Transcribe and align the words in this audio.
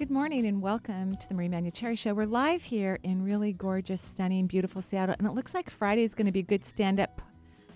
Good 0.00 0.10
morning 0.10 0.46
and 0.46 0.62
welcome 0.62 1.14
to 1.14 1.28
the 1.28 1.34
Marie 1.34 1.50
Manuchehri 1.50 1.98
Show. 1.98 2.14
We're 2.14 2.24
live 2.24 2.62
here 2.62 2.98
in 3.02 3.22
really 3.22 3.52
gorgeous, 3.52 4.00
stunning, 4.00 4.46
beautiful 4.46 4.80
Seattle, 4.80 5.14
and 5.18 5.28
it 5.28 5.32
looks 5.32 5.52
like 5.52 5.68
Friday 5.68 6.04
is 6.04 6.14
going 6.14 6.24
to 6.24 6.32
be 6.32 6.38
a 6.38 6.42
good 6.42 6.64
stand-up 6.64 7.20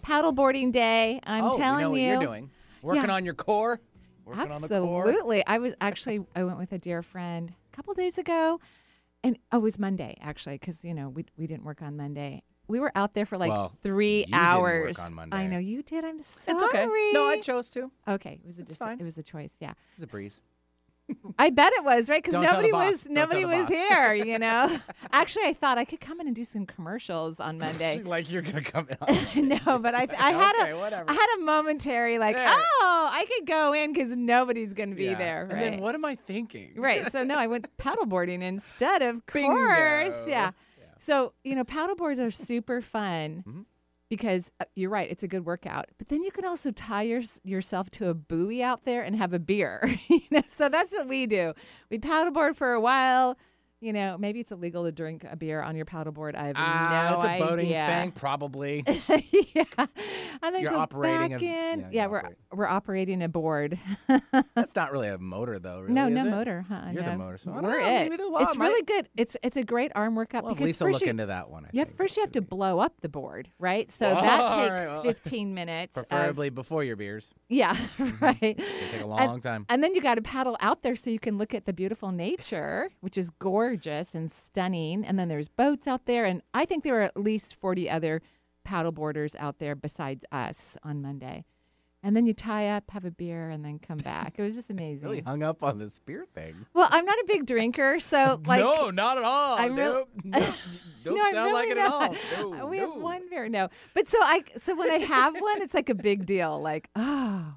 paddleboarding 0.02 0.72
day. 0.72 1.20
I'm 1.24 1.44
oh, 1.44 1.58
telling 1.58 1.80
you 1.80 1.84
know 1.84 1.90
what 1.90 2.00
you. 2.00 2.06
you're 2.06 2.20
doing. 2.20 2.50
Working 2.80 3.02
Yeah. 3.04 3.14
on 3.14 3.26
your 3.26 3.34
core. 3.34 3.78
Working 4.24 4.58
the 4.62 4.80
core. 4.80 5.06
Absolutely. 5.06 5.46
I 5.46 5.58
was 5.58 5.74
actually 5.82 6.24
I 6.34 6.44
went 6.44 6.56
with 6.56 6.72
a 6.72 6.78
dear 6.78 7.02
friend 7.02 7.52
a 7.70 7.76
couple 7.76 7.92
days 7.92 8.16
ago, 8.16 8.58
and 9.22 9.36
oh, 9.52 9.58
it 9.58 9.60
was 9.60 9.78
Monday 9.78 10.16
actually 10.22 10.56
because 10.56 10.82
you 10.82 10.94
know 10.94 11.10
we 11.10 11.26
we 11.36 11.46
didn't 11.46 11.64
work 11.64 11.82
on 11.82 11.94
Monday. 11.94 12.42
We 12.68 12.80
were 12.80 12.92
out 12.94 13.12
there 13.12 13.26
for 13.26 13.36
like 13.36 13.50
Well, 13.50 13.76
three 13.82 14.20
you 14.20 14.24
didn't 14.24 14.62
work 14.62 14.98
hours. 14.98 15.12
I 15.30 15.46
know 15.46 15.58
you 15.58 15.82
did. 15.82 16.06
I'm 16.06 16.22
sorry. 16.22 16.54
It's 16.54 16.64
okay. 16.64 16.86
No, 17.12 17.26
I 17.26 17.40
chose 17.40 17.68
to. 17.70 17.90
Okay, 18.08 18.40
it 18.42 18.46
was 18.46 18.58
a 18.58 18.64
fine. 18.64 18.98
it 18.98 19.04
was 19.04 19.18
a 19.18 19.22
choice. 19.22 19.58
Yeah, 19.60 19.74
It's 19.92 20.04
a 20.04 20.06
breeze. 20.06 20.42
I 21.38 21.50
bet 21.50 21.72
it 21.74 21.84
was 21.84 22.08
right 22.08 22.22
because 22.22 22.32
Don't 22.32 22.44
tell 22.44 22.62
the 22.62 22.68
nobody 22.68 22.88
was 22.88 23.06
nobody 23.08 23.44
was 23.44 23.68
here. 23.68 24.14
You 24.24 24.38
know, 24.38 24.74
actually, 25.12 25.44
I 25.44 25.52
thought 25.52 25.76
I 25.76 25.84
could 25.84 26.00
come 26.00 26.20
in 26.20 26.26
and 26.26 26.34
do 26.34 26.44
some 26.44 26.64
commercials 26.66 27.40
on 27.40 27.58
Monday. 27.58 28.02
like 28.04 28.30
you're 28.30 28.42
gonna 28.42 28.62
come 28.62 28.88
in? 29.34 29.48
no, 29.48 29.78
but 29.78 29.94
I 29.94 30.06
I 30.18 30.32
had 30.32 30.54
okay, 30.62 30.70
a 30.70 30.78
whatever. 30.78 31.10
I 31.10 31.12
had 31.12 31.26
a 31.38 31.44
momentary 31.44 32.18
like, 32.18 32.36
There. 32.36 32.48
oh, 32.48 33.08
I 33.10 33.26
could 33.26 33.46
go 33.46 33.72
in 33.74 33.92
because 33.92 34.16
nobody's 34.16 34.72
going 34.72 34.90
to 34.90 34.96
be 34.96 35.04
Yeah. 35.06 35.14
there. 35.16 35.42
And 35.50 35.60
then 35.60 35.80
what 35.80 35.94
am 35.94 36.04
I 36.04 36.14
thinking? 36.14 36.72
Right. 36.76 37.04
So 37.10 37.22
no, 37.22 37.34
I 37.34 37.46
went 37.48 37.68
paddleboarding 37.76 38.42
instead, 38.42 39.02
of 39.02 39.24
Bingo. 39.26 39.54
course. 39.54 40.14
Yeah. 40.26 40.52
Yeah. 40.78 40.84
So 40.98 41.34
you 41.44 41.54
know, 41.54 41.64
paddleboards 41.64 42.18
are 42.18 42.30
super 42.30 42.80
fun 42.80 43.44
Mhm. 43.46 43.64
Because 44.08 44.52
uh, 44.60 44.64
you're 44.74 44.90
right; 44.90 45.10
it's 45.10 45.22
a 45.22 45.28
good 45.28 45.44
workout. 45.44 45.86
But 45.98 46.08
then 46.08 46.22
you 46.22 46.30
can 46.30 46.44
also 46.44 46.70
tie 46.70 47.02
your, 47.02 47.22
yourself 47.42 47.90
to 47.92 48.08
a 48.08 48.14
buoy 48.14 48.62
out 48.62 48.84
there 48.84 49.02
and 49.02 49.16
have 49.16 49.32
a 49.32 49.38
beer. 49.38 49.98
you 50.08 50.20
know, 50.30 50.42
so 50.46 50.68
that's 50.68 50.92
what 50.92 51.08
we 51.08 51.26
do. 51.26 51.54
We 51.90 51.98
paddleboard 51.98 52.56
for 52.56 52.72
a 52.72 52.80
while. 52.80 53.36
You 53.84 53.92
know, 53.92 54.16
maybe 54.16 54.40
it's 54.40 54.50
illegal 54.50 54.84
to 54.84 54.92
drink 54.92 55.26
a 55.30 55.36
beer 55.36 55.60
on 55.60 55.76
your 55.76 55.84
paddleboard. 55.84 56.34
I 56.34 56.46
have 56.46 56.56
Ah, 56.58 57.08
no 57.10 57.16
it's 57.16 57.24
a 57.26 57.38
boating 57.38 57.66
idea. 57.66 57.86
thing, 57.86 58.12
probably. 58.12 58.82
yeah. 59.54 59.64
And 60.42 60.54
then 60.54 60.62
You're 60.62 60.74
operating 60.74 61.34
a- 61.34 61.38
yeah, 61.38 61.76
Yeah, 61.90 62.04
you 62.04 62.10
we're 62.10 62.18
operate. 62.20 62.36
we're 62.50 62.66
operating 62.66 63.22
a 63.22 63.28
board. 63.28 63.78
That's 64.54 64.74
not 64.74 64.90
really 64.90 65.08
a 65.08 65.18
motor, 65.18 65.58
though. 65.58 65.80
Really, 65.80 65.92
no, 65.92 66.08
no 66.08 66.24
it? 66.26 66.30
motor, 66.30 66.64
huh? 66.66 66.80
You're 66.94 67.02
the 67.02 67.16
motor, 67.18 67.36
so 67.36 67.52
we're 67.52 67.60
know, 67.60 67.68
it. 67.78 68.10
it's 68.12 68.56
might- 68.56 68.68
really 68.68 68.82
good. 68.84 69.08
It's 69.18 69.36
it's 69.42 69.58
a 69.58 69.64
great 69.64 69.92
arm 69.94 70.14
workout 70.14 70.44
Well, 70.44 70.54
because 70.54 70.64
Lisa 70.66 70.86
look 70.86 71.02
you, 71.02 71.08
into 71.08 71.26
that 71.26 71.50
one. 71.50 71.66
I 71.66 71.68
yeah, 71.72 71.84
think. 71.84 71.98
first 71.98 72.16
you 72.16 72.22
have 72.22 72.32
to 72.32 72.40
be- 72.40 72.46
blow 72.46 72.78
up 72.78 73.00
the 73.02 73.10
board, 73.10 73.50
right? 73.58 73.90
So 73.90 74.06
Oh, 74.06 74.14
that 74.14 74.48
takes 74.56 74.70
right, 74.70 74.86
well, 74.88 75.02
15 75.12 75.52
minutes. 75.52 75.98
of- 75.98 76.08
Preferably 76.08 76.48
before 76.48 76.84
your 76.84 76.96
beers. 76.96 77.34
yeah, 77.50 77.76
right. 78.20 78.38
It 78.40 78.58
take 78.92 79.02
a 79.02 79.06
long 79.06 79.40
time. 79.40 79.66
And 79.68 79.84
then 79.84 79.94
you 79.94 80.00
got 80.00 80.14
to 80.14 80.22
paddle 80.22 80.56
out 80.60 80.82
there 80.82 80.96
so 80.96 81.10
you 81.10 81.18
can 81.18 81.36
look 81.36 81.52
at 81.54 81.66
the 81.66 81.74
beautiful 81.74 82.12
nature, 82.12 82.88
which 83.00 83.18
is 83.18 83.28
gorgeous 83.28 83.73
and 84.14 84.30
stunning. 84.30 85.04
And 85.04 85.18
then 85.18 85.28
there's 85.28 85.48
boats 85.48 85.86
out 85.86 86.06
there, 86.06 86.24
and 86.24 86.42
I 86.52 86.64
think 86.64 86.84
there 86.84 86.94
were 86.94 87.00
at 87.02 87.16
least 87.16 87.54
40 87.60 87.88
other 87.90 88.22
paddleboarders 88.66 89.34
out 89.38 89.58
there 89.58 89.74
besides 89.74 90.24
us 90.32 90.76
on 90.82 91.02
Monday. 91.02 91.44
And 92.02 92.14
then 92.14 92.26
you 92.26 92.34
tie 92.34 92.68
up, 92.68 92.90
have 92.90 93.06
a 93.06 93.10
beer, 93.10 93.48
and 93.48 93.64
then 93.64 93.78
come 93.78 93.96
back. 93.96 94.34
It 94.36 94.42
was 94.42 94.56
just 94.56 94.68
amazing. 94.70 95.04
Really 95.08 95.20
hung 95.22 95.42
up 95.42 95.62
on 95.62 95.78
this 95.78 95.98
beer 95.98 96.26
thing. 96.34 96.54
Well, 96.74 96.88
I'm 96.90 97.06
not 97.06 97.16
a 97.18 97.24
big 97.26 97.46
drinker, 97.46 97.98
so 97.98 98.40
like 98.46 98.60
no, 98.60 98.90
not 98.90 99.16
at 99.16 99.24
all. 99.24 99.56
I'm 99.58 99.74
real- 99.74 100.06
Nope. 100.24 100.44
No, 101.04 101.10
don't 101.10 101.18
no, 101.18 101.22
I'm 101.26 101.32
sound 101.34 101.52
like 101.52 101.68
it 101.70 101.76
not. 101.76 102.14
at 102.14 102.38
all. 102.38 102.50
No, 102.50 102.66
we 102.66 102.78
no. 102.80 102.92
have 102.92 103.02
one 103.02 103.28
beer, 103.28 103.46
no. 103.48 103.68
But 103.92 104.08
so 104.08 104.16
I, 104.22 104.42
so 104.56 104.74
when 104.74 104.90
I 104.90 104.98
have 105.04 105.34
one, 105.38 105.60
it's 105.60 105.74
like 105.74 105.90
a 105.90 105.94
big 105.94 106.24
deal. 106.24 106.58
Like, 106.62 106.88
oh, 106.96 107.54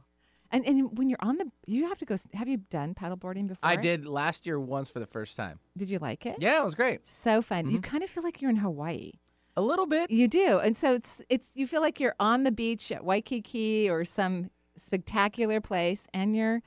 and 0.52 0.66
and 0.66 0.98
when 0.98 1.10
you're 1.10 1.20
on 1.22 1.38
the, 1.38 1.52
you 1.66 1.88
have 1.88 1.98
to 2.00 2.06
go. 2.06 2.16
Have 2.34 2.48
you 2.48 2.58
done 2.58 2.94
paddleboarding 2.94 3.48
before? 3.48 3.70
I 3.70 3.76
did 3.76 4.06
last 4.06 4.46
year 4.46 4.60
once 4.60 4.90
for 4.90 5.00
the 5.00 5.08
first 5.08 5.38
time. 5.38 5.60
Did 5.76 5.90
you 5.90 6.00
like 6.00 6.26
it? 6.26 6.38
Yeah, 6.40 6.62
it 6.62 6.64
was 6.64 6.76
great. 6.76 7.06
So 7.06 7.42
fun. 7.42 7.66
Mm-hmm. 7.66 7.76
You 7.76 7.82
kind 7.82 8.04
of 8.04 8.10
feel 8.10 8.24
like 8.24 8.42
you're 8.42 8.52
in 8.52 8.58
Hawaii. 8.58 9.14
A 9.56 9.62
little 9.62 9.88
bit. 9.88 10.12
You 10.12 10.28
do, 10.28 10.60
and 10.60 10.78
so 10.78 10.94
it's 10.94 11.22
it's 11.30 11.52
you 11.56 11.66
feel 11.66 11.82
like 11.82 12.00
you're 12.00 12.16
on 12.20 12.44
the 12.44 12.52
beach 12.52 12.92
at 12.92 13.04
Waikiki 13.04 13.90
or 13.90 14.06
some 14.06 14.52
spectacular 14.78 15.60
place, 15.60 16.08
and 16.14 16.36
you're 16.36 16.62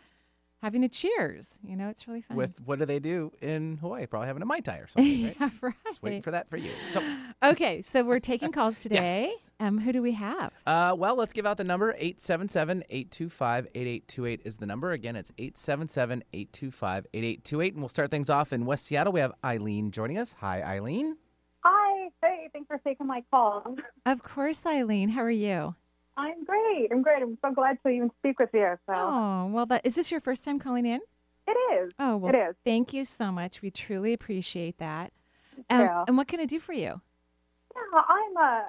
having 0.62 0.84
a 0.84 0.88
cheers. 0.88 1.58
You 1.62 1.76
know, 1.76 1.88
it's 1.88 2.06
really 2.08 2.20
fun. 2.22 2.36
With 2.36 2.60
what 2.64 2.78
do 2.78 2.84
they 2.84 2.98
do 2.98 3.32
in 3.40 3.76
Hawaii? 3.78 4.06
Probably 4.06 4.26
having 4.28 4.42
a 4.42 4.46
mai 4.46 4.60
tai 4.60 4.78
or 4.78 4.88
something, 4.88 5.24
right? 5.24 5.36
yeah, 5.40 5.50
right. 5.60 5.74
Just 5.86 6.02
waiting 6.02 6.22
for 6.22 6.30
that 6.32 6.48
for 6.50 6.56
you. 6.56 6.70
So, 6.92 7.02
Okay, 7.42 7.80
so 7.82 8.02
we're 8.04 8.20
taking 8.20 8.52
calls 8.52 8.80
today. 8.80 9.30
Yes. 9.32 9.50
Um, 9.60 9.78
who 9.78 9.92
do 9.92 10.02
we 10.02 10.12
have? 10.12 10.52
uh, 10.66 10.94
well, 10.98 11.16
let's 11.16 11.32
give 11.32 11.46
out 11.46 11.56
the 11.56 11.64
number 11.64 11.92
877-825-8828 11.94 14.40
is 14.44 14.56
the 14.58 14.66
number. 14.66 14.90
Again, 14.92 15.16
it's 15.16 15.30
877-825-8828 15.32 17.68
and 17.72 17.78
we'll 17.78 17.88
start 17.88 18.10
things 18.10 18.28
off 18.30 18.52
in 18.52 18.66
West 18.66 18.86
Seattle. 18.86 19.12
We 19.12 19.20
have 19.20 19.32
Eileen 19.44 19.90
joining 19.90 20.18
us. 20.18 20.34
Hi, 20.40 20.62
Eileen. 20.62 21.16
Hi. 21.64 22.08
Hey, 22.22 22.48
thanks 22.52 22.68
for 22.68 22.78
taking 22.78 23.06
my 23.06 23.22
call. 23.30 23.76
Of 24.06 24.22
course, 24.22 24.64
Eileen. 24.66 25.10
How 25.10 25.22
are 25.22 25.30
you? 25.30 25.74
I'm 26.16 26.44
great. 26.44 26.88
I'm 26.92 27.02
great. 27.02 27.22
I'm 27.22 27.38
so 27.42 27.52
glad 27.52 27.78
to 27.84 27.88
even 27.90 28.10
speak 28.18 28.38
with 28.38 28.50
you. 28.52 28.76
So 28.86 28.92
Oh, 28.94 29.46
well, 29.52 29.66
that 29.66 29.86
is 29.86 29.94
this 29.94 30.10
your 30.10 30.20
first 30.20 30.44
time 30.44 30.58
calling 30.58 30.86
in? 30.86 31.00
it 31.46 31.56
is. 31.82 31.92
Oh, 31.98 32.16
well, 32.16 32.34
It 32.34 32.38
is. 32.50 32.54
thank 32.64 32.92
you 32.92 33.04
so 33.04 33.32
much. 33.32 33.62
We 33.62 33.70
truly 33.70 34.12
appreciate 34.12 34.78
that. 34.78 35.12
Um, 35.68 35.80
Yeah. 35.80 36.04
And 36.06 36.16
what 36.16 36.28
can 36.28 36.40
I 36.40 36.44
do 36.44 36.58
for 36.60 36.72
you? 36.72 37.00
Yeah, 37.74 38.00
I'm 38.08 38.36
uh 38.36 38.62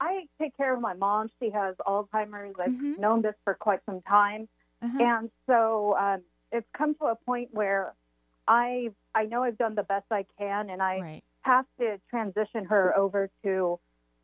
I 0.00 0.26
take 0.40 0.56
care 0.56 0.74
of 0.74 0.80
my 0.80 0.94
mom. 0.94 1.28
She 1.40 1.50
has 1.50 1.74
Alzheimer's. 1.86 2.54
I've 2.58 2.72
Mhm. 2.72 2.98
known 2.98 3.22
this 3.22 3.34
for 3.44 3.54
quite 3.54 3.80
some 3.86 4.02
time. 4.02 4.48
Uh-huh. 4.82 5.02
And 5.02 5.30
so 5.46 5.96
um 5.96 6.22
it's 6.52 6.68
come 6.76 6.94
to 6.96 7.06
a 7.06 7.16
point 7.16 7.52
where 7.52 7.94
I 8.48 8.90
I 9.14 9.24
know 9.26 9.42
I've 9.42 9.58
done 9.58 9.74
the 9.74 9.82
best 9.84 10.06
I 10.10 10.24
can 10.38 10.70
and 10.70 10.82
I 10.82 11.00
right. 11.00 11.24
have 11.42 11.66
to 11.80 12.00
transition 12.10 12.64
her 12.66 12.96
over 12.96 13.30
to 13.44 13.78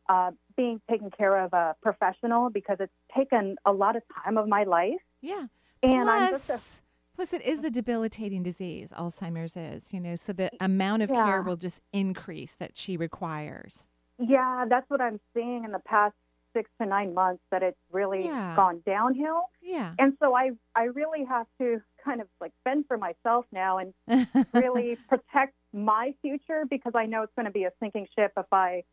uh, 0.09 0.31
being 0.57 0.81
taken 0.91 1.11
care 1.11 1.37
of 1.39 1.53
a 1.53 1.75
professional 1.83 2.51
because 2.51 2.77
it's 2.81 2.93
taken 3.17 3.57
a 3.65 3.73
lot 3.73 3.97
of 3.97 4.03
time 4.25 4.37
of 4.39 4.49
my 4.49 4.65
life. 4.65 5.01
Yeah. 5.21 5.47
And 5.83 6.07
just 6.07 6.49
a 6.51 6.53
plus, 6.53 6.83
plus, 7.17 7.33
it 7.33 7.43
is 7.43 7.65
a 7.65 7.71
debilitating 7.71 8.43
disease. 8.43 8.93
Alzheimer's 8.97 9.57
is, 9.57 9.93
you 9.93 10.01
know, 10.01 10.15
so 10.17 10.33
the 10.33 10.51
amount 10.61 11.03
of 11.03 11.11
Yeah. 11.11 11.25
care 11.25 11.43
will 11.43 11.57
just 11.57 11.83
increase 11.93 12.55
that 12.57 12.77
she 12.77 12.97
requires. 12.97 13.89
Yeah, 14.19 14.67
that's 14.69 14.89
what 14.89 15.01
I'm 15.01 15.19
seeing 15.35 15.65
in 15.65 15.73
the 15.73 15.81
past 15.81 16.15
six 16.55 16.71
to 16.81 16.87
nine 16.87 17.15
months 17.15 17.43
that 17.51 17.63
it's 17.63 17.79
really 17.91 18.27
Yeah. 18.27 18.55
gone 18.55 18.83
downhill. 18.85 19.45
Yeah. 19.63 19.95
And 19.99 20.17
so 20.21 20.35
I 20.35 20.51
I 20.75 20.85
really 20.85 21.25
have 21.25 21.47
to 21.61 21.81
kind 22.05 22.21
of 22.21 22.29
like 22.41 22.53
fend 22.63 22.85
for 22.87 22.99
myself 22.99 23.47
now 23.53 23.79
and 23.79 23.95
really 24.53 24.97
protect 25.09 25.55
my 25.73 26.15
future 26.21 26.65
because 26.69 26.93
I 26.95 27.07
know 27.07 27.23
it's 27.23 27.33
going 27.35 27.47
to 27.47 27.53
be 27.53 27.65
a 27.65 27.73
sinking 27.81 28.07
ship 28.17 28.33
if 28.37 28.47
I 28.53 28.85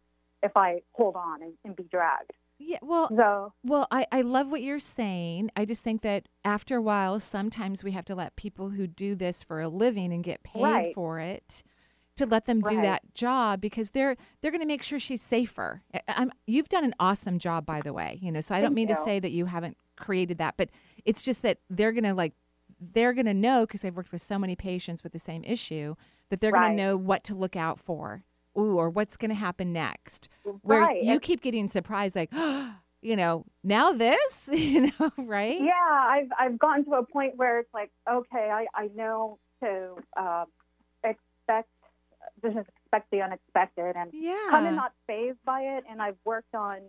if 0.43 0.51
I 0.55 0.81
hold 0.93 1.15
on 1.15 1.41
and, 1.43 1.53
and 1.65 1.75
be 1.75 1.83
dragged. 1.83 2.31
yeah. 2.59 2.77
Well, 2.81 3.09
So 3.15 3.53
Well, 3.63 3.87
I, 3.91 4.05
I 4.11 4.21
love 4.21 4.51
what 4.51 4.61
you're 4.61 4.79
saying. 4.79 5.51
I 5.55 5.65
just 5.65 5.83
think 5.83 6.01
that 6.01 6.27
after 6.43 6.77
a 6.77 6.81
while, 6.81 7.19
sometimes 7.19 7.83
we 7.83 7.91
have 7.91 8.05
to 8.05 8.15
let 8.15 8.35
people 8.35 8.69
who 8.69 8.87
do 8.87 9.15
this 9.15 9.43
for 9.43 9.61
a 9.61 9.69
living 9.69 10.11
and 10.13 10.23
get 10.23 10.43
paid 10.43 10.61
Right. 10.61 10.93
for 10.93 11.19
it 11.19 11.63
to 12.17 12.25
let 12.25 12.45
them 12.47 12.59
do 12.61 12.75
Right. 12.75 12.81
that 12.83 13.13
job 13.13 13.61
because 13.61 13.91
they're 13.91 14.17
they're 14.41 14.51
going 14.51 14.59
to 14.61 14.67
make 14.67 14.83
sure 14.83 14.99
she's 14.99 15.21
safer. 15.21 15.81
I'm, 16.07 16.31
you've 16.47 16.67
done 16.67 16.83
an 16.83 16.93
awesome 16.99 17.39
job, 17.39 17.65
by 17.65 17.81
the 17.81 17.93
way. 17.93 18.19
You 18.21 18.31
know, 18.31 18.41
so 18.41 18.53
I 18.55 18.61
don't 18.61 18.73
mean 18.73 18.89
to 18.89 18.95
say 18.95 19.19
that 19.21 19.31
you 19.31 19.45
haven't 19.45 19.77
created 19.95 20.37
that, 20.39 20.55
but 20.57 20.69
it's 21.05 21.23
just 21.23 21.41
that 21.43 21.59
they're 21.69 21.93
going 21.93 22.03
to 22.03 22.13
like 22.13 22.33
they're 22.93 23.13
going 23.13 23.25
to 23.25 23.33
know 23.33 23.65
because 23.65 23.81
they've 23.81 23.95
worked 23.95 24.11
with 24.11 24.21
so 24.21 24.37
many 24.39 24.55
patients 24.55 25.03
with 25.03 25.11
the 25.13 25.19
same 25.19 25.43
issue 25.45 25.95
that 26.29 26.39
they're 26.41 26.51
going 26.51 26.71
to 26.77 26.83
know 26.83 26.95
what 26.97 27.23
to 27.25 27.35
look 27.35 27.55
out 27.55 27.79
for. 27.79 28.23
Ooh, 28.57 28.77
or 28.77 28.89
what's 28.89 29.15
going 29.17 29.29
to 29.29 29.35
happen 29.35 29.71
next 29.73 30.27
where 30.63 30.81
right. 30.81 31.03
you 31.03 31.13
And- 31.13 31.21
keep 31.21 31.41
getting 31.41 31.67
surprised 31.67 32.15
like 32.15 32.31
you 33.01 33.15
know 33.15 33.45
now 33.63 33.91
this 33.91 34.49
you 34.53 34.91
know 34.99 35.11
right 35.17 35.59
Yeah, 35.61 35.71
I've 35.89 36.29
I've 36.37 36.59
gotten 36.59 36.85
to 36.85 36.91
a 36.95 37.05
point 37.05 37.33
where 37.37 37.59
it's 37.59 37.73
like, 37.73 37.91
okay, 38.09 38.49
I 38.51 38.65
I 38.73 38.89
know 38.95 39.39
to 39.63 39.95
uh, 40.17 40.45
expect 41.03 41.69
just 42.43 42.57
expect 42.57 43.11
the 43.11 43.21
unexpected 43.21 43.95
and 43.95 44.09
yeah 44.13 44.47
kind 44.49 44.67
of 44.67 44.73
not 44.73 44.93
phased 45.07 45.43
by 45.45 45.61
it. 45.61 45.83
And 45.89 46.01
I've 46.01 46.17
worked 46.25 46.55
on 46.55 46.79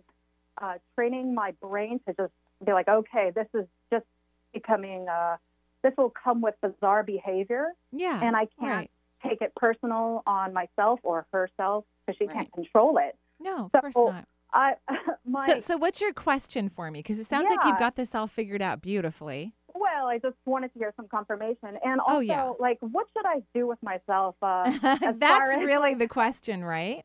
uh, 0.61 0.75
training 0.95 1.33
my 1.33 1.51
brain 1.61 1.99
to 2.07 2.13
just 2.13 2.33
be 2.65 2.73
like, 2.73 2.87
okay, 2.87 3.31
this 3.33 3.47
is 3.53 3.65
just 3.91 4.05
becoming. 4.53 5.07
Uh, 5.07 5.37
this 5.83 5.93
will 5.97 6.13
come 6.23 6.41
with 6.41 6.55
bizarre 6.61 7.03
behavior, 7.03 7.69
yeah 7.91 8.19
and 8.21 8.35
I 8.35 8.47
can't 8.59 8.71
right 8.71 8.91
take 9.27 9.41
it 9.41 9.53
personal 9.55 10.23
on 10.25 10.53
myself 10.53 10.99
or 11.03 11.25
herself 11.31 11.85
because 12.05 12.17
she 12.17 12.25
Right. 12.25 12.35
can't 12.35 12.51
control 12.53 12.97
it. 12.97 13.15
No, 13.39 13.65
of 13.65 13.71
So, 13.71 13.81
course 13.81 13.95
not. 13.95 14.27
I 14.53 14.73
my 15.25 15.45
So, 15.45 15.59
so 15.59 15.77
what's 15.77 16.01
your 16.01 16.13
question 16.13 16.69
for 16.69 16.89
me? 16.91 16.99
Because 16.99 17.19
it 17.19 17.25
sounds 17.25 17.49
like 17.49 17.63
you've 17.65 17.77
got 17.79 17.95
this 17.95 18.13
all 18.15 18.27
figured 18.27 18.61
out 18.61 18.81
beautifully. 18.81 19.53
well, 19.73 20.07
I 20.07 20.17
just 20.19 20.35
wanted 20.45 20.73
to 20.73 20.79
hear 20.79 20.93
some 20.97 21.07
confirmation, 21.07 21.77
and 21.83 21.99
also 22.01 22.17
Oh, 22.17 22.19
yeah. 22.19 22.51
like, 22.59 22.77
what 22.81 23.07
should 23.15 23.25
I 23.25 23.41
do 23.53 23.67
with 23.67 23.81
myself? 23.81 24.35
Uh, 24.41 24.71
That's 25.17 25.53
as, 25.53 25.63
really 25.63 25.93
the 25.93 26.07
question, 26.07 26.63
right? 26.63 27.03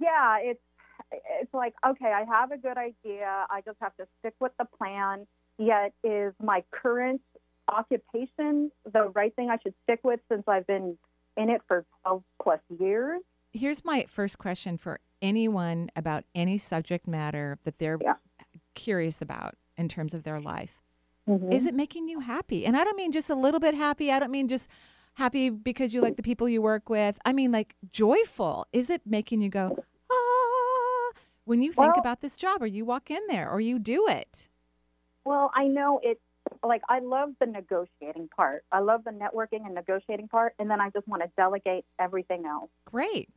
yeah, 0.00 0.38
it's 0.40 0.60
it's 1.40 1.52
like 1.52 1.74
okay, 1.86 2.12
I 2.12 2.24
have 2.24 2.52
a 2.52 2.56
good 2.58 2.78
idea. 2.78 3.46
I 3.50 3.60
just 3.64 3.76
have 3.80 3.94
to 3.96 4.06
stick 4.20 4.34
with 4.40 4.52
the 4.58 4.64
plan. 4.78 5.26
Yet, 5.58 5.92
is 6.02 6.32
my 6.42 6.64
current 6.72 7.20
occupation 7.68 8.70
the 8.92 9.08
right 9.14 9.34
thing 9.36 9.50
I 9.50 9.58
should 9.62 9.74
stick 9.84 10.00
with 10.04 10.20
since 10.30 10.42
I've 10.48 10.66
been 10.66 10.98
in 11.36 11.50
it 11.50 11.62
for 11.66 11.84
twelve 12.02 12.22
plus 12.42 12.60
years? 12.78 13.20
Here's 13.52 13.84
my 13.84 14.06
first 14.08 14.38
question 14.38 14.78
for 14.78 15.00
anyone 15.22 15.90
about 15.94 16.24
any 16.34 16.58
subject 16.58 17.06
matter 17.06 17.58
that 17.64 17.78
they're 17.78 17.98
Yeah. 18.00 18.14
curious 18.74 19.22
about 19.22 19.54
in 19.76 19.88
terms 19.88 20.14
of 20.14 20.24
their 20.24 20.40
life. 20.40 20.82
Mm-hmm. 21.28 21.52
Is 21.52 21.64
it 21.64 21.74
making 21.74 22.08
you 22.08 22.20
happy? 22.20 22.66
And 22.66 22.76
I 22.76 22.84
don't 22.84 22.96
mean 22.96 23.12
just 23.12 23.30
a 23.30 23.34
little 23.34 23.60
bit 23.60 23.74
happy. 23.74 24.10
I 24.12 24.18
don't 24.18 24.30
mean 24.30 24.48
just 24.48 24.68
happy 25.14 25.48
because 25.50 25.94
you 25.94 26.02
like 26.02 26.16
the 26.16 26.22
people 26.22 26.48
you 26.48 26.60
work 26.60 26.90
with. 26.90 27.18
I 27.24 27.32
mean 27.32 27.52
like 27.52 27.74
joyful. 27.90 28.66
Is 28.72 28.90
it 28.90 29.02
making 29.06 29.40
you 29.40 29.48
go, 29.48 29.84
ah, 30.10 31.12
when 31.44 31.62
you 31.62 31.72
think 31.72 31.92
Well- 31.92 32.00
about 32.00 32.20
this 32.20 32.36
job 32.36 32.62
or 32.62 32.66
you 32.66 32.84
walk 32.84 33.10
in 33.10 33.22
there 33.28 33.48
or 33.50 33.60
you 33.60 33.78
do 33.78 34.06
it? 34.08 34.48
Well, 35.24 35.50
I 35.54 35.68
know 35.68 36.00
it's 36.02 36.20
like 36.62 36.82
I 36.88 36.98
love 37.00 37.30
the 37.40 37.46
negotiating 37.46 38.28
part. 38.34 38.64
I 38.72 38.80
love 38.80 39.04
the 39.04 39.10
networking 39.10 39.64
and 39.66 39.74
negotiating 39.74 40.28
part, 40.28 40.54
and 40.58 40.70
then 40.70 40.80
I 40.80 40.90
just 40.90 41.06
want 41.08 41.22
to 41.22 41.30
delegate 41.36 41.84
everything 41.98 42.44
else. 42.46 42.70
Great. 42.84 43.28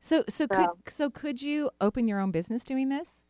So 0.00 0.24
so 0.28 0.46
could 0.46 0.58
So- 0.66 0.78
so 0.88 1.10
could 1.10 1.42
you 1.42 1.70
open 1.80 2.08
your 2.08 2.18
own 2.20 2.30
business 2.30 2.64
doing 2.64 2.88
this? 2.88 3.24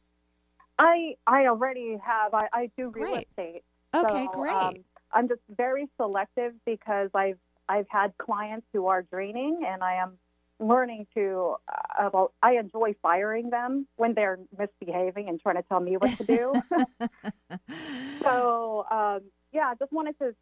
I 0.78 1.16
I 1.26 1.46
already 1.46 1.98
have. 2.04 2.34
I, 2.34 2.48
I 2.52 2.70
do 2.76 2.88
real 2.90 3.12
Great. 3.12 3.28
estate. 3.28 3.62
Okay, 3.94 4.26
So, 4.32 4.40
great. 4.40 4.54
um, 4.54 4.74
I'm 5.12 5.28
just 5.28 5.42
very 5.50 5.86
selective 6.00 6.54
because 6.64 7.10
I've 7.14 7.38
I've 7.68 7.86
had 7.90 8.16
clients 8.18 8.66
who 8.72 8.86
are 8.86 9.02
draining, 9.02 9.64
and 9.66 9.82
I 9.84 9.94
am 9.96 10.18
learning 10.58 11.06
to. 11.14 11.56
Uh, 11.98 12.10
well, 12.12 12.32
I 12.42 12.52
enjoy 12.52 12.94
firing 13.02 13.50
them 13.50 13.86
when 13.96 14.14
they're 14.14 14.38
misbehaving 14.58 15.28
and 15.28 15.40
trying 15.40 15.56
to 15.56 15.62
tell 15.62 15.80
me 15.80 15.96
what 15.96 16.16
to 16.18 16.24
do. 16.24 16.52
so 18.22 18.86
um, 18.90 19.20
yeah, 19.52 19.68
I 19.68 19.74
just 19.78 19.92
wanted 19.92 20.18
to 20.18 20.34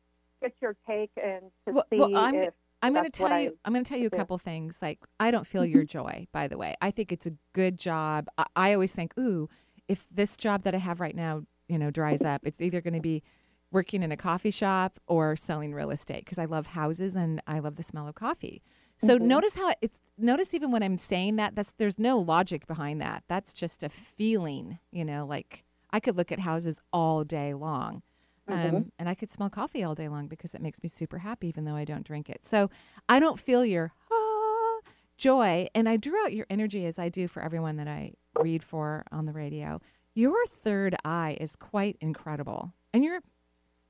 get 0.42 0.52
your 0.60 0.76
take 0.86 1.10
and 1.16 1.42
to 1.66 1.72
Well- 1.74 1.86
see 1.90 1.98
well, 1.98 2.16
I'm- 2.16 2.34
if 2.34 2.54
I'm 2.82 2.94
going 2.94 3.04
to 3.04 3.10
tell 3.10 3.38
you. 3.38 3.58
I'm 3.66 3.74
going 3.74 3.84
to 3.84 3.88
tell 3.88 3.98
you 3.98 4.06
a 4.06 4.10
do. 4.10 4.16
couple 4.16 4.38
things. 4.38 4.78
Like 4.80 5.00
I 5.18 5.30
don't 5.30 5.46
feel 5.46 5.66
your 5.66 5.84
joy. 5.84 6.26
By 6.32 6.48
the 6.48 6.56
way, 6.56 6.76
I 6.80 6.90
think 6.90 7.12
it's 7.12 7.26
a 7.26 7.32
good 7.52 7.78
job. 7.78 8.28
I, 8.38 8.46
I 8.56 8.72
always 8.72 8.94
think, 8.94 9.12
ooh, 9.18 9.50
if 9.86 10.08
this 10.08 10.34
job 10.34 10.62
that 10.62 10.74
I 10.74 10.78
have 10.78 10.98
right 10.98 11.14
now, 11.14 11.42
you 11.68 11.78
know, 11.78 11.90
dries 11.90 12.22
up, 12.22 12.40
it's 12.44 12.62
either 12.62 12.80
going 12.80 12.94
to 12.94 13.00
be 13.00 13.22
working 13.70 14.02
in 14.02 14.10
a 14.12 14.16
coffee 14.16 14.50
shop 14.50 14.98
or 15.06 15.36
selling 15.36 15.74
real 15.74 15.90
estate 15.90 16.24
because 16.24 16.38
I 16.38 16.46
love 16.46 16.68
houses 16.68 17.14
and 17.14 17.42
I 17.46 17.58
love 17.58 17.76
the 17.76 17.82
smell 17.82 18.08
of 18.08 18.14
coffee. 18.14 18.62
So 19.00 19.18
Mhm. 19.18 19.22
notice 19.22 19.54
how 19.56 19.72
it's. 19.80 19.98
Notice 20.18 20.52
even 20.52 20.70
when 20.70 20.82
I'm 20.82 20.98
saying 20.98 21.36
that, 21.36 21.54
that's 21.54 21.72
there's 21.78 21.98
no 21.98 22.18
logic 22.18 22.66
behind 22.66 23.00
that. 23.00 23.24
That's 23.26 23.54
just 23.54 23.82
a 23.82 23.88
feeling. 23.88 24.78
You 24.92 25.04
know, 25.04 25.24
like 25.26 25.64
I 25.90 25.98
could 26.00 26.16
look 26.16 26.30
at 26.30 26.40
houses 26.40 26.80
all 26.92 27.24
day 27.24 27.54
long. 27.54 28.02
Um, 28.46 28.56
Mhm. 28.56 28.90
and 28.98 29.08
I 29.08 29.14
could 29.14 29.30
smell 29.30 29.48
coffee 29.48 29.82
all 29.82 29.94
day 29.94 30.08
long 30.08 30.26
because 30.26 30.54
it 30.54 30.60
makes 30.60 30.82
me 30.82 30.88
super 30.88 31.18
happy, 31.18 31.48
even 31.48 31.64
though 31.64 31.76
I 31.76 31.84
don't 31.84 32.04
drink 32.04 32.28
it. 32.28 32.44
So 32.44 32.68
I 33.08 33.18
don't 33.20 33.38
feel 33.38 33.64
your 33.64 33.92
ah, 34.12 34.80
joy. 35.16 35.68
And 35.74 35.88
I 35.88 35.96
drew 35.96 36.22
out 36.24 36.32
your 36.34 36.46
energy 36.50 36.84
as 36.84 36.98
I 36.98 37.08
do 37.08 37.28
for 37.28 37.42
everyone 37.42 37.76
that 37.76 37.88
I 37.88 38.14
read 38.40 38.62
for 38.64 39.04
on 39.12 39.24
the 39.26 39.32
radio. 39.32 39.80
Your 40.14 40.44
third 40.46 40.96
eye 41.04 41.36
is 41.40 41.54
quite 41.56 41.96
incredible. 42.00 42.74
And 42.92 43.04
you're 43.04 43.22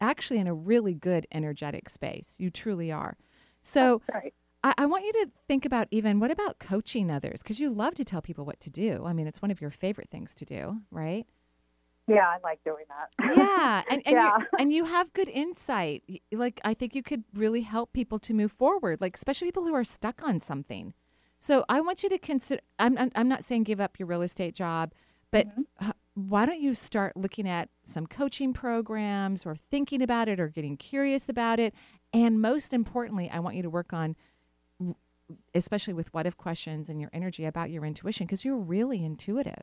actually 0.01 0.39
in 0.39 0.47
a 0.47 0.55
really 0.55 0.95
good 0.95 1.27
energetic 1.33 1.89
space. 1.89 2.37
You 2.39 2.51
truly 2.51 2.93
are. 2.93 3.17
So 3.63 4.03
right. 4.13 4.35
I, 4.63 4.75
I 4.79 4.87
want 4.87 5.05
you 5.05 5.13
to 5.13 5.31
think 5.49 5.65
about 5.65 5.89
even 5.91 6.21
what 6.21 6.31
about 6.31 6.59
coaching 6.59 7.11
others? 7.11 7.43
Because 7.43 7.61
you 7.61 7.71
love 7.71 7.95
to 7.97 8.05
tell 8.05 8.21
people 8.23 8.45
what 8.45 8.61
to 8.61 8.71
do. 8.71 9.05
I 9.07 9.13
mean, 9.13 9.27
it's 9.27 9.41
one 9.43 9.51
of 9.51 9.61
your 9.61 9.71
favorite 9.71 10.11
things 10.11 10.35
to 10.35 10.45
do, 10.45 10.83
right? 10.91 11.27
Yeah, 12.09 12.27
I 12.29 12.39
like 12.43 12.59
doing 12.65 12.85
that. 12.89 13.35
yeah 13.37 13.83
and 13.89 14.03
and, 14.07 14.15
Yeah. 14.15 14.39
you 14.39 14.47
and 14.59 14.73
you 14.73 14.85
have 14.87 15.13
good 15.13 15.29
insight 15.29 16.03
like 16.33 16.61
i 16.65 16.75
think 16.75 16.95
you 16.95 17.03
could 17.05 17.23
really 17.35 17.61
help 17.61 17.93
people 17.93 18.19
to 18.19 18.35
move 18.35 18.51
forward 18.51 19.01
like 19.01 19.15
especially 19.17 19.47
people 19.47 19.65
who 19.65 19.75
are 19.75 19.85
stuck 19.85 20.21
on 20.25 20.41
something 20.41 20.93
so 21.39 21.65
i 21.69 21.81
want 21.81 22.03
you 22.03 22.09
to 22.09 22.19
consider 22.19 22.61
i'm 22.81 22.99
i'm, 22.99 23.13
I'm 23.15 23.29
not 23.29 23.45
saying 23.45 23.63
give 23.63 23.81
up 23.81 23.97
your 23.99 24.09
real 24.09 24.23
estate 24.23 24.55
job 24.57 24.93
but 25.31 25.47
Mm-hmm. 25.47 25.91
why 26.15 26.47
don't 26.47 26.61
you 26.61 26.75
start 26.75 27.17
looking 27.17 27.49
at 27.49 27.69
some 27.85 28.09
coaching 28.09 28.53
programs 28.53 29.47
or 29.47 29.55
thinking 29.55 30.03
about 30.03 30.29
it 30.29 30.41
or 30.41 30.49
getting 30.49 30.77
curious 30.77 31.29
about 31.29 31.61
it 31.61 31.73
and 32.13 32.43
most 32.43 32.73
importantly 32.73 33.31
i 33.33 33.39
want 33.39 33.55
you 33.55 33.63
to 33.63 33.71
work 33.71 33.93
on 33.93 34.17
especially 35.55 35.95
with 35.95 36.13
what 36.15 36.27
if 36.27 36.37
questions 36.37 36.89
and 36.89 37.01
your 37.01 37.11
energy 37.13 37.45
about 37.45 37.71
your 37.71 37.85
intuition 37.85 38.27
because 38.27 38.45
you're 38.45 38.57
really 38.59 39.05
intuitive 39.05 39.63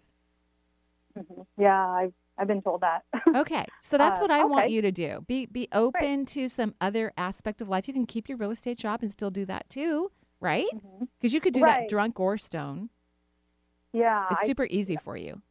Mhm. 1.18 1.46
Yeah, 1.58 1.88
I've 1.90 2.14
I've 2.38 2.48
been 2.48 2.62
told 2.62 2.82
that. 2.82 3.04
Okay, 3.36 3.66
so 3.82 3.98
that's 3.98 4.20
Uh, 4.20 4.22
what 4.22 4.32
I 4.32 4.44
want 4.44 4.70
you 4.70 4.82
to 4.84 4.92
do. 4.92 5.22
Be 5.28 5.48
be 5.48 5.68
open 5.72 6.26
to 6.28 6.48
some 6.48 6.76
other 6.80 7.12
aspect 7.18 7.60
of 7.62 7.68
life. 7.70 7.88
You 7.88 7.94
can 7.94 8.06
keep 8.06 8.30
your 8.30 8.38
real 8.38 8.52
estate 8.52 8.78
job 8.78 9.02
and 9.02 9.10
still 9.12 9.32
do 9.32 9.44
that 9.46 9.68
too, 9.70 10.12
right? 10.40 10.68
Because 11.20 11.34
you 11.34 11.42
could 11.42 11.54
do 11.56 11.62
that 11.62 11.90
drunk 11.90 12.20
or 12.20 12.38
stone. 12.38 12.90
Yeah, 13.94 14.28
It's 14.30 14.42
I, 14.44 14.46
super 14.46 14.66
easy 14.70 14.96
for 14.98 15.18
you. 15.18 15.42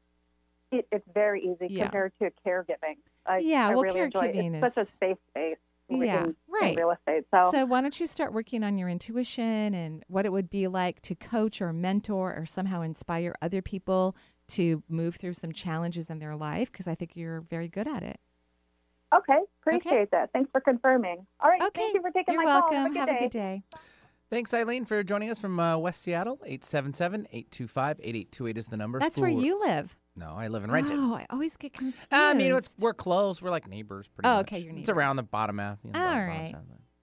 it, 0.70 0.86
it's 0.92 1.06
very 1.12 1.42
easy 1.42 1.66
Yeah. 1.68 1.84
compared 1.84 2.12
to 2.20 2.30
caregiving. 2.46 2.98
I, 3.26 3.38
Yeah, 3.38 3.66
I 3.68 3.74
well, 3.74 3.82
really 3.82 4.00
enjoy 4.00 4.20
it. 4.26 4.34
caregiving 4.36 4.62
It's 4.62 4.74
such 4.74 4.86
a 4.86 4.90
safe 5.00 5.18
space. 5.30 5.56
In- 5.88 6.02
Yeah, 6.02 6.20
in- 6.20 6.24
in 6.30 6.36
right. 6.48 6.76
real 6.76 6.90
estate. 6.90 7.24
So, 7.36 7.50
So 7.50 7.64
why 7.66 7.80
don't 7.80 7.98
you 7.98 8.06
start 8.06 8.32
working 8.32 8.62
on 8.64 8.78
your 8.78 8.88
intuition 8.88 9.74
and 9.74 10.04
what 10.08 10.26
it 10.26 10.32
would 10.32 10.50
be 10.50 10.66
like 10.66 11.00
to 11.02 11.14
coach 11.14 11.60
or 11.60 11.72
mentor 11.72 12.34
or 12.36 12.46
somehow 12.46 12.82
inspire 12.82 13.34
other 13.40 13.62
people 13.62 14.16
to 14.48 14.82
move 14.88 15.16
through 15.16 15.32
some 15.34 15.52
challenges 15.52 16.10
in 16.10 16.18
their 16.18 16.36
life? 16.36 16.70
Because 16.72 16.86
I 16.88 16.94
think 16.94 17.16
you're 17.16 17.40
very 17.42 17.68
good 17.68 17.86
at 17.88 18.02
it. 18.02 18.20
okay, 19.14 19.38
appreciate 19.62 20.10
that. 20.10 20.32
Thanks 20.32 20.50
for 20.50 20.60
confirming. 20.60 21.26
All 21.40 21.48
right, 21.48 21.62
Okay, 21.62 21.80
thank 21.80 21.94
you 21.94 22.00
for 22.02 22.10
taking 22.10 22.34
you're 22.34 22.42
my 22.44 22.58
welcome. 22.60 22.70
call. 22.70 22.78
Have 22.82 22.90
a 22.90 22.92
good 22.94 22.98
Have 22.98 23.08
day. 23.08 23.16
a 23.16 23.20
good 23.20 23.30
day. 23.30 23.62
Thanks, 24.28 24.52
Eileen, 24.52 24.84
for 24.84 25.04
joining 25.04 25.30
us 25.30 25.40
from 25.40 25.58
uh, 25.60 25.78
West 25.78 26.02
Seattle. 26.02 26.40
877 26.44 27.28
825 27.30 28.00
8828 28.00 28.58
is 28.58 28.66
the 28.66 28.76
number. 28.76 28.98
That's 28.98 29.18
where 29.20 29.30
you 29.30 29.60
live. 29.60 29.96
No, 30.16 30.32
I 30.36 30.48
live 30.48 30.64
in 30.64 30.70
Renton. 30.70 30.98
Oh, 30.98 31.14
I 31.14 31.26
always 31.30 31.56
get 31.56 31.74
confused. 31.74 32.06
I 32.10 32.32
mean, 32.34 32.54
it's, 32.54 32.70
we're 32.78 32.94
close. 32.94 33.42
We're 33.42 33.50
like 33.50 33.68
neighbors, 33.68 34.08
pretty 34.08 34.28
Oh, 34.28 34.36
much. 34.38 34.46
okay, 34.52 34.58
you're 34.60 34.76
It's 34.76 34.88
around 34.88 35.16
the 35.16 35.22
bottom 35.22 35.58
half. 35.58 35.78
You 35.84 35.92
know, 35.92 35.98
All 36.00 36.06
bottom 36.06 36.28
right. 36.28 36.54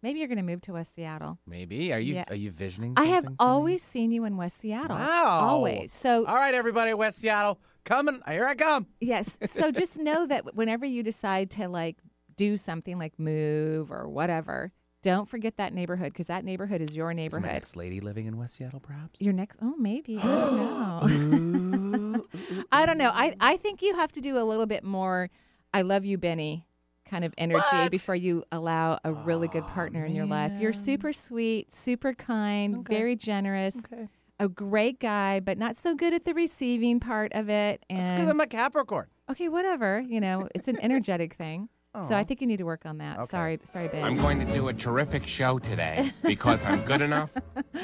Maybe 0.01 0.19
you're 0.19 0.27
going 0.27 0.37
to 0.37 0.43
move 0.43 0.59
to 0.61 0.73
West 0.73 0.95
Seattle. 0.95 1.37
Maybe. 1.47 1.93
Are 1.93 1.99
you 1.99 2.15
Yeah. 2.15 2.25
are 2.27 2.35
you 2.35 2.51
visioning? 2.51 2.95
I 2.97 3.05
have 3.05 3.23
something 3.23 3.37
for 3.37 3.43
me? 3.45 3.49
always 3.51 3.83
seen 3.83 4.11
you 4.11 4.25
in 4.25 4.35
West 4.35 4.57
Seattle. 4.57 4.97
Wow. 4.97 5.25
Always. 5.47 5.93
So, 5.93 6.25
All 6.25 6.35
right, 6.35 6.53
everybody, 6.53 6.93
West 6.93 7.19
Seattle, 7.19 7.57
coming. 7.85 8.19
Here 8.27 8.45
I 8.45 8.55
come. 8.55 8.87
yes. 8.99 9.37
So 9.45 9.71
just 9.71 9.97
know 9.97 10.25
that 10.27 10.55
whenever 10.55 10.85
you 10.85 11.03
decide 11.03 11.51
to 11.51 11.69
like 11.69 11.97
do 12.35 12.57
something 12.57 12.97
like 12.99 13.17
move 13.17 13.91
or 13.91 14.09
whatever, 14.09 14.73
don't 15.03 15.29
forget 15.29 15.57
that 15.57 15.73
neighborhood 15.73 16.13
because 16.13 16.27
that 16.27 16.43
neighborhood 16.43 16.81
is 16.81 16.95
your 16.95 17.11
Is 17.11 17.39
my 17.39 17.47
next 17.51 17.75
lady 17.75 17.99
living 18.01 18.25
in 18.25 18.37
West 18.37 18.55
Seattle, 18.55 18.79
perhaps? 18.79 19.21
Your 19.21 19.33
next, 19.33 19.59
oh, 19.61 19.75
maybe. 19.77 20.17
I 20.17 20.23
don't 20.23 20.57
know. 22.13 22.25
I 22.71 22.85
don't 22.87 22.97
know. 22.97 23.11
I, 23.13 23.35
I 23.39 23.57
think 23.57 23.81
you 23.83 23.95
have 23.95 24.11
to 24.13 24.21
do 24.21 24.37
a 24.39 24.45
little 24.45 24.65
bit 24.65 24.83
more, 24.83 25.29
I 25.73 25.83
love 25.83 26.05
you, 26.05 26.17
Benny 26.17 26.65
kind 27.05 27.25
of 27.25 27.33
energy 27.37 27.59
What? 27.73 27.91
before 27.91 28.15
you 28.15 28.43
allow 28.51 28.97
a 29.03 29.11
really 29.13 29.47
good 29.47 29.67
partner 29.67 30.03
in 30.05 30.15
your 30.15 30.25
life. 30.25 30.53
You're 30.59 30.73
super 30.73 31.13
sweet, 31.13 31.71
super 31.71 32.13
kind, 32.13 32.77
Okay. 32.77 32.95
very 32.95 33.15
generous. 33.15 33.77
okay. 33.77 34.07
a 34.39 34.47
great 34.49 34.99
guy, 34.99 35.39
but 35.39 35.57
not 35.59 35.75
so 35.75 35.93
good 35.93 36.13
at 36.13 36.23
the 36.25 36.33
receiving 36.33 36.99
part 36.99 37.31
of 37.33 37.49
it. 37.49 37.85
That's 37.89 38.09
And 38.09 38.17
because 38.17 38.29
I'm 38.29 38.39
a 38.39 38.47
Capricorn. 38.47 39.07
okay, 39.29 39.47
whatever. 39.47 39.99
You 40.01 40.21
know, 40.21 40.47
it's 40.55 40.67
an 40.67 40.79
energetic 40.81 41.35
thing. 41.35 41.69
So 42.01 42.15
I 42.15 42.23
think 42.23 42.41
you 42.41 42.47
need 42.47 42.57
to 42.57 42.63
work 42.65 42.85
on 42.85 42.97
that. 42.97 43.17
Okay. 43.19 43.27
Sorry, 43.27 43.59
sorry, 43.65 43.87
Ben. 43.87 44.03
I'm 44.03 44.15
going 44.17 44.39
to 44.39 44.51
do 44.51 44.69
a 44.69 44.73
terrific 44.73 45.27
show 45.27 45.59
today 45.59 46.11
because 46.23 46.63
I'm 46.65 46.81
good 46.81 47.01
enough, 47.01 47.31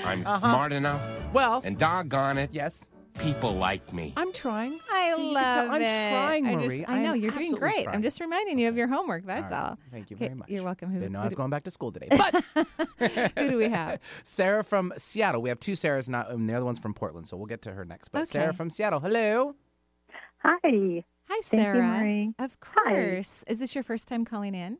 I'm 0.03 0.25
Uh-huh. 0.25 0.39
smart 0.39 0.73
enough, 0.73 1.01
Well, 1.31 1.61
and 1.63 1.77
doggone 1.77 2.39
it, 2.39 2.49
yes, 2.51 2.89
people 3.19 3.53
like 3.53 3.93
me. 3.93 4.13
I'm 4.17 4.33
trying. 4.33 4.79
I 4.91 5.13
See, 5.15 5.27
you 5.27 5.33
love 5.35 5.53
can 5.53 5.65
tell 5.67 5.75
I'm 5.75 5.81
it. 5.83 6.09
trying, 6.09 6.47
I, 6.47 6.55
Marie. 6.55 6.77
just, 6.79 6.89
I 6.89 7.03
know 7.03 7.13
am 7.13 7.19
you're 7.21 7.31
doing 7.31 7.51
great. 7.51 7.83
trying. 7.83 7.95
I'm 7.97 8.01
just 8.01 8.19
reminding 8.19 8.57
you 8.57 8.67
of 8.67 8.75
your 8.77 8.87
homework. 8.87 9.25
That's 9.27 9.51
All 9.51 9.57
all. 9.59 9.69
right. 9.69 9.77
Thank 9.91 10.09
you 10.09 10.15
Okay, 10.15 10.25
very 10.29 10.37
much. 10.39 10.49
You're 10.49 10.63
welcome. 10.63 10.89
Who, 10.89 10.99
Didn't 10.99 11.11
know 11.11 11.19
who 11.19 11.23
I 11.23 11.27
was 11.27 11.35
going 11.35 11.51
back 11.51 11.65
to 11.65 11.71
school 11.71 11.91
today. 11.91 12.07
But 12.97 13.31
who 13.37 13.49
do 13.49 13.57
we 13.57 13.69
have? 13.69 13.99
Sarah 14.23 14.63
from 14.63 14.91
Seattle. 14.97 15.41
We 15.43 15.49
have 15.49 15.59
two 15.59 15.73
Sarahs, 15.73 16.09
not, 16.09 16.31
and 16.31 16.49
the 16.49 16.55
other 16.55 16.65
one's 16.65 16.79
from 16.79 16.95
Portland, 16.95 17.27
so 17.27 17.37
we'll 17.37 17.45
get 17.45 17.61
to 17.63 17.71
her 17.73 17.85
next. 17.85 18.09
But 18.09 18.27
Sarah 18.27 18.53
from 18.53 18.69
Seattle, 18.71 18.99
hello. 19.01 19.55
Hi. 20.43 21.03
Hi, 21.29 21.35
you, 21.35 21.41
Sarah. 21.43 21.99
Marie. 21.99 22.33
Of 22.39 22.57
Hi. 22.63 22.93
course. 22.93 23.43
Is 23.47 23.59
this 23.59 23.75
your 23.75 23.83
first 23.83 24.07
time 24.07 24.25
calling 24.25 24.55
in? 24.55 24.79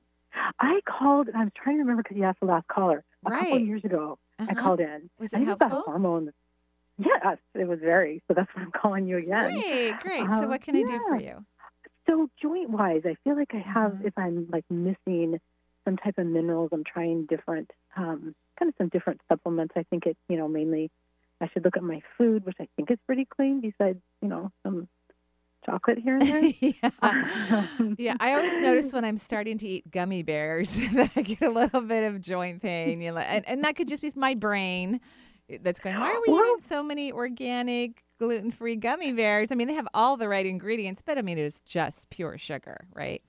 I 0.60 0.80
called, 0.88 1.28
and 1.28 1.38
I 1.38 1.44
was 1.44 1.54
trying 1.56 1.76
to 1.78 1.82
remember 1.82 2.04
because 2.04 2.18
you 2.18 2.24
asked 2.24 2.40
the 2.40 2.46
last 2.48 2.68
caller 2.68 3.04
a 3.26 3.32
couple 3.32 3.46
Right. 3.54 3.62
of 3.62 3.68
years 3.68 3.84
ago. 3.84 4.18
I 4.40 4.44
Uh-huh. 4.54 4.62
called 4.62 4.80
in. 4.80 5.10
Was 5.20 5.34
I 5.34 5.38
it 5.38 5.40
think 5.40 5.50
it's 5.50 5.56
about 5.56 5.70
helpful? 5.70 5.92
hormones. 5.92 6.32
Yes, 6.98 7.38
it 7.56 7.68
was 7.68 7.80
very. 7.80 8.22
So 8.28 8.34
that's 8.34 8.50
why 8.54 8.64
I'm 8.64 8.72
calling 8.72 9.06
you 9.08 9.18
again. 9.18 9.54
Great, 9.54 10.00
great. 10.00 10.26
So 10.34 10.44
Um, 10.44 10.50
what 10.50 10.62
can 10.62 10.76
I 10.76 10.84
do 10.84 11.00
for 11.08 11.18
you? 11.18 11.46
So 12.08 12.30
joint 12.42 12.70
wise, 12.72 13.04
I 13.06 13.16
feel 13.24 13.36
like 13.38 13.54
I 13.54 13.60
have 13.60 13.94
Mhm. 13.94 14.06
if 14.06 14.18
I'm 14.18 14.48
like 14.50 14.66
missing 14.70 15.40
some 15.86 15.98
type 15.98 16.18
of 16.18 16.26
minerals, 16.28 16.70
I'm 16.74 16.84
trying 16.84 17.26
different 17.28 17.72
um, 17.96 18.36
kind 18.58 18.70
of 18.70 18.76
some 18.78 18.90
different 18.90 19.22
supplements. 19.30 19.74
I 19.78 19.84
think 19.84 20.06
it 20.08 20.18
you 20.28 20.38
know 20.38 20.48
mainly 20.48 20.90
I 21.42 21.48
should 21.50 21.64
look 21.64 21.78
at 21.78 21.84
my 21.84 22.02
food, 22.18 22.46
which 22.46 22.58
I 22.60 22.68
think 22.76 22.92
is 22.92 22.98
pretty 23.06 23.26
clean, 23.26 23.62
besides 23.62 24.00
you 24.22 24.28
know 24.28 24.52
some 24.64 24.90
chocolate 25.66 26.00
here 26.00 26.18
and 26.18 26.28
there. 26.28 26.52
yeah. 26.62 26.90
Um, 27.02 27.96
yeah, 27.98 28.16
I 28.20 28.34
always 28.34 28.56
notice 28.58 28.94
when 28.94 29.06
I'm 29.06 29.18
starting 29.18 29.58
to 29.60 29.68
eat 29.68 29.90
gummy 29.92 30.24
bears 30.24 30.76
that 30.94 31.12
I 31.16 31.22
get 31.22 31.42
a 31.42 31.50
little 31.52 31.82
bit 31.82 32.04
of 32.04 32.22
joint 32.22 32.62
pain. 32.62 33.02
You 33.02 33.12
know, 33.12 33.18
and, 33.20 33.48
and 33.48 33.64
that 33.64 33.76
could 33.76 33.88
just 33.88 34.02
be 34.02 34.12
my 34.16 34.36
brain 34.36 35.00
eh, 35.50 35.58
that's 35.62 35.80
going, 35.80 36.00
why 36.00 36.12
are 36.14 36.22
we 36.26 36.34
Well- 36.34 36.44
eating 36.46 36.62
so 36.68 36.82
many 36.84 37.12
organic, 37.12 38.04
gluten 38.20 38.52
free 38.52 38.76
gummy 38.76 39.12
bears? 39.12 39.52
I 39.52 39.56
mean, 39.56 39.68
they 39.68 39.74
have 39.76 39.88
all 39.94 40.18
the 40.18 40.28
right 40.28 40.46
ingredients, 40.46 41.02
but 41.06 41.18
I 41.18 41.22
mean, 41.22 41.38
it's 41.38 41.62
just 41.62 42.10
pure 42.10 42.38
sugar, 42.38 42.88
right? 42.94 43.22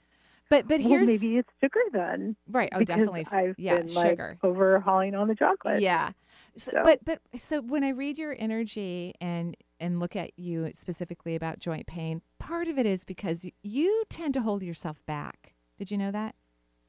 But 0.49 0.67
but 0.67 0.81
well, 0.81 0.89
here's 0.89 1.09
maybe 1.09 1.37
it's 1.37 1.49
sugar 1.63 1.79
then. 1.93 2.35
right. 2.49 2.69
Oh, 2.73 2.83
definitely. 2.83 3.25
I've 3.31 3.55
yeah, 3.57 3.77
been 3.77 3.95
like 3.95 4.09
sugar. 4.11 4.37
overhauling 4.43 5.15
on 5.15 5.29
the 5.29 5.37
chocolate. 5.37 5.81
Yeah. 5.81 6.11
So, 6.57 6.73
So- 6.73 6.83
But 6.83 7.05
but 7.05 7.21
so 7.37 7.61
when 7.61 7.85
I 7.85 7.91
read 7.91 8.19
your 8.19 8.35
energy 8.37 9.15
and 9.21 9.57
and 9.81 9.99
look 9.99 10.15
at 10.15 10.39
you 10.39 10.71
specifically 10.75 11.35
about 11.35 11.59
joint 11.59 11.87
pain, 11.87 12.23
part 12.39 12.69
of 12.69 12.79
it 12.79 12.87
is 12.87 13.05
because 13.05 13.47
you 13.63 14.05
tend 14.09 14.35
to 14.35 14.43
hold 14.43 14.63
yourself 14.63 15.05
back. 15.07 15.55
Did 15.79 15.91
you 15.91 15.99
know 15.99 16.11
that? 16.11 16.35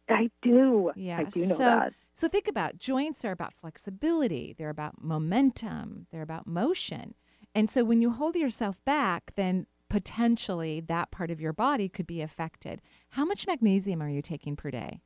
I 0.10 0.29
do. 0.41 0.91
Yeah. 0.95 1.19
I 1.19 1.24
do 1.24 1.45
know 1.48 1.55
so, 1.55 1.63
that. 1.63 1.93
So 2.13 2.27
think 2.27 2.48
about 2.48 2.77
joints 2.77 3.24
are 3.24 3.31
about 3.31 3.53
flexibility, 3.53 4.53
they're 4.57 4.69
about 4.69 5.01
momentum, 5.01 6.07
they're 6.12 6.21
about 6.21 6.45
motion. 6.45 7.15
And 7.55 7.69
so 7.69 7.83
when 7.83 8.01
you 8.01 8.12
hold 8.12 8.36
yourself 8.36 8.83
back, 8.86 9.31
then 9.36 9.65
potentially 9.89 10.79
that 10.79 11.12
part 11.12 11.31
of 11.31 11.41
your 11.41 11.53
body 11.53 11.89
could 11.89 12.07
be 12.07 12.21
affected. 12.21 12.81
How 13.10 13.25
much 13.25 13.48
magnesium 13.48 14.01
are 14.01 14.10
you 14.10 14.21
taking 14.21 14.55
per 14.55 14.71
day? 14.71 15.01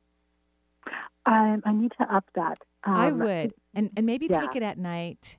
Um, 1.26 1.62
I 1.64 1.72
need 1.72 1.92
to 2.00 2.14
up 2.14 2.24
that. 2.34 2.58
Um, 2.84 2.94
I 2.94 3.10
would, 3.10 3.54
and 3.74 3.90
and 3.96 4.06
maybe 4.06 4.28
yeah. 4.30 4.40
take 4.40 4.54
it 4.54 4.62
at 4.62 4.78
night. 4.78 5.38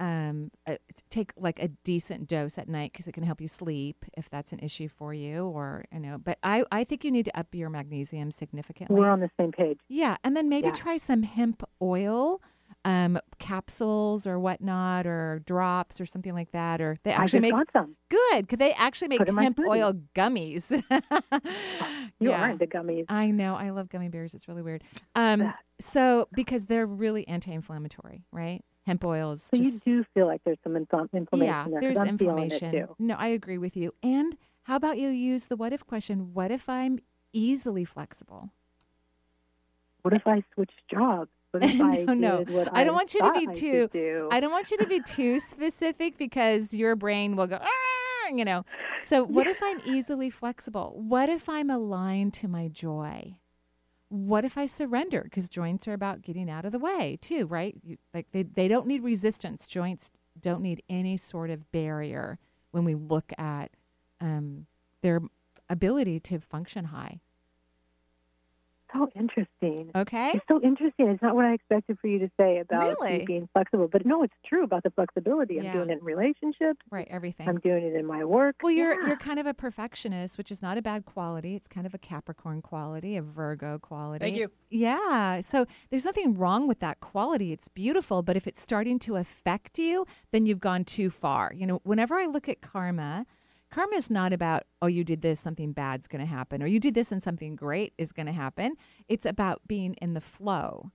Um, 0.00 0.50
uh, 0.66 0.76
take 1.10 1.30
like 1.36 1.62
a 1.62 1.68
decent 1.68 2.26
dose 2.26 2.56
at 2.56 2.68
night 2.70 2.90
because 2.92 3.06
it 3.06 3.12
can 3.12 3.22
help 3.22 3.38
you 3.40 3.48
sleep 3.48 4.04
if 4.16 4.30
that's 4.30 4.50
an 4.50 4.58
issue 4.60 4.88
for 4.88 5.12
you, 5.12 5.44
or 5.44 5.84
you 5.92 6.00
know. 6.00 6.16
But 6.16 6.38
I 6.42 6.64
I 6.72 6.84
think 6.84 7.04
you 7.04 7.10
need 7.10 7.26
to 7.26 7.38
up 7.38 7.54
your 7.54 7.68
magnesium 7.68 8.30
significantly. 8.30 8.96
We're 8.98 9.10
on 9.10 9.20
the 9.20 9.30
same 9.38 9.52
page. 9.52 9.78
yeah, 9.88 10.16
and 10.24 10.34
then 10.34 10.48
maybe 10.48 10.68
Yeah. 10.68 10.72
try 10.72 10.96
some 10.96 11.22
hemp 11.22 11.62
oil, 11.82 12.40
um, 12.86 13.18
capsules 13.38 14.26
or 14.26 14.38
whatnot, 14.40 15.06
or 15.06 15.42
drops 15.44 16.00
or 16.00 16.06
something 16.06 16.32
like 16.32 16.52
that. 16.52 16.80
Or 16.80 16.96
they 17.02 17.12
I 17.12 17.22
actually 17.22 17.40
make 17.40 17.52
got 17.52 17.68
some. 17.70 17.94
good 18.08 18.46
because 18.46 18.56
they 18.58 18.72
actually 18.72 19.08
make 19.08 19.18
Put 19.18 19.28
in 19.28 19.34
my 19.34 19.42
hemp 19.42 19.60
oil 19.60 19.92
gummies. 20.14 20.70
You 22.22 22.30
yeah. 22.30 22.50
are 22.50 22.56
the 22.56 22.66
gummies. 22.66 23.06
I 23.08 23.30
know. 23.30 23.54
I 23.54 23.70
love 23.70 23.88
gummy 23.88 24.08
bears. 24.08 24.34
It's 24.34 24.46
really 24.46 24.60
weird. 24.60 24.84
Um, 25.14 25.54
so 25.78 26.28
because 26.34 26.66
they're 26.66 26.84
really 26.86 27.26
anti-inflammatory, 27.28 28.24
right? 28.30 28.62
Hemp. 28.90 29.02
So 29.38 29.56
just, 29.56 29.86
you 29.86 29.98
do 29.98 30.04
feel 30.14 30.26
like 30.26 30.42
there's 30.44 30.58
some 30.62 30.76
inflammation 30.76 31.38
yeah, 31.40 31.66
there. 31.70 31.80
there's 31.80 31.98
I'm 31.98 32.18
feeling 32.18 32.46
it 32.46 32.52
inflammation. 32.62 32.88
too. 32.88 32.96
No, 32.98 33.14
I 33.16 33.28
agree 33.28 33.58
with 33.58 33.76
you. 33.76 33.94
And 34.02 34.36
how 34.64 34.76
about 34.76 34.98
you 34.98 35.08
use 35.08 35.46
the 35.46 35.56
what 35.56 35.72
if 35.72 35.86
question? 35.86 36.34
What 36.34 36.50
if 36.50 36.68
I'm 36.68 36.98
easily 37.32 37.84
flexible? 37.84 38.50
What 40.02 40.14
if 40.14 40.26
I 40.26 40.42
switch 40.54 40.72
jobs? 40.90 41.30
What 41.50 41.64
if 41.64 41.80
I 41.80 42.04
No, 42.04 42.14
no. 42.14 42.44
did 42.44 42.68
I 42.72 42.84
don't 42.84 42.94
want 42.94 43.14
you 43.14 43.20
to 43.20 43.32
be 43.32 43.46
too- 43.54 43.80
should 43.82 43.92
do? 43.92 44.28
I 44.30 44.40
don't 44.40 44.52
want 44.52 44.70
you 44.70 44.78
to 44.78 44.86
be 44.86 45.00
too 45.00 45.38
specific 45.38 46.16
because 46.16 46.72
your 46.74 46.96
brain 46.96 47.36
will 47.36 47.46
go, 47.46 47.58
ah, 47.60 48.28
you 48.32 48.44
know. 48.44 48.64
So, 49.02 49.24
what 49.24 49.46
if 49.46 49.62
I'm 49.62 49.80
easily 49.84 50.30
flexible? 50.30 50.94
What 50.96 51.28
if 51.28 51.48
I'm 51.48 51.70
aligned 51.70 52.34
to 52.34 52.48
my 52.48 52.68
joy? 52.68 53.36
What 54.10 54.44
if 54.44 54.58
I 54.58 54.66
surrender? 54.66 55.22
Because 55.22 55.48
joints 55.48 55.86
are 55.86 55.92
about 55.92 56.22
getting 56.22 56.50
out 56.50 56.64
of 56.64 56.72
the 56.72 56.78
way 56.78 57.16
too, 57.20 57.46
right? 57.46 57.76
You, 57.82 57.96
like 58.12 58.26
they, 58.32 58.42
they 58.42 58.66
don't 58.66 58.86
need 58.86 59.02
resistance. 59.04 59.66
Joints 59.66 60.10
don't 60.38 60.62
need 60.62 60.82
any 60.88 61.16
sort 61.16 61.48
of 61.48 61.70
barrier 61.70 62.38
when 62.72 62.84
we 62.84 62.94
look 62.94 63.32
at 63.38 63.70
um, 64.20 64.66
their 65.02 65.20
ability 65.68 66.18
to 66.20 66.40
function 66.40 66.86
high. 66.86 67.20
So 68.92 69.08
interesting. 69.14 69.90
Okay. 69.94 70.32
It's 70.34 70.44
so 70.48 70.60
interesting. 70.62 71.08
It's 71.08 71.22
not 71.22 71.34
what 71.34 71.44
I 71.44 71.52
expected 71.54 71.98
for 72.00 72.06
you 72.08 72.18
to 72.20 72.30
say 72.38 72.58
about 72.58 72.86
you 72.90 72.96
Really? 73.00 73.24
being 73.26 73.48
flexible, 73.52 73.88
but 73.88 74.04
no, 74.06 74.22
it's 74.22 74.34
true 74.46 74.64
about 74.64 74.82
the 74.82 74.90
flexibility. 74.90 75.58
I'm 75.58 75.64
Yeah. 75.64 75.72
doing 75.72 75.90
it 75.90 75.98
in 75.98 76.04
relationships. 76.04 76.80
Right. 76.90 77.06
Everything. 77.10 77.48
I'm 77.48 77.58
doing 77.60 77.84
it 77.84 77.94
in 77.94 78.06
my 78.06 78.24
work. 78.24 78.56
Well, 78.62 78.72
you're 78.72 79.00
Yeah. 79.00 79.08
you're 79.08 79.16
kind 79.16 79.38
of 79.38 79.46
a 79.46 79.54
perfectionist, 79.54 80.38
which 80.38 80.50
is 80.50 80.62
not 80.62 80.78
a 80.78 80.82
bad 80.82 81.04
quality. 81.04 81.54
It's 81.54 81.68
kind 81.68 81.86
of 81.86 81.94
a 81.94 81.98
Capricorn 81.98 82.62
quality, 82.62 83.16
a 83.16 83.22
Virgo 83.22 83.78
quality. 83.78 84.24
Thank 84.24 84.36
you. 84.38 84.48
Yeah. 84.70 85.40
So 85.40 85.66
there's 85.90 86.04
nothing 86.04 86.34
wrong 86.36 86.68
with 86.68 86.80
that 86.80 87.00
quality. 87.00 87.52
It's 87.52 87.68
beautiful, 87.68 88.22
but 88.22 88.36
if 88.36 88.46
it's 88.46 88.60
starting 88.60 88.98
to 89.00 89.16
affect 89.16 89.78
you, 89.78 90.06
then 90.32 90.46
you've 90.46 90.60
gone 90.60 90.84
too 90.84 91.10
far. 91.10 91.52
You 91.54 91.66
know, 91.66 91.80
whenever 91.84 92.14
I 92.14 92.26
look 92.26 92.48
at 92.48 92.60
karma, 92.60 93.26
karma 93.70 93.94
is 93.96 94.10
not 94.10 94.32
about 94.32 94.64
oh 94.82 94.86
you 94.86 95.04
did 95.04 95.22
this 95.22 95.40
something 95.40 95.72
bad's 95.72 96.06
going 96.08 96.20
to 96.20 96.26
happen 96.26 96.62
or 96.62 96.66
you 96.66 96.80
did 96.80 96.94
this 96.94 97.12
and 97.12 97.22
something 97.22 97.54
great 97.56 97.92
is 97.98 98.12
going 98.12 98.26
to 98.26 98.32
happen. 98.32 98.74
It's 99.08 99.24
about 99.26 99.62
being 99.66 99.94
in 99.94 100.14
the 100.14 100.20
flow. 100.20 100.90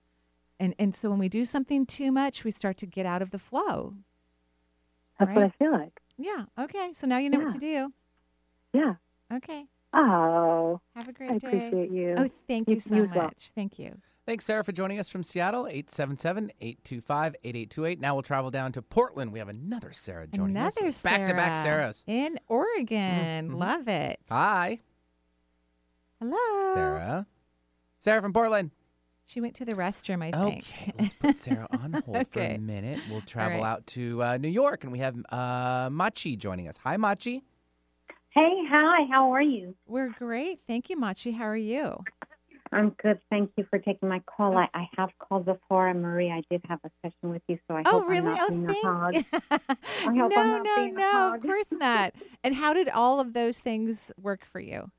And 0.60 0.74
and 0.78 0.94
so 0.94 1.10
when 1.10 1.18
we 1.18 1.28
do 1.28 1.44
something 1.44 1.86
too 1.86 2.10
much, 2.12 2.44
we 2.44 2.50
start 2.50 2.76
to 2.78 2.86
get 2.86 3.06
out 3.06 3.22
of 3.22 3.30
the 3.30 3.38
flow. 3.38 3.94
That's 5.18 5.34
what? 5.34 5.44
I 5.44 5.48
feel 5.50 5.72
like. 5.72 6.00
Yeah. 6.18 6.44
Okay. 6.58 6.92
So 6.92 7.06
now 7.06 7.18
you 7.18 7.30
know 7.30 7.40
what 7.40 7.52
to 7.52 7.58
do. 7.58 7.92
Yeah. 8.72 8.94
Okay. 9.32 9.66
Oh, 9.92 10.80
Have 10.94 11.08
a 11.08 11.12
great 11.12 11.30
I 11.30 11.38
day. 11.38 11.46
I 11.46 11.48
appreciate 11.48 11.90
you. 11.90 12.14
Oh, 12.18 12.28
thank 12.46 12.68
You- 12.68 12.74
you 12.74 12.80
so 12.80 12.94
you 12.94 13.04
as 13.04 13.10
well. 13.14 13.24
much. 13.24 13.50
Thank 13.54 13.78
you. 13.78 13.98
Thanks, 14.26 14.44
Sarah, 14.44 14.64
for 14.64 14.72
joining 14.72 14.98
us 14.98 15.08
from 15.08 15.22
Seattle, 15.22 15.68
877 15.68 16.50
825 16.60 17.36
8828. 17.44 18.00
Now 18.00 18.14
we'll 18.14 18.22
travel 18.22 18.50
down 18.50 18.72
to 18.72 18.82
Portland. 18.82 19.32
We 19.32 19.38
have 19.38 19.48
another 19.48 19.92
Sarah 19.92 20.26
joining 20.26 20.56
Another 20.56 20.66
us. 20.66 20.76
Another 20.78 20.92
Sarah. 20.92 21.18
Back 21.18 21.26
to 21.28 21.34
back 21.34 21.64
Sarahs. 21.64 22.04
in 22.08 22.36
Oregon. 22.48 23.50
Mhm. 23.50 23.56
Love 23.56 23.86
it. 23.86 24.18
Hi, 24.28 24.80
Hello. 26.18 26.74
Sarah. 26.74 27.26
Sarah 28.00 28.20
from 28.20 28.32
Portland. 28.32 28.72
She 29.26 29.40
went 29.40 29.54
to 29.56 29.64
the 29.64 29.74
restroom, 29.74 30.22
I 30.24 30.32
think. 30.32 30.58
Okay, 30.58 30.92
let's 30.98 31.14
put 31.14 31.36
Sarah 31.36 31.68
on 31.70 31.92
hold 32.06 32.26
for 32.28 32.40
a 32.40 32.58
minute. 32.58 33.00
We'll 33.08 33.20
travel 33.20 33.60
right. 33.60 33.68
out 33.68 33.86
to 33.88 34.22
uh, 34.24 34.36
New 34.38 34.48
York, 34.48 34.82
and 34.82 34.92
we 34.92 34.98
have 34.98 35.16
uh, 35.30 35.88
Machi 35.92 36.36
joining 36.36 36.66
us. 36.68 36.78
Hi, 36.78 36.96
Machi. 36.96 37.44
Hey, 38.30 38.52
hi, 38.68 39.06
how 39.10 39.32
are 39.32 39.42
you? 39.42 39.76
We're 39.86 40.10
great. 40.10 40.60
Thank 40.66 40.90
you, 40.90 40.96
Machi. 40.96 41.30
How 41.32 41.44
are 41.46 41.56
you? 41.56 42.02
I'm 42.72 42.90
good. 43.02 43.20
Thank 43.30 43.52
you 43.56 43.66
for 43.70 43.78
taking 43.78 44.08
my 44.08 44.20
call. 44.20 44.56
I, 44.56 44.68
I 44.74 44.88
have 44.96 45.10
called 45.18 45.44
before, 45.44 45.88
and 45.88 46.02
Marie, 46.02 46.30
I 46.30 46.42
did 46.50 46.62
have 46.68 46.80
a 46.84 46.90
session 47.02 47.30
with 47.30 47.42
you, 47.48 47.58
so 47.68 47.76
I 47.76 47.82
oh, 47.86 48.00
hope 48.00 48.08
really? 48.08 48.32
I'm 48.32 48.34
not 48.34 48.40
oh, 48.42 48.48
being 48.48 48.66
a 48.66 48.86
hog. 48.86 49.14
thank 50.00 50.16
hope 50.16 50.32
No, 50.32 50.36
I'm 50.36 50.50
not 50.50 50.64
no, 50.64 50.76
being 50.76 50.94
a 50.94 50.98
no. 50.98 51.34
Of 51.34 51.42
course 51.42 51.72
not. 51.72 52.12
And 52.42 52.54
how 52.54 52.72
did 52.74 52.88
all 52.88 53.20
of 53.20 53.32
those 53.32 53.60
things 53.60 54.12
work 54.20 54.44
for 54.44 54.60
you? 54.60 54.90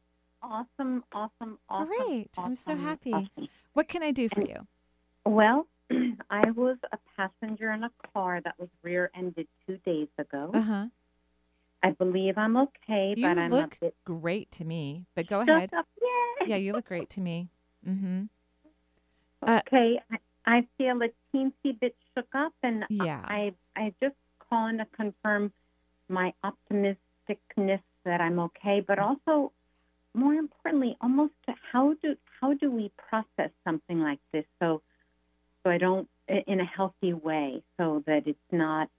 Awesome, 0.42 1.04
awesome, 1.12 1.60
awesome. 1.70 1.88
Great. 1.88 2.30
I'm 2.38 2.56
so 2.56 2.76
happy. 2.76 3.14
awesome. 3.14 3.50
What 3.74 3.88
can 3.88 4.04
I 4.04 4.12
do 4.12 4.30
for 4.30 4.42
And- 4.42 4.50
you? 4.50 4.68
Well, 5.26 5.68
I 6.30 6.52
was 6.52 6.78
a 6.92 6.98
passenger 7.18 7.72
in 7.72 7.84
a 7.84 7.92
car 8.14 8.40
that 8.42 8.56
was 8.58 8.70
rear-ended 8.82 9.48
two 9.66 9.78
days 9.86 10.08
ago. 10.18 10.52
Uh 10.54 10.62
huh. 10.62 10.86
I 11.84 11.92
believe 11.92 12.38
I'm 12.38 12.58
okay, 12.58 13.14
You 13.16 13.28
but 13.28 13.38
I'm 13.38 13.52
look 13.52 13.76
a 13.76 13.86
bit 13.86 13.96
great 14.04 14.52
to 14.54 14.66
me. 14.66 15.06
But 15.16 15.28
go 15.28 15.42
ahead. 15.42 15.70
Yeah, 16.46 16.56
you 16.56 16.74
look 16.74 16.86
great 16.86 17.10
to 17.12 17.22
me. 17.22 17.50
Mm-hmm. 17.88 18.24
uh, 19.48 19.62
Okay, 19.68 20.00
I, 20.12 20.18
I 20.46 20.68
feel 20.78 21.00
a 21.02 21.10
teensy 21.36 21.80
bit 21.80 21.96
shook 22.16 22.28
up, 22.34 22.54
and 22.64 22.84
I- 22.84 22.88
Yeah. 22.90 23.22
I 23.26 23.54
I 23.76 23.94
just 24.02 24.16
calling 24.50 24.78
to 24.80 24.86
confirm 24.86 25.52
my 26.10 26.34
optimisticness 26.44 27.82
that 28.06 28.22
I'm 28.22 28.40
okay, 28.40 28.82
but 28.82 29.00
also 29.00 29.52
more 30.14 30.34
importantly, 30.34 30.98
almost 31.02 31.34
how 31.72 31.94
do 32.02 32.16
how 32.42 32.54
do 32.54 32.72
we 32.72 32.92
process 32.98 33.52
something 33.64 34.00
like 34.00 34.20
this 34.32 34.46
so 34.60 34.82
so 35.64 35.70
I 35.72 35.78
don't 35.78 36.08
in 36.28 36.60
a 36.60 36.66
healthy 36.66 37.14
way, 37.14 37.62
so 37.78 38.04
that 38.08 38.28
it's 38.28 38.50
not 38.52 38.90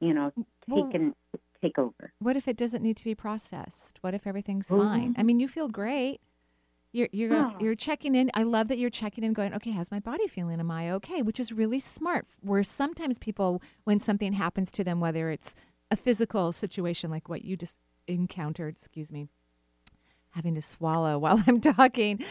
you 0.00 0.12
know 0.14 0.32
Well- 0.66 0.84
taken 0.84 1.14
take 1.62 1.76
over. 1.78 2.12
What 2.20 2.36
if 2.36 2.46
it 2.46 2.56
doesn't 2.56 2.82
need 2.82 2.96
to 2.98 3.04
be 3.04 3.14
processed? 3.16 3.98
What 4.00 4.14
if 4.14 4.26
everything's 4.28 4.68
fine? 4.68 5.14
I 5.18 5.22
mean, 5.24 5.40
you 5.40 5.48
feel 5.48 5.66
great. 5.68 6.20
You're 6.98 7.08
you're 7.12 7.36
Oh. 7.46 7.54
you're 7.60 7.74
checking 7.76 8.14
in. 8.16 8.28
I 8.34 8.42
love 8.42 8.66
that 8.68 8.78
you're 8.78 8.90
checking 8.90 9.22
in, 9.22 9.32
going, 9.32 9.54
okay, 9.54 9.70
how's 9.70 9.92
my 9.92 10.00
body 10.00 10.26
feeling? 10.26 10.58
Am 10.58 10.70
I 10.70 10.90
okay? 10.92 11.22
Which 11.22 11.38
is 11.38 11.52
really 11.52 11.78
smart. 11.78 12.26
Where 12.40 12.64
sometimes 12.64 13.18
people, 13.18 13.62
when 13.84 14.00
something 14.00 14.32
happens 14.32 14.70
to 14.72 14.82
them, 14.84 14.98
whether 14.98 15.30
it's 15.30 15.54
a 15.92 15.96
physical 15.96 16.50
situation 16.50 17.08
like 17.10 17.28
what 17.28 17.44
you 17.44 17.56
just 17.56 17.78
encountered, 18.08 18.74
excuse 18.74 19.12
me, 19.12 19.28
having 20.30 20.56
to 20.56 20.62
swallow 20.62 21.18
while 21.24 21.40
I'm 21.46 21.60
talking, 21.60 22.24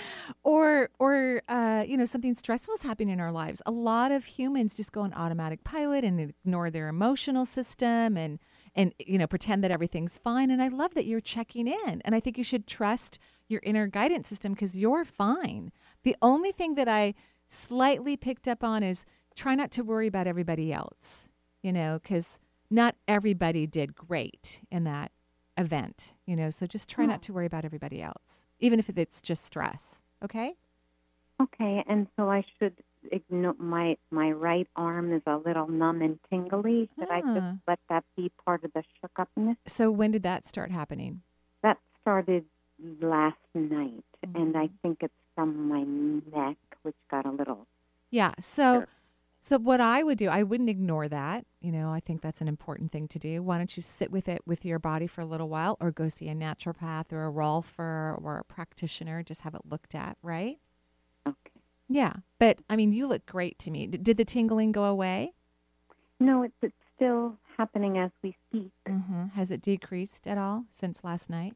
or 0.44 0.90
or 1.00 1.42
uh, 1.48 1.86
you 1.88 1.96
know 1.96 2.06
something 2.06 2.36
stressful 2.36 2.74
is 2.74 2.84
happening 2.84 3.14
in 3.14 3.22
our 3.22 3.32
lives. 3.32 3.62
A 3.66 3.72
lot 3.72 4.12
of 4.12 4.26
humans 4.26 4.76
just 4.76 4.92
go 4.92 5.02
on 5.02 5.14
automatic 5.14 5.64
pilot 5.64 6.04
and 6.04 6.20
ignore 6.20 6.70
their 6.70 6.90
emotional 6.90 7.46
system 7.46 8.18
and 8.18 8.38
and 8.76 8.94
you 9.00 9.18
know 9.18 9.28
pretend 9.28 9.64
that 9.64 9.72
everything's 9.72 10.18
fine. 10.18 10.52
And 10.52 10.62
I 10.62 10.68
love 10.68 10.94
that 10.96 11.06
you're 11.06 11.22
checking 11.22 11.68
in. 11.68 12.02
And 12.04 12.14
I 12.14 12.20
think 12.20 12.38
you 12.38 12.44
should 12.44 12.68
trust 12.68 13.18
your 13.48 13.62
inner 13.64 13.88
guidance 13.88 14.28
system 14.28 14.54
because 14.54 14.78
you're 14.78 15.06
fine. 15.06 15.72
The 16.04 16.16
only 16.22 16.52
thing 16.52 16.76
that 16.76 16.88
I 16.88 17.14
slightly 17.48 18.18
picked 18.18 18.48
up 18.48 18.64
on 18.64 18.84
is 18.84 19.06
try 19.36 19.56
not 19.56 19.72
to 19.72 19.84
worry 19.84 20.08
about 20.08 20.28
everybody 20.28 20.72
else. 20.74 21.30
You 21.64 21.74
know, 21.74 22.00
because 22.02 22.40
not 22.70 22.96
everybody 23.08 23.66
did 23.68 23.96
great 23.96 24.62
in 24.72 24.84
that 24.84 25.12
event. 25.58 26.14
You 26.26 26.36
know, 26.36 26.50
so 26.50 26.66
just 26.68 26.88
try 26.90 27.06
not 27.06 27.22
to 27.24 27.34
worry 27.34 27.46
about 27.46 27.66
everybody 27.66 28.02
else, 28.02 28.46
even 28.60 28.80
if 28.80 28.90
it's 28.90 29.22
just 29.22 29.44
stress. 29.46 30.04
Okay. 30.24 30.56
Okay, 31.42 31.84
and 31.88 32.08
so 32.16 32.30
I 32.30 32.44
should 32.58 32.74
ignore 33.12 33.54
my 33.60 33.96
my 34.12 34.32
right 34.32 34.68
arm 34.76 35.14
is 35.14 35.22
a 35.28 35.38
little 35.38 35.68
numb 35.68 36.02
and 36.02 36.20
tingly. 36.30 36.90
Should 36.98 37.10
I 37.12 37.22
Ah. 37.24 37.34
just 37.34 37.60
let 37.68 37.80
that 37.90 38.04
be 38.16 38.32
part 38.44 38.64
of 38.64 38.74
the 38.74 38.84
shook 39.00 39.12
upness? 39.18 39.58
So 39.68 39.92
when 39.92 40.12
did 40.12 40.24
that 40.24 40.44
start 40.46 40.72
happening? 40.72 41.22
That 41.62 41.78
started 42.02 42.46
last 43.02 43.38
night, 43.54 44.04
and 44.36 44.56
I 44.58 44.66
Mm-hmm. 44.68 44.76
think 44.82 44.98
it's 45.02 45.14
from 45.36 45.68
my 45.70 45.84
neck, 45.84 46.58
which 46.84 46.96
got 47.12 47.26
a 47.26 47.32
little. 47.32 47.68
Yeah. 48.10 48.34
So, 48.40 48.80
Sure. 48.82 48.88
so 49.40 49.58
what 49.60 49.82
I 49.82 50.04
would 50.04 50.18
do, 50.18 50.30
I 50.30 50.44
wouldn't 50.44 50.70
ignore 50.70 51.08
that. 51.08 51.46
You 51.62 51.72
know, 51.72 51.92
I 51.92 52.00
think 52.00 52.22
that's 52.22 52.42
an 52.42 52.48
important 52.48 52.92
thing 52.92 53.08
to 53.10 53.20
do. 53.20 53.44
Why 53.44 53.58
don't 53.58 53.76
you 53.78 53.84
sit 53.84 54.12
with 54.12 54.28
it 54.30 54.42
with 54.46 54.64
your 54.66 54.80
body 54.80 55.08
for 55.08 55.22
a 55.22 55.26
little 55.26 55.50
while, 55.50 55.78
or 55.80 55.92
go 55.92 56.10
see 56.10 56.28
a 56.30 56.36
naturopath 56.36 57.12
or 57.12 57.28
a 57.28 57.32
rolfer 57.32 58.20
or 58.22 58.38
a 58.40 58.44
practitioner, 58.46 59.24
just 59.24 59.42
have 59.44 59.54
it 59.56 59.62
looked 59.70 59.94
at, 59.96 60.18
right? 60.22 60.58
Okay. 61.28 61.52
Yeah. 61.90 62.14
But 62.40 62.60
I 62.70 62.76
mean, 62.76 62.94
you 62.94 63.08
look 63.08 63.26
great 63.26 63.60
to 63.60 63.72
me. 63.72 63.88
D- 63.88 63.98
did 63.98 64.18
the 64.18 64.26
tingling 64.26 64.72
go 64.72 64.86
away? 64.86 65.34
No, 66.20 66.44
it's 66.44 66.56
it's 66.62 66.74
still 66.96 67.38
happening 67.58 67.98
as 67.98 68.12
we 68.24 68.36
speak. 68.50 68.72
Mm-hmm. 68.88 69.26
Has 69.36 69.52
it 69.52 69.62
decreased 69.62 70.28
at 70.28 70.38
all 70.38 70.66
since 70.72 71.04
last 71.04 71.30
night? 71.30 71.54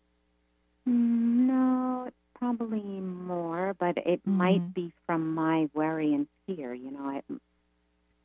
Mm, 0.87 1.47
No, 1.47 2.09
probably 2.35 2.81
more, 2.81 3.75
but 3.79 3.97
it 3.99 4.23
Mhm. 4.25 4.31
might 4.37 4.73
be 4.73 4.91
from 5.05 5.33
my 5.33 5.69
worry 5.73 6.13
and 6.13 6.27
fear. 6.45 6.73
You 6.73 6.91
know, 6.91 7.05
I, 7.05 7.21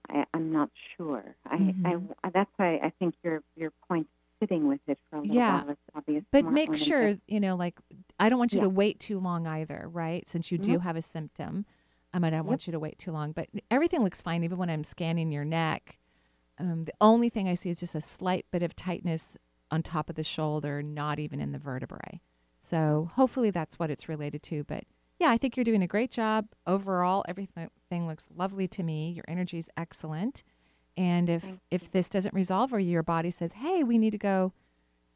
I 0.08 0.26
I'm 0.32 0.52
not 0.52 0.70
sure. 0.96 1.36
I, 1.44 1.56
Mhm. 1.58 2.14
I 2.25 2.30
that's 2.30 2.50
why 2.56 2.76
I 2.82 2.90
think 2.98 3.14
your 3.22 3.42
your 3.56 3.70
point 3.88 4.08
sitting 4.40 4.68
with 4.68 4.80
it 4.86 4.98
for 5.08 5.16
a 5.16 5.20
little 5.20 5.34
Yeah. 5.36 5.62
while 5.62 5.70
is 5.70 5.78
probably 5.92 6.18
a 6.18 6.22
But 6.30 6.44
make 6.46 6.76
sure, 6.76 7.16
you 7.26 7.40
know, 7.40 7.56
like, 7.56 7.78
I 8.18 8.28
don't 8.28 8.38
want 8.38 8.52
you 8.52 8.58
Yeah. 8.58 8.64
to 8.64 8.70
wait 8.70 9.00
too 9.00 9.18
long 9.18 9.46
either, 9.46 9.88
right? 9.88 10.26
Since 10.28 10.50
you 10.52 10.58
do 10.58 10.72
Yep. 10.72 10.80
have 10.82 10.96
a 10.96 11.02
symptom. 11.02 11.64
I 12.14 12.18
mean, 12.18 12.32
I 12.32 12.38
don't 12.38 12.46
want 12.46 12.66
you 12.66 12.72
to 12.72 12.78
wait 12.78 12.98
too 12.98 13.12
long, 13.12 13.32
but 13.32 13.48
everything 13.70 14.02
looks 14.02 14.22
fine, 14.22 14.44
even 14.44 14.56
when 14.58 14.70
I'm 14.70 14.84
scanning 14.84 15.30
your 15.32 15.44
neck. 15.44 15.98
Um, 16.58 16.84
the 16.86 16.94
only 17.00 17.28
thing 17.28 17.48
I 17.48 17.54
see 17.54 17.68
is 17.68 17.80
just 17.80 17.94
a 17.94 18.00
slight 18.00 18.46
bit 18.50 18.62
of 18.62 18.75
tightness 18.75 19.36
on 19.70 19.82
top 19.82 20.08
of 20.08 20.16
the 20.16 20.25
shoulder, 20.25 20.82
not 20.82 21.18
even 21.18 21.40
in 21.40 21.52
the 21.52 21.58
vertebrae. 21.58 22.20
So 22.60 23.10
hopefully 23.14 23.50
that's 23.50 23.78
what 23.78 23.90
it's 23.90 24.08
related 24.08 24.42
to. 24.44 24.64
But 24.64 24.84
yeah, 25.18 25.30
I 25.30 25.38
think 25.38 25.56
you're 25.56 25.64
doing 25.64 25.82
a 25.82 25.86
great 25.86 26.10
job 26.10 26.48
overall. 26.66 27.25
Everything 27.28 27.68
looks 28.06 28.28
lovely 28.34 28.68
to 28.68 28.82
me. 28.82 29.10
Your 29.12 29.25
energy 29.28 29.58
is 29.58 29.70
excellent. 29.76 30.42
And 30.96 31.28
if 31.28 31.42
Thank 31.42 31.60
if 31.70 31.90
this 31.90 32.08
doesn't 32.08 32.34
resolve 32.34 32.72
or 32.72 32.80
your 32.80 33.02
body 33.02 33.30
says, 33.30 33.52
"Hey, 33.54 33.82
we 33.84 33.98
need 33.98 34.10
to 34.12 34.18
go 34.18 34.52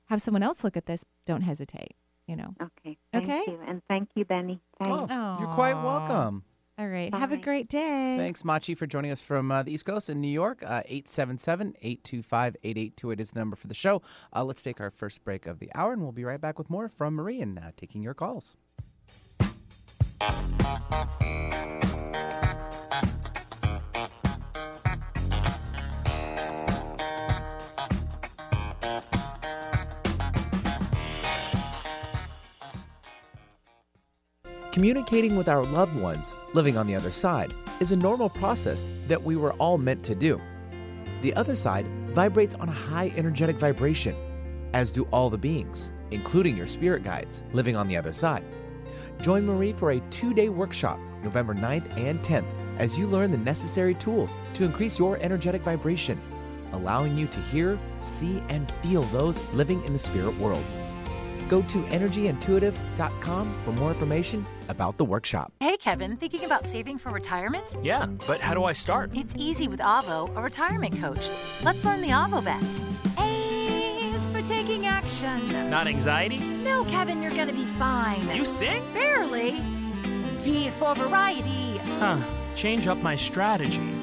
have 0.07 0.21
someone 0.21 0.43
else 0.43 0.63
look 0.63 0.77
at 0.77 0.87
this," 0.87 1.05
don't 1.27 1.43
hesitate. 1.43 1.97
You 2.27 2.37
know. 2.37 2.55
Okay. 2.63 2.99
Thank 3.13 3.25
Okay. 3.25 3.43
you, 3.51 3.59
and 3.67 3.83
thank 3.89 4.11
you, 4.15 4.25
Benny. 4.25 4.61
Oh, 4.87 5.07
Thanks. 5.07 5.41
you're 5.41 5.49
quite 5.53 5.75
welcome. 5.75 6.45
All 6.81 6.89
right. 6.89 7.13
Have 7.15 7.31
a 7.31 7.37
great 7.37 7.69
day. 7.69 8.17
Thanks, 8.17 8.43
Machi, 8.43 8.75
for 8.75 8.87
joining 8.87 9.11
us 9.11 9.21
from 9.21 9.53
uh, 9.53 9.63
the 9.63 9.71
East 9.71 9.85
Coast 9.85 10.09
in 10.09 10.19
New 10.19 10.29
York. 10.29 10.63
Uh, 10.63 10.81
877 10.87 11.75
825 11.83 12.57
8828 12.65 13.21
is 13.21 13.31
the 13.33 13.39
number 13.39 13.55
for 13.55 13.67
the 13.67 13.75
show. 13.75 14.01
Uh, 14.35 14.45
let's 14.45 14.63
take 14.63 14.81
our 14.81 14.91
first 14.91 15.23
break 15.23 15.47
of 15.47 15.59
the 15.59 15.71
hour, 15.75 15.93
and 15.93 16.01
we'll 16.01 16.11
be 16.11 16.25
right 16.25 16.41
back 16.41 16.59
with 16.59 16.71
more 16.71 16.89
from 16.89 17.17
Marie 17.17 17.43
and 17.43 17.59
uh, 17.59 17.73
taking 17.77 18.03
your 18.03 18.15
calls. 18.15 18.57
Communicating 34.81 35.37
with 35.37 35.51
our 35.51 35.63
loved 35.63 35.95
ones 35.95 36.33
living 36.55 36.79
on 36.79 36.87
the 36.87 36.97
other 36.97 37.11
side 37.11 37.53
is 37.81 37.93
a 37.93 37.97
normal 37.97 38.31
process 38.31 38.91
that 39.09 39.23
we 39.23 39.37
were 39.37 39.53
all 39.59 39.77
meant 39.77 40.03
to 40.03 40.15
do. 40.15 40.41
The 41.21 41.35
other 41.35 41.55
side 41.55 41.87
vibrates 42.15 42.55
on 42.55 42.71
a 42.71 42.73
high 42.73 43.13
energetic 43.15 43.57
vibration, 43.57 44.17
as 44.73 44.91
do 44.91 45.03
all 45.13 45.29
the 45.29 45.37
beings, 45.37 45.93
including 46.13 46.57
your 46.57 46.67
spirit 46.67 47.03
guides 47.03 47.43
living 47.53 47.77
on 47.77 47.89
the 47.89 47.97
other 47.99 48.15
side. 48.15 48.43
Join 49.21 49.45
Marie 49.45 49.75
for 49.75 49.91
a 49.91 50.01
two 50.09 50.33
day 50.33 50.49
workshop, 50.49 50.99
November 51.23 51.55
9th 51.55 51.95
and 51.99 52.23
10th, 52.23 52.51
as 52.79 52.99
you 52.99 53.07
learn 53.07 53.31
the 53.31 53.37
necessary 53.37 53.93
tools 53.93 54.39
to 54.55 54.65
increase 54.65 54.99
your 54.99 55.19
energetic 55.21 55.61
vibration, 55.61 56.19
allowing 56.73 57.19
you 57.19 57.27
to 57.27 57.39
hear, 57.39 57.79
see, 58.01 58.43
and 58.49 58.73
feel 58.77 59.03
those 59.03 59.47
living 59.53 59.85
in 59.85 59.93
the 59.93 59.99
spirit 59.99 60.35
world. 60.39 60.65
Go 61.51 61.63
to 61.63 61.79
energyintuitive.com 61.79 63.61
for 63.61 63.73
more 63.73 63.91
information 63.91 64.47
about 64.69 64.97
the 64.99 65.05
workshop. 65.05 65.53
Hey, 65.59 65.77
Kevin, 65.79 66.17
thinking 66.17 66.45
about 66.45 66.65
saving 66.65 66.97
for 66.99 67.11
retirement? 67.11 67.77
Yeah, 67.83 68.07
but 68.29 68.41
how 68.41 68.55
do 68.55 68.63
I 68.63 68.73
start? 68.73 69.11
It's 69.17 69.35
easy 69.37 69.67
with 69.67 69.81
Avo, 69.81 70.35
a 70.37 70.41
retirement 70.41 70.97
coach. 71.01 71.29
Let's 71.65 71.85
learn 71.85 72.03
the 72.03 72.11
Avo 72.11 72.45
bet. 72.45 72.63
A 73.19 74.15
is 74.15 74.29
for 74.29 74.43
taking 74.43 74.87
action. 74.87 75.69
Not 75.69 75.89
anxiety? 75.89 76.39
No, 76.39 76.85
Kevin, 76.85 77.21
you're 77.21 77.33
gonna 77.33 77.53
be 77.53 77.65
fine. 77.65 78.31
You 78.31 78.45
sing? 78.45 78.85
Barely. 78.95 79.61
V 80.45 80.69
is 80.69 80.79
for 80.79 80.95
variety. 80.95 81.79
Huh. 81.99 82.21
Change 82.55 82.87
up 82.87 82.99
my 82.99 83.17
strategy. 83.17 84.00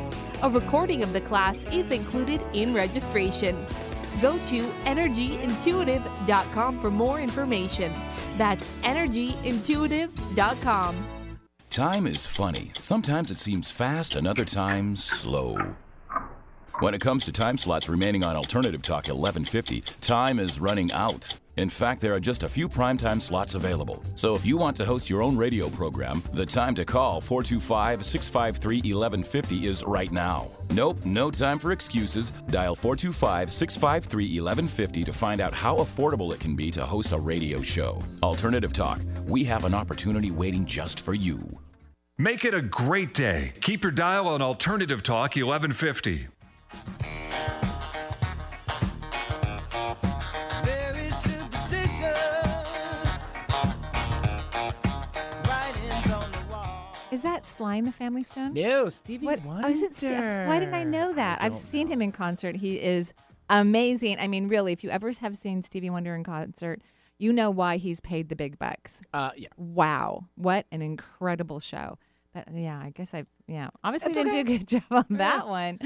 A 0.42 0.48
recording 0.48 1.03
of 1.03 1.12
the 1.12 1.20
class 1.20 1.64
is 1.64 1.90
included 1.90 2.40
in 2.55 2.72
registration. 2.72 3.55
Go 4.20 4.38
to 4.46 4.62
energyintuitive.com 4.85 6.81
for 6.81 6.90
more 6.90 7.20
information. 7.20 7.92
That's 8.37 8.68
energyintuitive.com. 8.83 11.09
Time 11.70 12.07
is 12.07 12.27
funny. 12.27 12.72
Sometimes 12.79 13.31
it 13.31 13.37
seems 13.37 13.70
fast, 13.70 14.16
and 14.16 14.27
other 14.27 14.44
times 14.44 15.05
slow. 15.05 15.75
When 16.83 16.95
it 16.95 17.01
comes 17.01 17.25
to 17.27 17.31
time 17.31 17.57
slots 17.57 17.88
remaining 17.88 18.25
on 18.25 18.35
Alternative 18.35 18.83
Talk 18.83 19.07
1150, 19.07 19.85
time 20.01 20.40
is 20.40 20.59
running 20.59 20.90
out. 20.90 21.38
In 21.57 21.68
fact, 21.68 22.01
there 22.01 22.12
are 22.12 22.18
just 22.18 22.42
a 22.42 22.49
few 22.49 22.68
primetime 22.68 23.23
slots 23.23 23.55
available. 23.55 24.03
So 24.16 24.35
if 24.35 24.45
you 24.45 24.57
want 24.57 24.77
to 24.79 24.85
host 24.85 25.09
your 25.09 25.23
own 25.23 25.37
radio 25.37 25.68
program, 25.68 26.25
the 26.33 26.45
time 26.45 26.75
to 26.75 26.85
call 26.85 27.21
425 27.21 28.05
653 28.05 28.95
1150 28.95 29.64
is 29.68 29.85
right 29.85 30.11
now. 30.11 30.49
Nope, 30.71 31.05
no 31.05 31.31
time 31.31 31.61
for 31.61 31.71
excuses. 31.71 32.31
Dial 32.51 32.75
425 32.75 33.53
653 33.53 34.40
1150 34.40 35.05
to 35.05 35.12
find 35.12 35.40
out 35.40 35.55
how 35.55 35.77
affordable 35.77 36.35
it 36.35 36.40
can 36.40 36.57
be 36.57 36.73
to 36.73 36.85
host 36.85 37.12
a 37.12 37.18
radio 37.21 37.62
show. 37.62 38.03
Alternative 38.25 38.73
Talk, 38.73 39.01
we 39.29 39.45
have 39.45 39.64
an 39.64 39.73
opportunity 39.73 40.33
waiting 40.33 40.66
just 40.66 40.99
for 40.99 41.14
you. 41.14 41.61
Make 42.18 42.45
it 42.45 42.55
a 42.55 42.61
great 42.61 43.14
day. 43.14 43.53
Keep 43.61 43.85
your 43.85 43.92
dial 43.92 44.27
on 44.27 44.42
Alternative 44.42 45.01
Talk 45.01 45.37
1150. 45.37 46.27
Very 50.65 51.11
superstitious. 51.11 53.37
Writings 55.49 56.13
on 56.13 56.31
the 56.33 56.45
wall. 56.51 56.97
Is 57.11 57.23
that 57.23 57.47
Sly 57.47 57.77
and 57.77 57.87
the 57.87 57.93
Family 57.93 58.23
Stone? 58.23 58.55
No, 58.55 58.89
Stevie 58.89 59.27
What? 59.27 59.45
Wonder. 59.45 59.67
Oh, 59.67 59.71
is 59.71 59.83
it 59.83 59.97
Ste- 59.97 60.05
Why 60.13 60.59
didn't 60.59 60.75
I 60.75 60.85
know 60.85 61.13
that? 61.15 61.43
I've 61.43 61.53
don't 61.53 61.59
seen 61.59 61.87
him 61.89 62.01
in 62.03 62.13
concert. 62.13 62.57
He 62.57 62.81
is 62.81 63.13
amazing. 63.51 64.19
I 64.21 64.29
mean, 64.29 64.49
really, 64.49 64.73
if 64.73 64.85
you 64.85 64.91
ever 64.91 65.11
have 65.21 65.37
seen 65.37 65.63
Stevie 65.63 65.91
Wonder 65.91 66.15
in 66.15 66.25
concert, 66.25 66.81
You 67.19 67.33
know 67.33 67.51
why 67.51 67.77
he's 67.77 68.01
paid 68.01 68.29
the 68.31 68.37
big 68.37 68.59
bucks. 68.59 69.01
Uh, 69.15 69.31
yeah. 69.37 69.49
Wow, 69.57 70.27
what 70.35 70.67
an 70.73 70.83
incredible 70.83 71.61
show! 71.61 71.99
But 72.35 72.49
yeah, 72.55 72.79
I 72.83 72.90
guess 72.90 73.12
I 73.12 73.25
yeah 73.47 73.68
obviously 73.85 74.14
That's 74.14 74.31
didn't 74.33 74.47
do 74.47 74.55
a 74.55 74.59
good 74.59 74.68
job 74.81 74.83
on 74.90 75.16
that 75.18 75.47
one. 75.49 75.79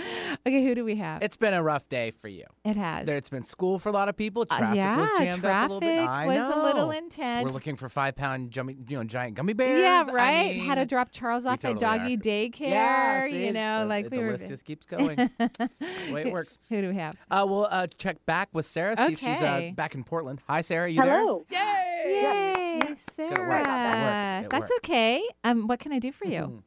Okay, 0.46 0.64
who 0.64 0.74
do 0.76 0.84
we 0.84 0.94
have? 0.96 1.22
It's 1.22 1.36
been 1.36 1.54
a 1.54 1.62
rough 1.62 1.88
day 1.88 2.12
for 2.12 2.28
you. 2.28 2.44
it 2.64 2.76
has. 2.76 3.04
There, 3.06 3.16
it's 3.16 3.28
been 3.30 3.42
school 3.42 3.78
for 3.80 3.88
a 3.88 3.92
lot 3.92 4.08
of 4.08 4.16
people. 4.16 4.42
Uh, 4.48 4.56
Traffic 4.58 4.76
yeah, 4.76 4.96
was 4.96 5.10
jammed 5.18 5.44
up 5.44 5.58
a 5.70 5.72
little 5.74 5.80
bit. 5.80 5.96
traffic 6.04 6.08
I 6.08 6.26
was 6.28 6.36
know. 6.36 6.62
a 6.62 6.64
little 6.64 6.90
intense. 6.92 7.44
We're 7.44 7.50
looking 7.50 7.74
for 7.74 7.88
five 7.88 8.14
pound, 8.14 8.52
jummy, 8.52 8.76
you 8.88 8.98
know, 8.98 9.02
giant 9.04 9.34
gummy 9.34 9.54
bears. 9.54 9.80
Yeah, 9.80 10.04
I 10.08 10.12
right. 10.12 10.56
Had 10.62 10.74
to 10.76 10.80
mean, 10.82 10.86
drop 10.86 11.10
Charles 11.10 11.44
we 11.44 11.50
off 11.50 11.58
totally 11.58 11.84
at 11.84 11.98
doggy 11.98 12.14
are. 12.14 12.18
daycare. 12.18 12.70
Yeah, 12.70 13.26
see, 13.26 13.46
you 13.46 13.52
know, 13.52 13.80
the, 13.80 13.86
like 13.86 14.08
the 14.10 14.16
we 14.18 14.22
were. 14.24 14.32
list 14.32 14.46
just 14.48 14.64
keeps 14.64 14.86
going. 14.86 15.16
the 15.38 15.70
way 16.12 16.22
it 16.22 16.32
works. 16.32 16.58
Who 16.68 16.80
do 16.80 16.88
we 16.90 16.94
have? 16.96 17.16
Uh, 17.30 17.44
we'll 17.48 17.66
uh, 17.70 17.88
check 17.88 18.24
back 18.26 18.50
with 18.52 18.66
Sarah. 18.66 18.96
See 18.96 19.14
if 19.14 19.18
she's 19.18 19.42
uh, 19.42 19.46
Okay. 19.56 19.70
back 19.72 19.94
in 19.96 20.04
Portland. 20.04 20.40
Hi, 20.48 20.60
Sarah. 20.60 20.88
You 20.88 21.00
Hello. 21.02 21.44
there? 21.50 21.60
Yay! 21.60 22.22
Yay, 22.22 22.52
Good, 22.80 22.90
it 22.92 22.98
Sarah. 23.10 23.48
worked. 23.48 23.66
It 23.68 23.70
worked. 23.70 24.46
It 24.46 24.50
That's 24.50 24.70
worked. 24.70 24.84
okay. 24.84 25.22
Um, 25.44 25.66
what 25.66 25.78
can 25.78 25.92
I 25.92 25.98
do 25.98 26.12
for 26.12 26.26
you? 26.26 26.40
Mhm. 26.40 26.62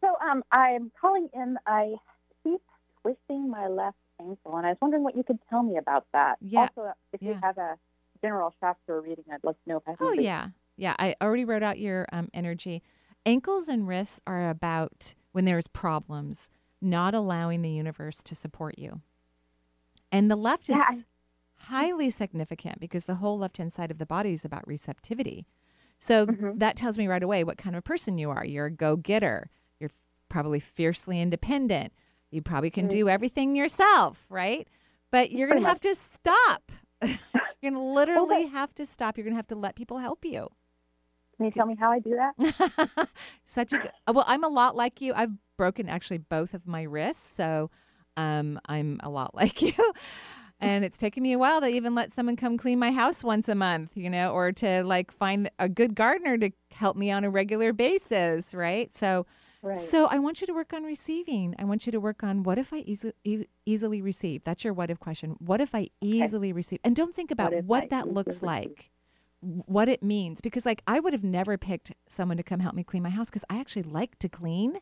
So 0.00 0.14
um, 0.20 0.44
I'm 0.52 0.90
calling 1.00 1.28
in. 1.34 1.56
I 1.66 1.94
keep 2.44 2.60
twisting 3.02 3.50
my 3.50 3.66
left 3.68 3.96
ankle, 4.20 4.56
and 4.56 4.66
I 4.66 4.70
was 4.70 4.78
wondering 4.80 5.02
what 5.02 5.16
you 5.16 5.22
could 5.24 5.38
tell 5.50 5.62
me 5.62 5.76
about 5.76 6.06
that. 6.12 6.38
Yeah. 6.40 6.68
Also, 6.76 6.92
if 7.12 7.20
Yeah. 7.22 7.30
you 7.30 7.38
have 7.42 7.58
a 7.58 7.76
general 8.22 8.54
chakra 8.60 9.00
reading, 9.00 9.24
I'd 9.32 9.42
like 9.44 9.56
to 9.64 9.68
know 9.68 9.76
if 9.78 9.82
I 9.88 9.94
can. 9.96 10.06
Oh 10.06 10.10
read. 10.10 10.22
yeah, 10.22 10.48
yeah. 10.76 10.94
I 10.98 11.14
already 11.20 11.44
wrote 11.44 11.62
out 11.62 11.78
your 11.78 12.06
um, 12.12 12.28
energy. 12.32 12.82
Ankles 13.26 13.68
and 13.68 13.86
wrists 13.88 14.20
are 14.26 14.48
about 14.48 15.14
when 15.32 15.44
there's 15.44 15.66
problems, 15.66 16.48
not 16.80 17.14
allowing 17.14 17.62
the 17.62 17.70
universe 17.70 18.22
to 18.22 18.34
support 18.34 18.78
you. 18.78 19.02
And 20.10 20.30
the 20.30 20.36
left 20.36 20.68
is 20.68 20.76
Yeah, 20.76 20.84
I- 20.88 21.02
highly 21.62 22.10
significant 22.10 22.80
because 22.80 23.04
the 23.06 23.16
whole 23.16 23.38
left 23.38 23.56
hand 23.58 23.72
side 23.72 23.90
of 23.90 23.98
the 23.98 24.06
body 24.06 24.32
is 24.32 24.44
about 24.44 24.66
receptivity. 24.66 25.46
So 25.98 26.26
Mm-hmm. 26.26 26.58
that 26.58 26.76
tells 26.76 26.96
me 26.98 27.06
right 27.08 27.22
away 27.22 27.42
what 27.44 27.58
kind 27.58 27.74
of 27.76 27.84
person 27.84 28.18
you 28.18 28.30
are. 28.30 28.44
You're 28.44 28.66
a 28.66 28.70
go 28.70 28.96
getter. 28.96 29.50
You're 29.80 29.90
probably 30.28 30.60
fiercely 30.60 31.20
independent. 31.20 31.92
You 32.30 32.42
probably 32.42 32.70
can 32.70 32.88
do 32.88 33.08
everything 33.08 33.56
yourself, 33.56 34.26
right? 34.28 34.68
But 35.10 35.32
you're 35.32 35.48
going 35.48 35.60
to 35.62 35.66
have 35.72 35.80
to 35.80 35.94
stop. 35.94 36.70
you're 37.02 37.18
going 37.62 37.74
to 37.74 37.80
literally 37.80 38.46
have 38.46 38.74
to 38.76 38.84
stop. 38.86 39.16
You're 39.16 39.24
going 39.24 39.32
to 39.32 39.38
have 39.38 39.46
to 39.48 39.56
let 39.56 39.74
people 39.76 39.98
help 39.98 40.24
you. 40.24 40.48
Can 41.36 41.46
you 41.46 41.52
tell 41.52 41.66
me 41.66 41.76
how 41.78 41.90
I 41.90 42.00
do 42.00 42.16
that? 42.16 43.08
Such 43.44 43.72
a 43.72 43.78
good. 43.78 43.92
Well, 44.12 44.24
I'm 44.26 44.44
a 44.44 44.48
lot 44.48 44.76
like 44.76 45.00
you. 45.00 45.12
I've 45.14 45.30
broken 45.56 45.88
actually 45.88 46.18
both 46.18 46.52
of 46.52 46.66
my 46.66 46.82
wrists, 46.82 47.26
so 47.34 47.70
um, 48.16 48.60
I'm 48.66 49.00
a 49.02 49.08
lot 49.08 49.34
like 49.36 49.62
you. 49.62 49.72
And 50.60 50.84
it's 50.84 50.98
taken 50.98 51.22
me 51.22 51.32
a 51.32 51.38
while 51.38 51.60
to 51.60 51.68
even 51.68 51.94
let 51.94 52.10
someone 52.12 52.34
come 52.36 52.58
clean 52.58 52.78
my 52.78 52.90
house 52.90 53.22
once 53.22 53.48
a 53.48 53.54
month, 53.54 53.92
you 53.94 54.10
know, 54.10 54.32
or 54.32 54.50
to 54.52 54.82
like 54.82 55.12
find 55.12 55.48
a 55.58 55.68
good 55.68 55.94
gardener 55.94 56.36
to 56.38 56.50
help 56.72 56.96
me 56.96 57.10
on 57.10 57.22
a 57.24 57.30
regular 57.30 57.72
basis, 57.72 58.54
right? 58.54 58.92
So, 58.92 59.26
Right. 59.60 59.76
so 59.76 60.06
I 60.06 60.18
want 60.20 60.40
you 60.40 60.46
to 60.46 60.52
work 60.54 60.72
on 60.72 60.84
receiving. 60.84 61.54
I 61.58 61.64
want 61.64 61.84
you 61.86 61.92
to 61.92 61.98
work 62.00 62.22
on 62.22 62.42
what 62.44 62.58
if 62.58 62.72
I 62.72 62.78
easily 62.78 63.48
easily 63.66 64.00
receive. 64.00 64.44
That's 64.44 64.64
your 64.64 64.72
what 64.72 64.88
if 64.90 64.98
question. 65.00 65.36
What 65.38 65.60
if 65.60 65.74
I 65.74 65.88
easily 66.00 66.52
receive? 66.52 66.78
And 66.84 66.94
don't 66.94 67.14
think 67.14 67.30
about 67.32 67.52
what, 67.64 67.84
I 67.84 67.88
that 67.88 68.08
looks 68.08 68.40
like 68.42 68.90
what 69.40 69.88
it 69.88 70.02
means 70.02 70.40
because 70.40 70.66
like 70.66 70.82
I 70.86 70.98
would 71.00 71.12
have 71.12 71.22
never 71.24 71.56
picked 71.56 71.92
someone 72.08 72.36
to 72.36 72.42
come 72.42 72.60
help 72.60 72.74
me 72.74 72.82
clean 72.82 73.02
my 73.04 73.10
house 73.10 73.28
because 73.28 73.44
I 73.48 73.60
actually 73.60 73.84
like 73.84 74.18
to 74.18 74.28
clean 74.28 74.78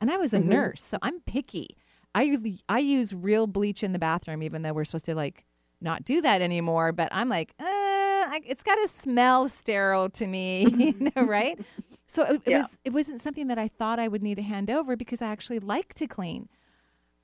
and 0.00 0.10
I 0.10 0.16
was 0.16 0.32
a 0.32 0.38
Mhm. 0.38 0.44
nurse 0.46 0.82
so 0.82 0.96
I'm 1.02 1.20
picky. 1.20 1.76
I 2.18 2.54
I 2.68 2.78
use 2.80 3.12
real 3.12 3.46
bleach 3.46 3.82
in 3.82 3.92
the 3.92 3.98
bathroom 3.98 4.42
even 4.42 4.62
though 4.62 4.72
we're 4.72 4.84
supposed 4.84 5.06
to 5.06 5.14
like 5.14 5.44
not 5.80 6.04
do 6.04 6.20
that 6.22 6.42
anymore 6.42 6.92
but 6.92 7.08
I'm 7.12 7.28
like 7.28 7.54
uh, 7.60 7.64
I, 7.64 8.40
it's 8.44 8.62
got 8.62 8.76
to 8.76 8.88
smell 8.88 9.48
sterile 9.48 10.08
to 10.10 10.26
me 10.26 10.74
you 10.78 11.10
know 11.16 11.24
right 11.24 11.58
so 12.06 12.22
it, 12.24 12.42
it 12.44 12.50
Yeah. 12.50 12.58
was 12.58 12.80
it 12.84 12.92
wasn't 12.92 13.20
something 13.20 13.46
that 13.48 13.58
I 13.58 13.68
thought 13.68 13.98
I 13.98 14.08
would 14.08 14.22
need 14.22 14.36
to 14.36 14.42
hand 14.42 14.70
over 14.70 14.96
because 14.96 15.22
I 15.22 15.28
actually 15.28 15.58
like 15.60 15.94
to 15.94 16.06
clean 16.06 16.48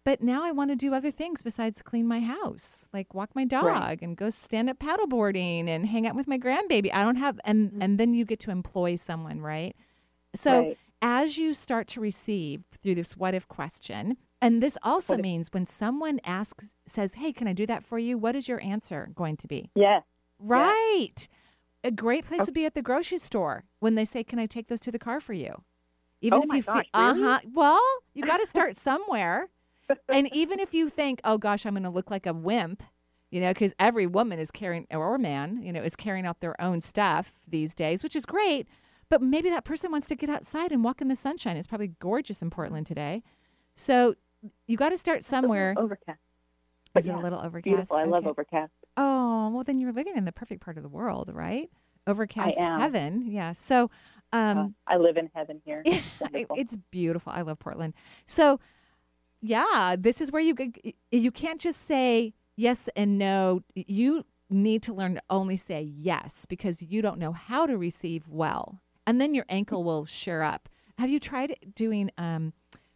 but 0.04 0.22
now 0.22 0.44
I 0.44 0.52
want 0.52 0.70
to 0.70 0.76
do 0.76 0.92
other 0.92 1.10
things 1.10 1.42
besides 1.42 1.80
clean 1.80 2.06
my 2.06 2.20
house, 2.20 2.90
like 2.92 3.14
walk 3.14 3.30
my 3.34 3.46
dog 3.46 4.02
and 4.02 4.14
go 4.18 4.28
stand 4.28 4.68
up 4.68 4.78
paddleboarding 4.78 5.66
and 5.66 5.86
hang 5.86 6.06
out 6.06 6.14
with 6.14 6.28
my 6.28 6.38
grandbaby. 6.38 6.90
I 6.92 7.02
don't 7.02 7.16
have, 7.16 7.40
and 7.42 7.72
and 7.80 7.98
then 7.98 8.12
you 8.12 8.26
get 8.26 8.38
to 8.40 8.50
employ 8.50 8.96
someone, 8.96 9.40
right? 9.40 9.74
So 10.34 10.66
Right. 10.66 10.78
as 11.00 11.38
you 11.38 11.54
start 11.54 11.86
to 11.88 12.00
receive 12.00 12.64
through 12.82 12.96
this 12.96 13.16
what 13.16 13.32
if 13.32 13.48
question, 13.48 14.18
and 14.44 14.62
this 14.62 14.76
also 14.82 15.16
means 15.16 15.48
when 15.52 15.66
someone 15.66 16.20
asks, 16.24 16.74
says, 16.86 17.14
"Hey, 17.14 17.32
can 17.32 17.48
I 17.48 17.52
do 17.52 17.66
that 17.66 17.82
for 17.82 17.98
you?" 17.98 18.18
What 18.18 18.36
is 18.36 18.46
your 18.48 18.62
answer 18.62 19.10
going 19.14 19.36
to 19.38 19.48
be? 19.48 19.70
Yes. 19.74 20.02
Right. 20.38 21.28
A 21.82 21.90
great 21.90 22.24
place 22.26 22.46
to 22.46 22.52
be 22.52 22.64
at 22.66 22.74
the 22.74 22.82
grocery 22.82 23.18
store 23.18 23.64
when 23.80 23.94
they 23.94 24.04
say, 24.04 24.22
"Can 24.24 24.38
I 24.38 24.46
take 24.46 24.68
those 24.68 24.80
to 24.80 24.92
the 24.92 24.98
car 24.98 25.20
for 25.20 25.32
you?" 25.32 25.64
Even 26.20 26.40
Oh 26.40 26.46
if 26.46 26.52
you 26.52 26.62
gosh, 26.62 26.86
uh 26.94 27.14
really? 27.14 27.20
huh. 27.22 27.40
Well, 27.52 27.82
you 28.14 28.22
got 28.26 28.38
to 28.38 28.46
start 28.46 28.76
somewhere. 28.76 29.48
and 30.08 30.28
even 30.34 30.60
if 30.60 30.74
you 30.74 30.88
think, 30.88 31.20
"Oh 31.24 31.38
gosh, 31.38 31.66
I'm 31.66 31.74
going 31.74 31.82
to 31.84 31.90
look 31.90 32.10
like 32.10 32.26
a 32.26 32.32
wimp," 32.32 32.82
you 33.30 33.40
know, 33.40 33.50
because 33.50 33.74
every 33.78 34.06
woman 34.06 34.38
is 34.38 34.50
carrying 34.50 34.86
or 34.90 35.18
man, 35.18 35.62
you 35.62 35.72
know, 35.72 35.82
is 35.82 35.96
carrying 35.96 36.26
out 36.26 36.40
their 36.40 36.60
own 36.60 36.80
stuff 36.82 37.40
these 37.48 37.74
days, 37.74 38.02
which 38.02 38.16
is 38.16 38.26
great. 38.26 38.68
But 39.10 39.20
maybe 39.22 39.50
that 39.50 39.64
person 39.64 39.90
wants 39.90 40.06
to 40.08 40.16
get 40.16 40.30
outside 40.30 40.72
and 40.72 40.82
walk 40.82 41.00
in 41.00 41.08
the 41.08 41.16
sunshine. 41.16 41.56
It's 41.56 41.66
probably 41.66 41.88
gorgeous 41.98 42.40
in 42.42 42.50
Portland 42.50 42.86
today. 42.86 43.22
So 43.74 44.14
you 44.66 44.76
got 44.76 44.90
to 44.90 44.98
start 44.98 45.24
somewhere. 45.24 45.74
Overcast. 45.76 46.18
Is 46.96 47.08
it 47.08 47.14
a 47.14 47.18
little 47.18 47.40
overcast? 47.40 47.64
Beautiful. 47.64 47.96
I 47.96 48.04
love 48.04 48.26
overcast. 48.26 48.72
Oh, 48.96 49.50
well, 49.52 49.64
then 49.64 49.80
you're 49.80 49.92
living 49.92 50.16
in 50.16 50.24
the 50.24 50.32
perfect 50.32 50.60
part 50.62 50.76
of 50.76 50.82
the 50.84 50.88
world, 50.88 51.30
right? 51.32 51.68
Overcast 52.06 52.56
heaven. 52.58 53.24
Yeah. 53.26 53.52
So, 53.52 53.90
um, 54.32 54.58
Uh, 54.58 54.68
I 54.86 54.96
live 54.98 55.16
in 55.16 55.28
heaven 55.34 55.60
here. 55.64 55.82
It's 55.86 56.50
it's 56.56 56.76
beautiful. 56.90 57.32
I 57.32 57.42
love 57.42 57.58
Portland. 57.58 57.94
So, 58.26 58.60
yeah, 59.40 59.96
this 59.98 60.20
is 60.20 60.30
where 60.30 60.42
you 60.42 60.54
you 61.10 61.30
can't 61.30 61.60
just 61.60 61.86
say 61.86 62.34
yes 62.56 62.88
and 62.94 63.18
no. 63.18 63.62
You 63.74 64.24
need 64.50 64.82
to 64.84 64.94
learn 64.94 65.14
to 65.16 65.22
only 65.30 65.56
say 65.56 65.82
yes 65.82 66.46
because 66.48 66.82
you 66.82 67.02
don't 67.02 67.18
know 67.18 67.32
how 67.32 67.66
to 67.66 67.76
receive 67.76 68.28
well, 68.28 68.80
and 69.06 69.20
then 69.20 69.34
your 69.34 69.46
ankle 69.48 69.82
will 69.82 70.04
sure 70.22 70.42
up. 70.42 70.68
Have 70.98 71.10
you 71.10 71.18
tried 71.18 71.56
doing 71.74 72.10
um 72.18 72.52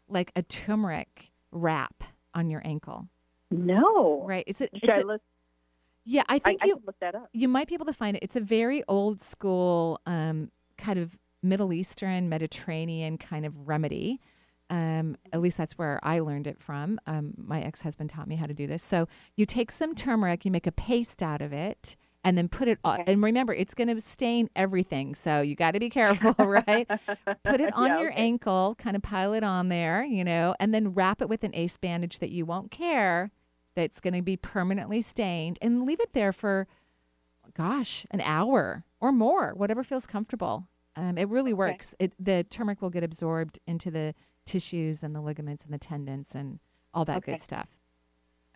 like 0.09 0.31
a 0.37 0.43
turmeric 0.43 1.33
wrap 1.53 2.05
on 2.35 2.51
your 2.51 2.63
ankle? 2.65 3.09
no. 3.51 4.23
Right? 4.27 4.45
Is 4.47 4.61
it? 4.61 4.71
Should 4.75 4.89
it's 4.91 4.99
I 4.99 5.01
a- 5.01 5.05
look? 5.05 5.23
yeah, 6.05 6.23
I 6.29 6.35
I, 6.35 6.39
think 6.39 6.63
I 6.63 6.67
you 6.67 6.75
could 6.77 6.87
look 6.87 7.01
that 7.01 7.15
up. 7.15 7.29
you 7.33 7.49
might 7.49 7.69
be 7.69 7.75
able 7.75 7.87
to 7.87 7.93
find 7.93 8.17
it. 8.17 8.23
It's 8.23 8.37
a 8.37 8.41
very 8.41 8.83
old 8.89 9.21
school, 9.21 10.01
um, 10.07 10.51
kind 10.77 10.99
of 10.99 11.19
Middle 11.43 11.73
Eastern, 11.73 12.29
Mediterranean 12.29 13.17
kind 13.19 13.47
of 13.47 13.69
remedy. 13.69 14.21
Um, 14.71 15.17
at 15.33 15.41
least 15.41 15.57
that's 15.57 15.79
where 15.79 15.99
I 16.03 16.19
learned 16.19 16.47
it 16.47 16.61
from. 16.61 17.01
Um, 17.07 17.33
my 17.39 17.63
ex 17.63 17.81
husband 17.83 18.11
taught 18.11 18.29
me 18.29 18.37
how 18.37 18.45
to 18.47 18.53
do 18.53 18.67
this. 18.67 18.83
So 18.83 19.09
you 19.35 19.47
take 19.47 19.71
some 19.71 19.95
turmeric, 19.95 20.45
you 20.45 20.51
make 20.51 20.67
a 20.67 20.73
paste 20.73 21.23
out 21.23 21.41
of 21.41 21.53
it, 21.55 21.97
and 22.29 22.39
then 22.39 22.49
put 22.49 22.69
it 22.69 22.79
on. 22.85 23.01
Okay. 23.01 23.13
And 23.13 23.23
remember, 23.23 23.55
it's 23.55 23.75
going 23.75 23.89
to 23.95 24.01
stain 24.03 24.51
everything. 24.55 25.15
So 25.15 25.41
you 25.41 25.55
got 25.57 25.73
to 25.73 25.81
be 25.81 25.91
careful, 25.91 26.35
right? 26.39 26.89
Put 27.43 27.61
it 27.61 27.71
on 27.75 27.87
Yeah, 27.87 27.99
your 27.99 28.11
okay. 28.11 28.23
ankle, 28.23 28.75
kind 28.79 28.97
of 28.97 29.03
pile 29.03 29.33
it 29.33 29.43
on 29.45 29.69
there, 29.71 30.05
you 30.05 30.25
know, 30.25 30.55
and 30.61 30.75
then 30.75 30.95
wrap 30.95 31.23
it 31.23 31.29
with 31.29 31.45
an 31.45 31.55
ace 31.55 31.77
bandage 31.79 32.19
that 32.21 32.31
you 32.31 32.45
won't 32.45 32.71
care 32.71 33.31
that's 33.75 34.01
going 34.01 34.15
to 34.15 34.23
be 34.23 34.37
permanently 34.37 35.01
stained 35.03 35.59
and 35.63 35.87
leave 35.87 36.01
it 36.01 36.13
there 36.13 36.33
for 36.33 36.67
gosh, 37.55 38.07
an 38.11 38.21
hour 38.21 38.85
or 39.01 39.13
more, 39.13 39.53
whatever 39.55 39.83
feels 39.83 40.07
comfortable. 40.07 40.69
Um, 40.97 41.19
it 41.19 41.29
really 41.29 41.55
works. 41.55 41.95
It, 41.99 42.13
the 42.19 42.45
turmeric 42.45 42.83
will 42.83 42.91
get 42.91 43.05
absorbed 43.05 43.59
into 43.67 43.91
the 43.91 44.15
tissues 44.45 45.03
and 45.03 45.15
the 45.15 45.21
ligaments 45.21 45.65
and 45.65 45.73
the 45.73 45.79
tendons 45.79 46.35
and 46.35 46.61
all 46.95 47.05
that 47.07 47.19
Okay. 47.19 47.33
good 47.33 47.41
stuff. 47.41 47.77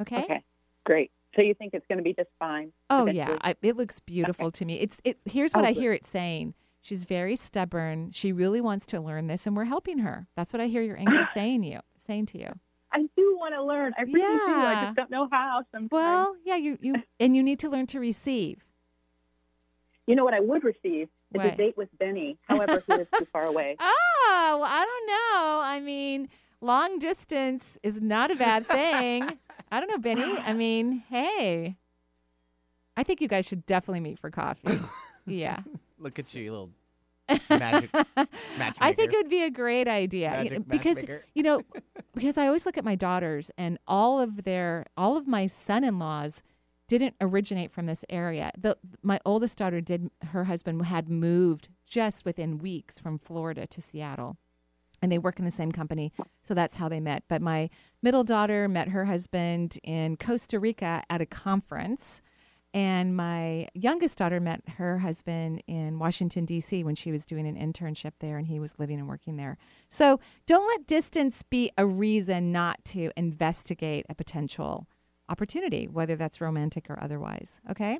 Okay. 0.00 0.18
Okay. 0.24 0.44
Great. 0.84 1.12
So 1.34 1.42
you 1.42 1.54
think 1.54 1.72
it's 1.74 1.86
going 1.88 1.98
to 1.98 2.04
be 2.04 2.12
just 2.14 2.28
fine? 2.38 2.72
Oh 2.90 3.02
eventually? 3.04 3.18
yeah, 3.34 3.38
I, 3.42 3.54
it 3.62 3.76
looks 3.76 4.00
beautiful 4.00 4.50
to 4.50 4.64
me. 4.64 4.74
It's 4.80 5.00
it. 5.04 5.18
Here's 5.24 5.54
oh, 5.54 5.58
what 5.60 5.64
Oh, 5.64 5.68
I 5.68 5.72
hear 5.72 5.92
it 5.92 6.04
saying. 6.04 6.54
She's 6.80 7.04
very 7.04 7.36
stubborn. 7.36 8.10
She 8.12 8.32
really 8.32 8.60
wants 8.60 8.84
to 8.86 9.00
learn 9.00 9.28
this, 9.28 9.46
and 9.46 9.56
we're 9.56 9.64
helping 9.66 9.98
her. 10.00 10.26
That's 10.36 10.52
what 10.52 10.60
I 10.60 10.66
hear 10.66 10.82
your 10.82 10.96
angel 10.96 11.22
saying 11.32 11.62
you 11.64 11.80
saying 11.96 12.26
to 12.26 12.38
you. 12.38 12.48
I 12.92 13.02
do 13.16 13.36
want 13.38 13.54
to 13.54 13.62
learn. 13.64 13.92
I 13.96 14.02
really 14.02 14.20
do. 14.20 14.52
I 14.54 14.84
just 14.86 14.96
don't 14.96 15.10
know 15.10 15.28
how. 15.30 15.62
Sometimes. 15.72 15.90
Well, 15.92 16.36
yeah, 16.44 16.56
you 16.56 16.76
you 16.82 16.96
and 17.20 17.34
you 17.36 17.42
need 17.42 17.58
to 17.60 17.70
learn 17.70 17.86
to 17.88 18.00
receive. 18.00 18.64
you 20.06 20.14
know 20.14 20.24
what 20.24 20.34
I 20.34 20.40
would 20.40 20.64
receive 20.64 21.08
is 21.34 21.38
What? 21.38 21.46
a 21.46 21.56
date 21.56 21.76
with 21.76 21.88
Benny. 21.98 22.36
However, 22.48 22.82
he 22.86 22.92
is 22.94 23.08
too 23.16 23.24
far 23.32 23.44
away. 23.44 23.76
Oh, 24.34 24.58
well, 24.60 24.64
I 24.70 24.84
don't 24.84 25.06
know. 25.06 25.60
I 25.62 25.80
mean, 25.80 26.28
long 26.62 26.98
distance 26.98 27.76
is 27.82 28.00
not 28.00 28.30
a 28.30 28.34
bad 28.34 28.66
thing. 28.66 29.22
I 29.72 29.80
don't 29.80 29.88
know, 29.88 29.98
Benny. 29.98 30.36
I 30.38 30.52
mean, 30.52 31.02
hey, 31.08 31.76
I 32.96 33.02
think 33.02 33.22
you 33.22 33.28
guys 33.28 33.46
should 33.46 33.64
definitely 33.64 34.00
meet 34.00 34.18
for 34.18 34.30
coffee. 34.30 34.78
yeah. 35.26 35.60
Look 35.98 36.18
at 36.18 36.34
you, 36.34 36.52
little 36.52 36.70
magic 37.48 37.90
magic. 37.92 38.78
I 38.82 38.92
think 38.92 39.12
it 39.12 39.16
would 39.16 39.30
be 39.30 39.42
a 39.42 39.50
great 39.50 39.88
idea 39.88 40.28
Magic 40.28 40.68
because 40.68 40.96
matchmaker. 40.96 41.24
you 41.34 41.42
know 41.42 41.62
because 42.14 42.36
I 42.36 42.46
always 42.46 42.66
look 42.66 42.76
at 42.76 42.84
my 42.84 42.94
daughters 42.94 43.50
and 43.56 43.78
all 43.86 44.20
of 44.20 44.44
their 44.44 44.84
all 44.98 45.16
of 45.16 45.26
my 45.26 45.46
son-in-laws 45.46 46.42
didn't 46.88 47.14
originate 47.22 47.70
from 47.70 47.86
this 47.86 48.04
area. 48.10 48.52
The, 48.58 48.76
my 49.02 49.18
oldest 49.24 49.56
daughter 49.56 49.80
did, 49.80 50.10
her 50.32 50.44
husband 50.44 50.84
had 50.84 51.08
moved 51.08 51.68
just 51.86 52.26
within 52.26 52.58
weeks 52.58 52.98
from 52.98 53.18
Florida 53.18 53.66
to 53.68 53.80
Seattle. 53.80 54.36
And 55.02 55.10
they 55.10 55.18
work 55.18 55.38
in 55.38 55.44
the 55.44 55.50
same 55.50 55.72
company. 55.72 56.12
So 56.44 56.54
that's 56.54 56.76
how 56.76 56.88
they 56.88 57.00
met. 57.00 57.24
But 57.28 57.42
my 57.42 57.68
middle 58.02 58.24
daughter 58.24 58.68
met 58.68 58.88
her 58.88 59.04
husband 59.04 59.78
in 59.82 60.16
Costa 60.16 60.58
Rica 60.60 61.02
at 61.10 61.20
a 61.20 61.26
conference. 61.26 62.22
And 62.72 63.14
my 63.14 63.68
youngest 63.74 64.16
daughter 64.16 64.40
met 64.40 64.62
her 64.76 65.00
husband 65.00 65.62
in 65.66 65.98
Washington, 65.98 66.46
D.C., 66.46 66.84
when 66.84 66.94
she 66.94 67.12
was 67.12 67.26
doing 67.26 67.46
an 67.46 67.56
internship 67.56 68.12
there 68.20 68.38
and 68.38 68.46
he 68.46 68.58
was 68.58 68.78
living 68.78 68.98
and 68.98 69.06
working 69.06 69.36
there. 69.36 69.58
So 69.88 70.20
don't 70.46 70.66
let 70.66 70.86
distance 70.86 71.42
be 71.42 71.70
a 71.76 71.84
reason 71.84 72.50
not 72.50 72.82
to 72.86 73.10
investigate 73.14 74.06
a 74.08 74.14
potential 74.14 74.86
opportunity, 75.28 75.86
whether 75.86 76.16
that's 76.16 76.40
romantic 76.40 76.88
or 76.88 76.98
otherwise. 77.02 77.60
Okay? 77.70 77.98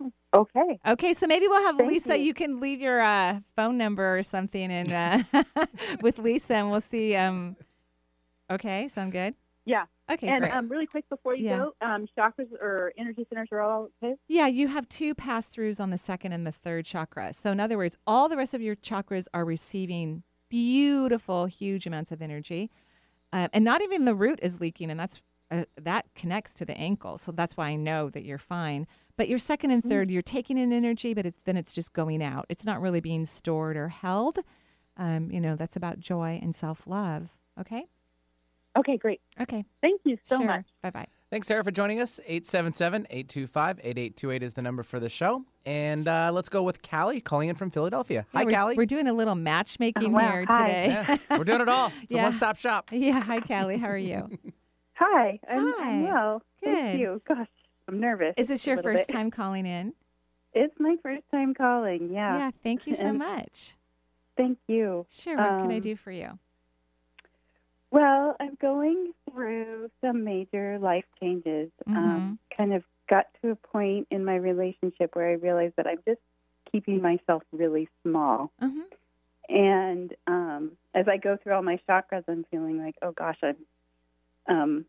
Okay. 0.34 0.80
Okay, 0.86 1.12
so 1.12 1.26
maybe 1.26 1.46
we'll 1.46 1.62
have 1.66 1.76
Thank 1.76 1.90
Lisa. 1.90 2.16
you. 2.16 2.24
You. 2.24 2.34
can 2.34 2.58
leave 2.58 2.80
your 2.80 3.02
uh, 3.02 3.40
phone 3.54 3.76
number 3.76 4.16
or 4.16 4.22
something, 4.22 4.72
and 4.72 4.90
uh, 4.90 5.42
with 6.00 6.18
Lisa, 6.18 6.54
and 6.54 6.70
we'll 6.70 6.80
see. 6.80 7.14
Um, 7.14 7.54
okay, 8.50 8.88
sound 8.88 9.12
good? 9.12 9.34
Yeah. 9.66 9.84
Okay, 10.10 10.28
And 10.28 10.44
um, 10.46 10.68
really 10.68 10.86
quick 10.86 11.08
before 11.08 11.34
you 11.36 11.44
Yeah. 11.44 11.56
go, 11.58 11.74
um, 11.82 12.06
chakras 12.18 12.50
or 12.60 12.92
energy 12.98 13.26
centers 13.28 13.48
are 13.52 13.60
all 13.60 13.88
okay. 14.02 14.14
Yeah, 14.26 14.46
you 14.46 14.68
have 14.68 14.88
two 14.88 15.14
pass 15.14 15.48
throughs 15.48 15.78
on 15.80 15.90
the 15.90 15.98
second 15.98 16.32
and 16.32 16.46
the 16.46 16.52
third 16.52 16.84
chakra. 16.86 17.32
So, 17.34 17.50
in 17.50 17.60
other 17.60 17.76
words, 17.76 17.96
all 18.06 18.28
the 18.30 18.36
rest 18.38 18.54
of 18.54 18.60
your 18.62 18.74
chakras 18.76 19.26
are 19.34 19.44
receiving 19.44 20.22
beautiful, 20.48 21.44
huge 21.46 21.86
amounts 21.86 22.10
of 22.10 22.20
energy, 22.22 22.70
uh, 23.32 23.48
and 23.52 23.64
not 23.64 23.82
even 23.82 24.04
the 24.06 24.14
root 24.14 24.38
is 24.42 24.60
leaking, 24.60 24.90
and 24.90 24.98
that's 24.98 25.20
uh, 25.52 25.64
that 25.80 26.06
connects 26.14 26.52
to 26.54 26.64
the 26.64 26.76
ankle. 26.76 27.18
So 27.18 27.30
that's 27.30 27.56
why 27.56 27.68
I 27.68 27.76
know 27.76 28.10
that 28.10 28.24
you're 28.24 28.38
fine. 28.38 28.86
But 29.16 29.28
your 29.28 29.38
second 29.38 29.70
and 29.70 29.84
third, 29.84 30.10
you're 30.10 30.22
taking 30.22 30.56
in 30.58 30.72
energy, 30.72 31.14
but 31.14 31.26
it's 31.26 31.38
then 31.44 31.56
it's 31.56 31.74
just 31.74 31.92
going 31.92 32.22
out. 32.22 32.46
It's 32.48 32.64
not 32.66 32.80
really 32.80 33.00
being 33.00 33.26
stored 33.26 33.76
or 33.76 33.88
held. 33.88 34.38
Um, 34.96 35.30
you 35.30 35.40
know, 35.40 35.54
that's 35.54 35.76
about 35.76 36.00
joy 36.00 36.38
and 36.42 36.54
self 36.54 36.86
love. 36.86 37.28
Okay. 37.60 37.84
Okay, 38.76 38.96
great. 38.96 39.20
Okay. 39.38 39.64
Thank 39.82 40.00
you 40.04 40.16
so 40.24 40.38
Sure. 40.38 40.46
much. 40.46 40.64
Bye 40.82 40.90
bye. 40.90 41.06
Thanks, 41.30 41.46
Sarah, 41.46 41.62
for 41.64 41.70
joining 41.70 42.00
us. 42.00 42.20
877 42.26 43.06
825 43.10 43.80
8828 43.82 44.42
is 44.42 44.52
the 44.54 44.62
number 44.62 44.82
for 44.82 44.98
the 45.00 45.08
show. 45.08 45.44
And 45.64 46.08
uh, 46.08 46.30
let's 46.32 46.48
go 46.48 46.62
with 46.62 46.82
Callie 46.82 47.20
calling 47.20 47.48
in 47.50 47.54
from 47.54 47.70
Philadelphia. 47.70 48.26
Hi, 48.34 48.44
we're, 48.44 48.50
Callie. 48.50 48.74
We're 48.76 48.86
doing 48.86 49.06
a 49.08 49.12
little 49.14 49.34
matchmaking 49.34 50.06
Oh, 50.06 50.10
wow. 50.10 50.30
here 50.30 50.44
Hi. 50.48 50.66
today. 50.66 50.86
Yeah, 51.28 51.36
we're 51.38 51.44
doing 51.44 51.60
it 51.62 51.68
all. 51.68 51.92
It's 52.02 52.14
a 52.14 52.18
one-stop 52.18 52.56
shop. 52.58 52.88
Yeah. 52.92 53.20
Hi, 53.20 53.40
Callie. 53.40 53.78
How 53.78 53.88
are 53.88 53.96
you? 53.96 54.28
Hi. 55.02 55.40
I'm, 55.48 55.74
Hi. 55.78 55.90
I'm 55.90 56.02
well. 56.04 56.42
Good. 56.62 56.74
Thank 56.74 57.00
you. 57.00 57.22
Gosh, 57.26 57.48
I'm 57.88 57.98
nervous. 57.98 58.34
Is 58.36 58.48
this 58.48 58.66
your 58.66 58.80
first 58.82 59.08
bit. 59.08 59.14
time 59.14 59.30
calling 59.30 59.66
in? 59.66 59.94
It's 60.52 60.74
my 60.78 60.96
first 61.02 61.24
time 61.30 61.54
calling. 61.54 62.10
Yeah. 62.12 62.36
Yeah. 62.36 62.50
Thank 62.62 62.86
you 62.86 62.94
so 62.94 63.08
And 63.08 63.18
much. 63.18 63.74
Thank 64.36 64.58
you. 64.68 65.06
Sure. 65.10 65.36
What 65.36 65.60
can 65.62 65.70
I 65.72 65.76
Um, 65.76 65.80
do 65.80 65.96
for 65.96 66.10
you? 66.12 66.38
Well, 67.90 68.36
I'm 68.38 68.56
going 68.60 69.12
through 69.30 69.90
some 70.00 70.24
major 70.24 70.78
life 70.78 71.04
changes. 71.20 71.70
Mm-hmm. 71.88 71.96
Um, 71.96 72.38
kind 72.56 72.72
of 72.72 72.84
got 73.10 73.26
to 73.42 73.50
a 73.50 73.56
point 73.56 74.06
in 74.10 74.24
my 74.24 74.36
relationship 74.36 75.14
where 75.14 75.28
I 75.28 75.32
realized 75.32 75.74
that 75.76 75.86
I'm 75.86 75.98
just 76.06 76.20
keeping 76.70 77.02
myself 77.02 77.42
really 77.52 77.88
small. 78.02 78.50
Mm-hmm. 78.62 79.54
And 79.54 80.14
um, 80.26 80.72
as 80.94 81.08
I 81.08 81.16
go 81.16 81.36
through 81.36 81.54
all 81.54 81.62
my 81.62 81.78
chakras, 81.88 82.24
I'm 82.28 82.46
feeling 82.50 82.78
like, 82.78 82.94
oh 83.02 83.12
gosh, 83.12 83.38
I'm 83.42 83.56
um, 84.48 84.84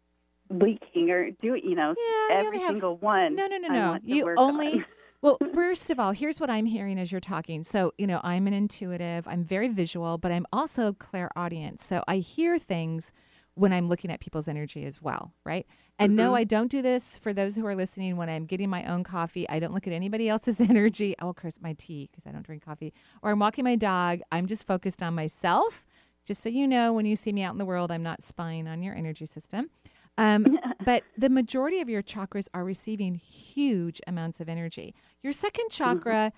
leaking 0.54 1.10
or 1.10 1.32
do 1.32 1.56
you 1.56 1.76
know, 1.76 1.94
you 1.98 2.30
every 2.32 2.60
have- 2.60 2.70
single 2.70 2.98
one. 2.98 3.36
No, 3.36 3.48
no, 3.48 3.58
no, 3.58 3.68
no. 3.68 4.00
You 4.04 4.34
only. 4.38 4.74
on. 4.74 4.86
well, 5.22 5.38
first 5.54 5.89
of 5.89 6.00
all, 6.00 6.12
here's 6.12 6.39
what 6.39 6.50
I'm 6.50 6.66
hearing 6.66 7.00
as 7.00 7.12
you're 7.12 7.22
talking. 7.22 7.63
So, 7.63 7.94
you 7.98 8.08
know, 8.08 8.20
I'm 8.24 8.48
an 8.48 8.54
intuitive. 8.54 9.28
I'm 9.28 9.44
very 9.44 9.68
visual, 9.68 10.18
but 10.18 10.32
I'm 10.32 10.46
also 10.54 10.94
clairaudient. 10.94 11.80
So 11.82 12.04
I 12.08 12.18
hear 12.18 12.58
things 12.60 13.12
when 13.56 13.72
I'm 13.72 13.88
looking 13.88 14.10
at 14.12 14.20
people's 14.20 14.48
energy 14.48 14.84
as 14.84 15.00
well, 15.02 15.32
right? 15.44 15.68
And 16.00 16.16
no, 16.16 16.32
Mhm. 16.32 16.38
I 16.38 16.44
don't 16.44 16.72
do 16.72 16.82
this 16.82 17.18
for 17.18 17.34
those 17.34 17.56
who 17.56 17.66
are 17.68 17.76
listening 17.76 18.18
when 18.18 18.28
I'm 18.28 18.46
getting 18.48 18.68
my 18.68 18.84
own 18.86 19.04
coffee. 19.04 19.48
I 19.48 19.60
don't 19.60 19.74
look 19.76 19.86
at 19.86 19.94
anybody 19.94 20.28
else's 20.28 20.60
energy. 20.70 21.16
I 21.20 21.26
will 21.26 21.36
curse 21.36 21.60
my 21.62 21.74
tea 21.74 22.10
because 22.12 22.26
I 22.26 22.32
don't 22.32 22.44
drink 22.44 22.66
coffee. 22.66 22.94
Or 23.22 23.30
I'm 23.30 23.38
walking 23.39 23.63
my 23.63 23.76
dog. 23.76 24.22
I'm 24.32 24.48
just 24.48 24.66
focused 24.66 25.04
on 25.04 25.13
myself. 25.13 25.86
Just 26.26 26.42
so 26.42 26.50
you 26.50 26.68
know, 26.68 26.94
when 26.94 27.06
you 27.06 27.16
see 27.16 27.32
me 27.32 27.44
out 27.44 27.52
in 27.52 27.60
the 27.60 27.66
world, 27.66 27.92
I'm 27.92 28.02
not 28.02 28.24
spying 28.24 28.68
on 28.68 28.82
your 28.82 28.96
energy 28.96 29.26
system. 29.28 29.70
Um, 30.17 30.60
but 30.86 31.04
the 31.17 31.30
majority 31.30 31.80
of 31.82 31.89
your 31.89 32.04
chakras 32.04 32.47
are 32.54 32.63
receiving 32.63 33.15
huge 33.15 34.02
amounts 34.08 34.39
of 34.39 34.49
energy. 34.49 34.93
Your 35.21 35.34
second 35.34 35.69
chakra, 35.69 36.32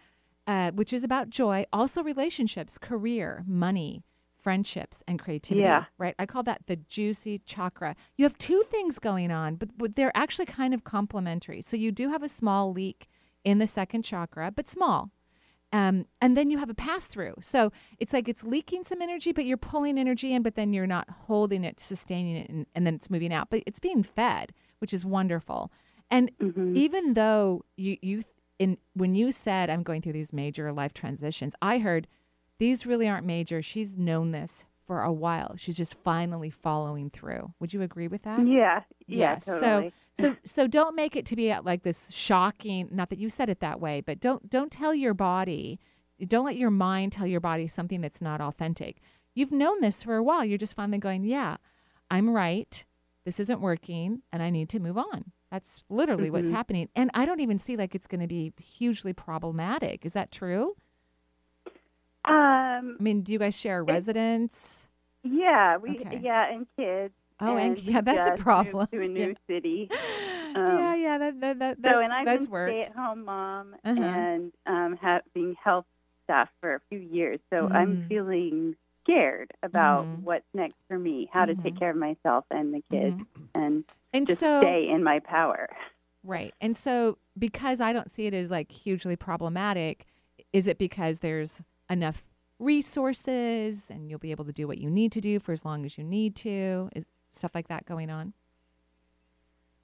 uh, 0.47 0.71
which 0.71 0.93
is 0.93 1.03
about 1.03 1.29
joy, 1.29 1.65
also 1.73 2.03
relationships, 2.03 2.77
career, 2.77 3.43
money, 3.47 4.03
friendships, 4.38 5.03
and 5.07 5.19
creativity. 5.19 5.63
Yeah. 5.63 5.85
Right? 5.97 6.13
I 6.19 6.25
call 6.25 6.43
that 6.43 6.61
the 6.67 6.75
juicy 6.75 7.41
chakra. 7.45 7.95
You 8.15 8.25
have 8.25 8.38
two 8.38 8.61
things 8.61 8.99
going 8.99 9.31
on, 9.31 9.55
but, 9.55 9.77
but 9.77 9.95
they're 9.95 10.15
actually 10.15 10.45
kind 10.45 10.73
of 10.73 10.83
complementary. 10.83 11.61
So 11.61 11.75
you 11.75 11.91
do 11.91 12.09
have 12.09 12.21
a 12.21 12.29
small 12.29 12.71
leak 12.71 13.07
in 13.43 13.57
the 13.57 13.67
second 13.67 14.03
chakra, 14.03 14.51
but 14.51 14.67
small. 14.67 15.11
Um, 15.71 16.06
and 16.21 16.38
then 16.38 16.49
you 16.49 16.58
have 16.58 16.69
a 16.69 16.75
pass 16.75 17.08
through. 17.08 17.36
So 17.41 17.71
it's 17.99 18.13
like 18.13 18.30
it's 18.30 18.43
leaking 18.43 18.84
some 18.84 19.01
energy, 19.01 19.32
but 19.32 19.45
you're 19.45 19.58
pulling 19.58 19.97
energy 19.97 20.34
in, 20.34 20.41
but 20.41 20.56
then 20.56 20.73
you're 20.73 20.88
not 20.88 21.10
holding 21.28 21.63
it, 21.63 21.80
sustaining 21.80 22.38
it, 22.38 22.49
and, 22.49 22.65
and 22.73 22.88
then 22.88 22.95
it's 22.95 23.10
moving 23.10 23.34
out. 23.34 23.49
But 23.49 23.63
it's 23.65 23.80
being 23.80 24.04
fed, 24.04 24.54
which 24.80 24.93
is 24.93 25.04
wonderful. 25.04 25.71
And 26.10 26.32
even 26.78 27.15
though 27.15 27.65
you, 27.78 27.97
you 28.01 28.23
in 28.60 28.78
when 28.93 29.15
you 29.15 29.32
said 29.32 29.69
I'm 29.69 29.84
going 29.84 30.01
through 30.01 30.13
these 30.13 30.32
major 30.32 30.71
life 30.71 30.93
transitions, 30.93 31.56
I 31.62 31.80
heard 31.80 32.08
these 32.60 32.86
really 32.86 33.08
aren't 33.10 33.25
major. 33.25 33.62
She's 33.62 33.97
known 33.97 34.32
this 34.32 34.65
for 34.86 35.02
a 35.02 35.12
while. 35.12 35.56
She's 35.58 35.78
just 35.78 35.95
finally 35.95 36.50
following 36.50 37.10
through. 37.10 37.54
Would 37.60 37.74
you 37.74 37.82
agree 37.82 38.08
with 38.08 38.24
that? 38.24 38.45
Yeah, 38.48 38.82
yeah, 39.08 39.38
So 39.39 39.60
totally. 39.60 39.93
so 40.13 40.36
so 40.45 40.67
don't 40.67 40.95
make 40.95 41.15
it 41.15 41.26
to 41.28 41.36
be 41.36 41.54
like 41.60 41.84
this 41.84 42.12
shocking. 42.12 42.89
Not 42.91 43.10
that 43.10 43.19
you 43.19 43.30
said 43.30 43.50
it 43.50 43.60
that 43.62 43.80
way, 43.80 44.02
but 44.02 44.19
don't 44.19 44.50
don't 44.50 44.71
tell 44.71 44.93
your 44.93 45.13
body. 45.13 45.80
Don't 46.28 46.45
let 46.45 46.56
your 46.56 46.71
mind 46.71 47.12
tell 47.12 47.28
your 47.28 47.41
body 47.41 47.67
something 47.67 48.00
that's 48.02 48.21
not 48.21 48.39
authentic. 48.41 49.02
You've 49.34 49.52
known 49.52 49.82
this 49.82 50.04
for 50.04 50.15
a 50.15 50.24
while. 50.24 50.45
You're 50.45 50.58
just 50.58 50.76
finally 50.76 50.98
going, 50.98 51.26
yeah, 51.26 51.58
I'm 52.10 52.30
right. 52.30 52.86
This 53.26 53.39
isn't 53.39 53.60
working, 53.60 54.21
and 54.32 54.41
I 54.41 54.50
need 54.50 54.69
to 54.69 54.80
move 54.80 54.98
on. 54.98 55.32
That's 55.52 55.84
literally 55.89 56.30
what's 56.30 56.48
Mhm. 56.48 56.52
happening. 56.54 56.89
And 56.95 57.12
I 57.13 57.26
don't 57.26 57.39
even 57.41 57.60
see 57.60 57.76
like 57.76 57.95
it's 57.95 58.08
going 58.08 58.21
to 58.21 58.28
be 58.28 58.54
hugely 58.63 59.13
problematic. 59.13 60.06
Is 60.06 60.13
that 60.13 60.32
true? 60.32 60.76
Um, 62.27 62.97
I 62.99 63.03
mean, 63.03 63.21
do 63.21 63.31
you 63.33 63.39
guys 63.39 63.57
share 63.57 63.79
a 63.79 63.83
residence? 63.83 64.88
yeah, 65.23 65.77
we 65.77 65.91
Okay. 65.99 66.19
yeah, 66.21 66.51
and 66.51 66.67
kids. 66.77 67.13
Oh, 67.39 67.57
and- 67.57 67.75
we 67.75 67.81
yeah, 67.83 68.01
that's 68.01 68.39
a 68.39 68.43
problem. 68.43 68.88
To 68.91 69.01
a 69.01 69.07
new 69.07 69.27
Yeah. 69.29 69.33
city. 69.55 69.88
yeah, 69.91 70.93
Um, 70.93 71.01
yeah, 71.01 71.17
that, 71.17 71.39
that, 71.41 71.59
that, 71.59 71.75
so, 71.77 71.81
that's, 71.81 72.03
and 72.03 72.13
I've 72.13 72.25
that's 72.25 72.45
been 72.45 72.51
work. 72.51 72.69
stay-at-home 72.69 73.25
mom 73.25 73.75
Uh-huh. 73.83 74.01
and 74.01 74.51
um, 74.65 74.97
having 75.01 75.55
health 75.63 75.85
stuff 76.23 76.49
for 76.61 76.75
a 76.75 76.79
few 76.89 76.99
years. 76.99 77.39
So 77.53 77.67
I'm 77.71 77.97
Mhm. 77.97 78.07
feeling 78.07 78.75
scared 79.03 79.51
about 79.61 80.05
Mhm. 80.05 80.21
what's 80.23 80.45
next 80.53 80.75
for 80.88 80.97
me, 80.97 81.29
how 81.31 81.45
to 81.45 81.53
take 81.55 81.77
care 81.77 81.91
of 81.91 81.97
myself 81.97 82.45
and 82.49 82.73
the 82.73 82.81
kids, 82.89 83.21
and, 83.53 83.83
Mm-hmm. 83.83 83.91
And 84.13 84.27
just 84.27 84.39
so- 84.39 84.61
stay 84.61 84.88
in 84.89 85.03
my 85.03 85.19
power. 85.19 85.67
Right. 86.23 86.53
And 86.61 86.75
so, 86.75 87.17
because 87.38 87.79
I 87.81 87.91
don't 87.93 88.09
see 88.09 88.25
it 88.25 88.33
as 88.33 88.49
like 88.49 88.71
hugely 88.71 89.15
problematic, 89.17 90.05
is 90.53 90.65
it 90.67 90.77
because 90.79 91.19
there's 91.19 91.61
enough 91.89 92.26
resources 92.60 93.89
and 93.89 94.10
you'll 94.10 94.19
be 94.19 94.32
able 94.32 94.45
to 94.45 94.54
do 94.54 94.67
what 94.67 94.78
you 94.78 94.89
need 94.89 95.12
to 95.12 95.21
do 95.21 95.39
for 95.39 95.52
as 95.52 95.65
long 95.65 95.86
as 95.86 95.98
you 95.98 96.04
need 96.04 96.36
to? 96.38 96.89
Is 96.95 97.08
stuff 97.32 97.54
like 97.54 97.67
that 97.67 97.86
going 97.86 98.10
on? 98.10 98.34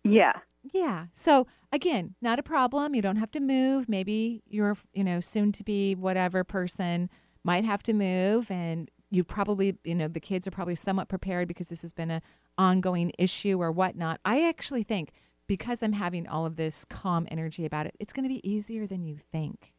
Yeah. 0.04 0.34
Yeah. 0.74 1.08
So 1.14 1.48
again, 1.72 2.16
not 2.22 2.40
a 2.40 2.44
problem. 2.44 2.96
You 2.96 3.02
don't 3.02 3.18
have 3.18 3.32
to 3.32 3.40
move. 3.40 3.90
Maybe 3.90 4.42
your, 4.48 4.78
you 4.94 5.04
know, 5.04 5.20
soon 5.20 5.52
to 5.54 5.64
be 5.64 5.96
whatever 5.96 6.44
person 6.44 7.10
might 7.44 7.66
have 7.66 7.84
to 7.84 7.94
move 7.94 8.50
and 8.52 8.90
you've 9.10 9.28
probably, 9.28 9.78
you 9.84 9.96
know, 9.96 10.08
the 10.08 10.20
kids 10.20 10.48
are 10.48 10.52
probably 10.52 10.76
somewhat 10.76 11.10
prepared 11.10 11.48
because 11.48 11.70
this 11.70 11.82
has 11.82 11.94
been 11.94 12.10
a 12.10 12.22
ongoing 12.58 13.12
issue 13.18 13.62
or 13.62 13.72
whatnot. 13.72 14.20
I 14.24 14.48
actually 14.48 14.84
think 14.84 15.12
because 15.48 15.84
I'm 15.84 15.94
having 15.94 16.28
all 16.28 16.46
of 16.46 16.56
this 16.56 16.86
calm 16.86 17.28
energy 17.30 17.66
about 17.66 17.86
it, 17.86 17.96
it's 18.00 18.14
going 18.14 18.24
to 18.24 18.30
be 18.30 18.48
easier 18.50 18.88
than 18.88 19.04
you 19.04 19.18
think. 19.18 19.74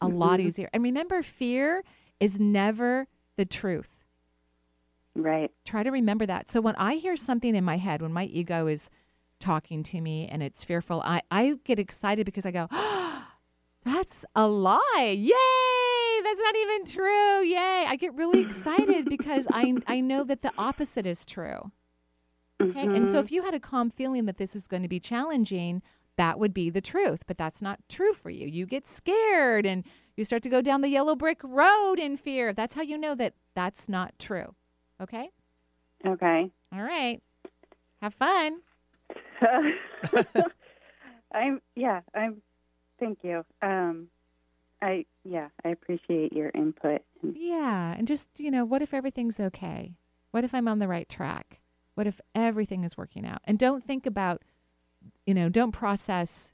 A 0.00 0.08
lot 0.08 0.40
Mhm. 0.40 0.44
easier. 0.44 0.68
And 0.72 0.82
remember, 0.82 1.22
fear 1.22 1.82
is 2.20 2.38
never 2.38 3.06
the 3.36 3.44
truth. 3.44 4.04
Right. 5.14 5.50
Try 5.64 5.82
to 5.82 5.90
remember 5.90 6.26
that. 6.26 6.48
So 6.50 6.60
when 6.60 6.76
I 6.76 6.96
hear 6.96 7.16
something 7.16 7.54
in 7.56 7.64
my 7.64 7.78
head, 7.78 8.02
when 8.02 8.12
my 8.12 8.24
ego 8.24 8.66
is 8.66 8.90
talking 9.40 9.82
to 9.84 10.00
me 10.00 10.28
and 10.28 10.42
it's 10.42 10.62
fearful, 10.64 11.00
I, 11.04 11.22
I 11.30 11.54
get 11.64 11.78
excited 11.78 12.26
because 12.26 12.44
I 12.44 12.50
go, 12.50 12.68
that's 13.84 14.24
a 14.34 14.46
lie. 14.46 15.16
Yay! 15.18 16.22
That's 16.22 16.40
not 16.40 16.56
even 16.56 16.84
true. 16.86 17.42
Yay. 17.44 17.84
I 17.88 17.96
get 17.98 18.14
really 18.14 18.40
excited 18.40 19.08
because 19.08 19.48
I, 19.50 19.78
I 19.86 20.00
know 20.00 20.24
that 20.24 20.42
the 20.42 20.52
opposite 20.58 21.06
is 21.06 21.24
true. 21.24 21.70
Okay. 22.62 22.88
And 22.94 23.08
so 23.08 23.18
Mhm. 23.18 23.24
if 23.24 23.32
you 23.32 23.42
had 23.42 23.54
a 23.54 23.60
calm 23.60 23.90
feeling 23.90 24.26
that 24.26 24.38
this 24.38 24.56
is 24.56 24.66
going 24.66 24.82
to 24.82 24.88
be 24.88 25.00
challenging, 25.00 25.82
that 26.16 26.38
would 26.38 26.54
be 26.54 26.70
the 26.70 26.80
truth, 26.80 27.24
but 27.26 27.38
that's 27.38 27.60
not 27.60 27.80
true 27.88 28.12
for 28.12 28.30
you. 28.30 28.46
You 28.46 28.66
get 28.66 28.86
scared 28.86 29.66
and 29.66 29.84
you 30.16 30.24
start 30.24 30.42
to 30.44 30.48
go 30.48 30.62
down 30.62 30.80
the 30.80 30.88
yellow 30.88 31.14
brick 31.14 31.40
road 31.42 31.98
in 31.98 32.16
fear. 32.16 32.52
That's 32.52 32.74
how 32.74 32.82
you 32.82 32.96
know 32.98 33.14
that 33.14 33.34
that's 33.54 33.88
not 33.88 34.18
true. 34.18 34.54
Okay? 35.00 35.30
Okay. 36.06 36.50
All 36.72 36.82
right. 36.82 37.20
Have 38.00 38.14
fun. 38.14 38.60
I'm 41.32 41.60
yeah, 41.74 42.00
I'm 42.14 42.42
thank 42.98 43.18
you. 43.22 43.44
Um 43.62 44.08
I 44.80 45.04
yeah, 45.24 45.48
I 45.64 45.70
appreciate 45.70 46.32
your 46.32 46.50
input. 46.54 47.02
Yeah. 47.22 47.94
And 47.96 48.06
just, 48.06 48.28
you 48.38 48.50
know, 48.50 48.64
what 48.64 48.82
if 48.82 48.94
everything's 48.94 49.40
okay? 49.40 49.94
What 50.30 50.44
if 50.44 50.54
I'm 50.54 50.68
on 50.68 50.78
the 50.78 50.88
right 50.88 51.08
track? 51.08 51.60
What 51.94 52.06
if 52.06 52.20
everything 52.34 52.84
is 52.84 52.96
working 52.96 53.26
out? 53.26 53.40
And 53.44 53.58
don't 53.58 53.82
think 53.82 54.06
about, 54.06 54.42
you 55.26 55.34
know, 55.34 55.48
don't 55.48 55.72
process 55.72 56.52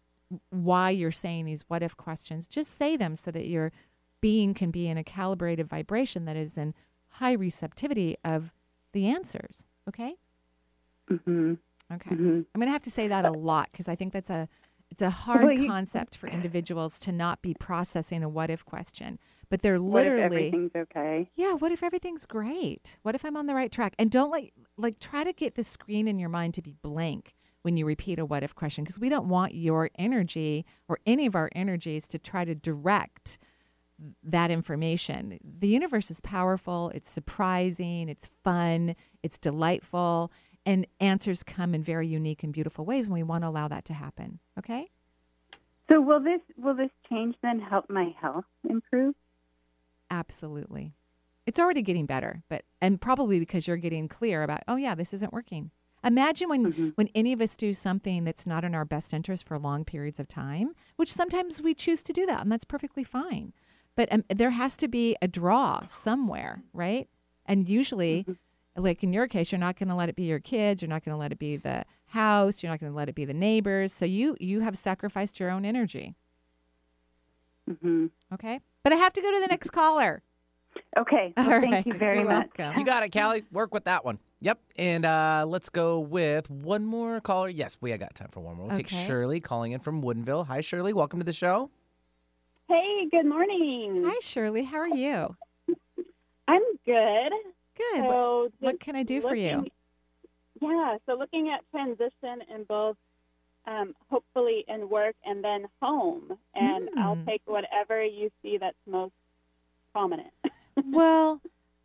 why 0.50 0.90
you're 0.90 1.10
saying 1.12 1.44
these 1.44 1.62
what 1.68 1.82
if 1.82 1.96
questions. 1.96 2.48
Just 2.48 2.76
say 2.78 2.96
them 2.96 3.16
so 3.16 3.30
that 3.30 3.46
your 3.46 3.70
being 4.20 4.54
can 4.54 4.70
be 4.70 4.88
in 4.88 4.96
a 4.96 5.04
calibrated 5.04 5.68
vibration 5.68 6.24
that 6.24 6.36
is 6.36 6.56
in 6.56 6.74
high 7.08 7.32
receptivity 7.32 8.16
of 8.24 8.52
the 8.92 9.06
answers. 9.08 9.64
Okay? 9.88 10.14
Mhm. 11.10 11.58
Okay. 11.92 12.10
Mhm. 12.10 12.46
I'm 12.54 12.60
going 12.60 12.66
to 12.68 12.72
have 12.72 12.82
to 12.82 12.90
say 12.90 13.08
that 13.08 13.26
a 13.26 13.30
lot 13.32 13.68
because 13.72 13.88
I 13.88 13.94
think 13.94 14.12
that's 14.12 14.30
a 14.30 14.48
it's 14.90 15.00
a 15.02 15.08
hard 15.10 15.44
Well, 15.44 15.52
you- 15.58 15.68
concept 15.68 16.16
for 16.18 16.26
individuals 16.28 16.98
to 17.00 17.12
not 17.12 17.40
be 17.40 17.54
processing 17.54 18.22
a 18.22 18.28
what 18.28 18.50
if 18.50 18.62
question. 18.64 19.18
But 19.48 19.62
they're 19.62 19.80
What 19.82 20.06
if 20.06 20.12
literally 20.12 20.46
everything's 20.48 20.70
okay? 20.76 21.30
yeah, 21.34 21.52
what 21.54 21.72
if 21.72 21.82
everything's 21.82 22.26
great? 22.26 22.98
What 23.02 23.14
if 23.14 23.24
I'm 23.24 23.36
on 23.36 23.46
the 23.46 23.54
right 23.54 23.72
track? 23.72 23.94
And 23.98 24.10
don't 24.10 24.30
like 24.30 24.52
like 24.76 24.98
try 24.98 25.24
to 25.24 25.32
get 25.32 25.54
the 25.54 25.64
screen 25.64 26.08
in 26.08 26.18
your 26.18 26.28
mind 26.28 26.54
to 26.54 26.62
be 26.62 26.74
blank 26.82 27.34
when 27.62 27.76
you 27.76 27.86
repeat 27.86 28.18
a 28.18 28.24
what 28.24 28.42
if 28.42 28.54
question 28.54 28.84
because 28.84 28.98
we 28.98 29.08
don't 29.08 29.28
want 29.28 29.54
your 29.54 29.90
energy 29.96 30.66
or 30.88 30.98
any 31.06 31.26
of 31.26 31.34
our 31.34 31.48
energies 31.54 32.06
to 32.08 32.18
try 32.18 32.44
to 32.44 32.54
direct 32.54 33.38
that 34.22 34.50
information. 34.50 35.38
The 35.42 35.68
universe 35.68 36.10
is 36.10 36.20
powerful, 36.20 36.90
it's 36.94 37.10
surprising, 37.10 38.08
it's 38.08 38.28
fun, 38.42 38.96
it's 39.22 39.38
delightful, 39.38 40.32
and 40.66 40.86
answers 41.00 41.42
come 41.42 41.74
in 41.74 41.82
very 41.82 42.06
unique 42.06 42.42
and 42.42 42.52
beautiful 42.52 42.84
ways 42.84 43.06
and 43.06 43.14
we 43.14 43.22
want 43.22 43.44
to 43.44 43.48
allow 43.48 43.68
that 43.68 43.84
to 43.86 43.94
happen. 43.94 44.40
Okay? 44.58 44.90
So 45.90 46.00
will 46.00 46.20
this 46.20 46.40
will 46.56 46.74
this 46.74 46.90
change 47.08 47.36
then 47.42 47.60
help 47.60 47.90
my 47.90 48.14
health 48.20 48.44
improve? 48.68 49.14
Absolutely. 50.10 50.92
It's 51.46 51.58
already 51.58 51.82
getting 51.82 52.06
better, 52.06 52.42
but 52.48 52.64
and 52.80 53.00
probably 53.00 53.38
because 53.38 53.66
you're 53.66 53.76
getting 53.76 54.08
clear 54.08 54.42
about, 54.42 54.60
oh 54.68 54.76
yeah, 54.76 54.94
this 54.94 55.12
isn't 55.12 55.32
working. 55.32 55.70
Imagine 56.04 56.48
when 56.48 56.92
when 56.96 57.08
any 57.14 57.32
of 57.32 57.40
us 57.40 57.54
do 57.54 57.72
something 57.72 58.24
that's 58.24 58.46
not 58.46 58.64
in 58.64 58.74
our 58.74 58.84
best 58.84 59.14
interest 59.14 59.46
for 59.46 59.58
long 59.58 59.84
periods 59.84 60.18
of 60.18 60.26
time, 60.26 60.74
which 60.96 61.12
sometimes 61.12 61.62
we 61.62 61.74
choose 61.74 62.02
to 62.02 62.12
do 62.12 62.26
that, 62.26 62.40
and 62.40 62.50
that's 62.50 62.64
perfectly 62.64 63.04
fine. 63.04 63.52
But 63.94 64.12
um, 64.12 64.24
there 64.28 64.50
has 64.50 64.76
to 64.78 64.88
be 64.88 65.16
a 65.22 65.28
draw 65.28 65.86
somewhere, 65.86 66.62
right? 66.72 67.08
And 67.46 67.68
usually, 67.68 68.26
like 68.76 69.02
in 69.02 69.12
your 69.12 69.28
case, 69.28 69.52
you're 69.52 69.58
not 69.58 69.78
going 69.78 69.88
to 69.88 69.94
let 69.94 70.08
it 70.08 70.16
be 70.16 70.24
your 70.24 70.40
kids. 70.40 70.82
You're 70.82 70.88
not 70.88 71.04
going 71.04 71.14
to 71.14 71.18
let 71.18 71.30
it 71.30 71.38
be 71.38 71.56
the 71.56 71.84
house. 72.06 72.62
You're 72.62 72.72
not 72.72 72.80
going 72.80 72.90
to 72.90 72.96
let 72.96 73.08
it 73.08 73.14
be 73.14 73.24
the 73.24 73.34
neighbors. 73.34 73.92
So 73.92 74.04
you 74.04 74.36
you 74.40 74.60
have 74.60 74.76
sacrificed 74.76 75.38
your 75.38 75.50
own 75.50 75.64
energy. 75.64 76.14
Mm-hmm. 77.70 78.06
Okay, 78.34 78.60
but 78.82 78.92
I 78.92 78.96
have 78.96 79.12
to 79.12 79.20
go 79.20 79.32
to 79.32 79.40
the 79.40 79.46
next 79.46 79.70
caller. 79.70 80.22
Okay. 80.96 81.32
Well, 81.36 81.60
thank 81.60 81.72
right. 81.72 81.86
you 81.86 81.94
very 81.94 82.18
You're 82.18 82.28
much. 82.28 82.50
welcome. 82.58 82.78
You 82.78 82.84
got 82.84 83.02
it, 83.02 83.12
Callie. 83.12 83.44
Work 83.52 83.72
with 83.74 83.84
that 83.84 84.04
one. 84.04 84.18
Yep. 84.42 84.58
And 84.76 85.04
uh, 85.06 85.44
let's 85.46 85.68
go 85.68 86.00
with 86.00 86.50
one 86.50 86.84
more 86.84 87.20
caller. 87.20 87.48
Yes, 87.48 87.76
we 87.80 87.92
have 87.92 88.00
got 88.00 88.14
time 88.16 88.28
for 88.30 88.40
one 88.40 88.56
more. 88.56 88.66
We'll 88.66 88.76
take 88.76 88.86
Okay. 88.92 89.06
Shirley 89.06 89.40
calling 89.40 89.70
in 89.72 89.78
from 89.80 90.02
Woodinville. 90.02 90.48
Hi, 90.48 90.60
Shirley. 90.60 90.92
Welcome 90.92 91.20
to 91.20 91.24
the 91.24 91.32
show. 91.32 91.70
Hey, 92.68 93.06
good 93.10 93.26
morning. 93.26 94.02
Hi, 94.04 94.16
Shirley. 94.20 94.64
How 94.64 94.78
are 94.78 94.88
you? 94.88 95.36
I'm 96.48 96.62
good. 96.84 97.32
Good. 97.76 98.00
So 98.02 98.50
what 98.58 98.72
just 98.72 98.80
can 98.80 98.96
I 98.96 99.04
do 99.04 99.20
for 99.20 99.34
you? 99.36 99.56
looking- 99.58 99.70
Yeah, 100.60 100.96
so 101.06 101.14
looking 101.14 101.48
at 101.50 101.60
transition 101.70 102.42
in 102.52 102.64
both 102.64 102.96
um, 103.64 103.94
hopefully 104.10 104.64
in 104.66 104.88
work 104.88 105.14
and 105.24 105.44
then 105.44 105.68
home, 105.80 106.36
and 106.52 106.88
I'll 106.98 107.14
Mm. 107.14 107.26
take 107.26 107.42
whatever 107.44 108.02
you 108.04 108.28
see 108.42 108.58
that's 108.58 108.76
most 108.88 109.12
prominent. 109.92 110.32
well, 110.86 111.40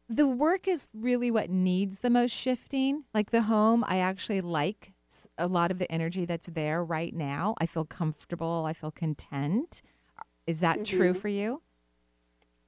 the 0.10 0.28
work 0.28 0.68
is 0.68 0.90
really 0.94 1.32
what 1.32 1.50
needs 1.50 2.00
the 2.00 2.10
most 2.10 2.32
shifting. 2.32 3.04
Like 3.14 3.32
the 3.32 3.44
home, 3.44 3.84
I 3.88 4.00
actually 4.00 4.42
like 4.42 4.94
a 5.38 5.48
lot 5.48 5.72
of 5.72 5.80
the 5.80 5.92
energy 5.92 6.26
that's 6.26 6.48
there 6.48 6.84
right 6.84 7.14
now. 7.14 7.56
I 7.60 7.66
feel 7.66 7.86
comfortable. 7.86 8.66
I 8.68 8.74
feel 8.74 8.92
content. 8.92 9.82
Is 10.46 10.60
that 10.62 10.86
true 10.86 11.14
Mhm. 11.14 11.18
for 11.22 11.28
you? 11.28 11.62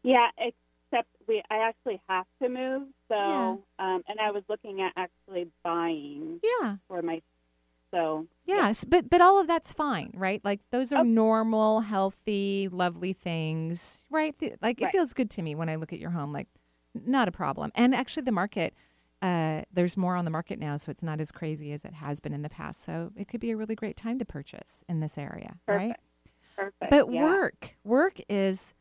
Yeah, 0.03 0.29
except 0.37 1.09
we 1.27 1.43
I 1.49 1.57
actually 1.57 2.01
have 2.07 2.25
to 2.41 2.49
move, 2.49 2.87
so 3.09 3.15
Yeah. 3.15 3.55
um, 3.79 4.03
and 4.07 4.19
I 4.19 4.31
was 4.31 4.43
looking 4.49 4.81
at 4.81 4.93
actually 4.95 5.51
buying 5.63 6.39
Yeah. 6.43 6.77
for 6.87 7.01
my 7.01 7.21
so 7.91 8.27
Yes, 8.45 8.83
but 8.83 9.09
but 9.09 9.21
all 9.21 9.39
of 9.39 9.47
that's 9.47 9.73
fine, 9.73 10.11
right? 10.15 10.43
Like 10.43 10.61
those 10.71 10.91
are 10.91 11.03
normal, 11.03 11.81
healthy, 11.81 12.67
lovely 12.71 13.13
things, 13.13 14.03
right? 14.09 14.35
Like 14.61 14.81
it 14.81 14.85
Right. 14.85 14.91
feels 14.91 15.13
good 15.13 15.29
to 15.31 15.41
me 15.41 15.53
when 15.55 15.69
I 15.69 15.75
look 15.75 15.93
at 15.93 15.99
your 15.99 16.09
home. 16.11 16.33
Like 16.33 16.47
not 16.93 17.27
a 17.27 17.31
problem. 17.31 17.71
And 17.75 17.93
actually, 17.93 18.23
the 18.23 18.31
market, 18.31 18.73
uh, 19.21 19.61
there's 19.71 19.97
more 19.97 20.15
on 20.15 20.25
the 20.25 20.31
market 20.31 20.59
now, 20.59 20.77
so 20.77 20.91
it's 20.91 21.03
not 21.03 21.19
as 21.19 21.31
crazy 21.31 21.71
as 21.71 21.85
it 21.85 21.93
has 21.93 22.19
been 22.19 22.33
in 22.33 22.41
the 22.41 22.49
past. 22.49 22.83
So 22.83 23.11
it 23.15 23.27
could 23.27 23.39
be 23.39 23.51
a 23.51 23.57
really 23.57 23.75
great 23.75 23.97
time 23.97 24.19
to 24.19 24.25
purchase 24.25 24.83
in 24.87 24.99
this 24.99 25.17
area, 25.17 25.57
right? 25.67 25.95
perfect. 26.55 26.89
But 26.89 27.11
yeah. 27.11 27.23
work, 27.23 27.75
work 27.83 28.19
is 28.27 28.73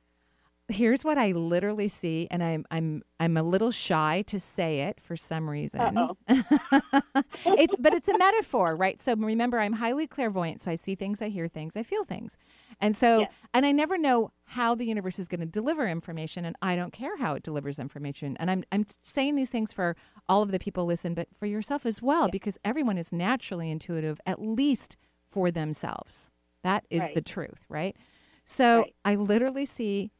here's 0.69 1.03
what 1.05 1.17
I 1.19 1.33
literally 1.33 1.89
see, 1.89 2.29
and 2.31 2.43
I'm 2.43 2.65
I'm 2.71 3.03
I'm 3.19 3.37
a 3.37 3.43
little 3.43 3.71
shy 3.71 4.23
to 4.27 4.39
say 4.39 4.81
it 4.81 5.01
for 5.01 5.17
some 5.17 5.49
reason. 5.49 5.81
it's 6.29 7.75
but 7.79 7.95
it's 7.95 8.09
a 8.09 8.17
metaphor, 8.19 8.77
right? 8.77 9.01
So 9.01 9.15
remember, 9.17 9.59
I'm 9.59 9.75
highly 9.75 10.07
clairvoyant, 10.07 10.61
so 10.61 10.71
I 10.71 10.75
see 10.75 10.95
things, 10.95 11.23
I 11.23 11.29
hear 11.29 11.49
things, 11.49 11.77
I 11.77 11.83
feel 11.83 12.05
things, 12.05 12.37
and 12.81 12.95
so 12.95 13.27
and 13.55 13.65
I 13.67 13.73
never 13.73 13.97
know 13.99 14.33
how 14.45 14.75
the 14.75 14.87
universe 14.87 15.19
is 15.19 15.29
going 15.29 15.41
to 15.41 15.47
deliver 15.47 15.87
information, 15.89 16.45
and 16.45 16.57
I 16.63 16.77
don't 16.77 16.93
care 16.93 17.17
how 17.19 17.35
it 17.35 17.43
delivers 17.43 17.79
information. 17.79 18.37
And 18.39 18.51
I'm 18.51 18.65
I'm 18.71 18.87
saying 19.03 19.37
these 19.37 19.51
things 19.51 19.73
for 19.73 19.97
all 20.29 20.43
of 20.43 20.53
the 20.53 20.59
people 20.59 20.85
listen, 20.85 21.15
but 21.15 21.29
for 21.35 21.47
yourself 21.47 21.87
as 21.87 22.03
well, 22.03 22.29
because 22.29 22.59
everyone 22.65 22.99
is 22.99 23.13
naturally 23.13 23.71
intuitive, 23.71 24.21
at 24.27 24.41
least 24.41 24.97
for 25.25 25.51
themselves. 25.51 26.31
That 26.63 26.85
is 26.91 27.05
the 27.15 27.23
truth, 27.23 27.63
right? 27.69 27.97
So 28.45 28.87
I 29.05 29.15
literally 29.15 29.67
see 29.67 30.11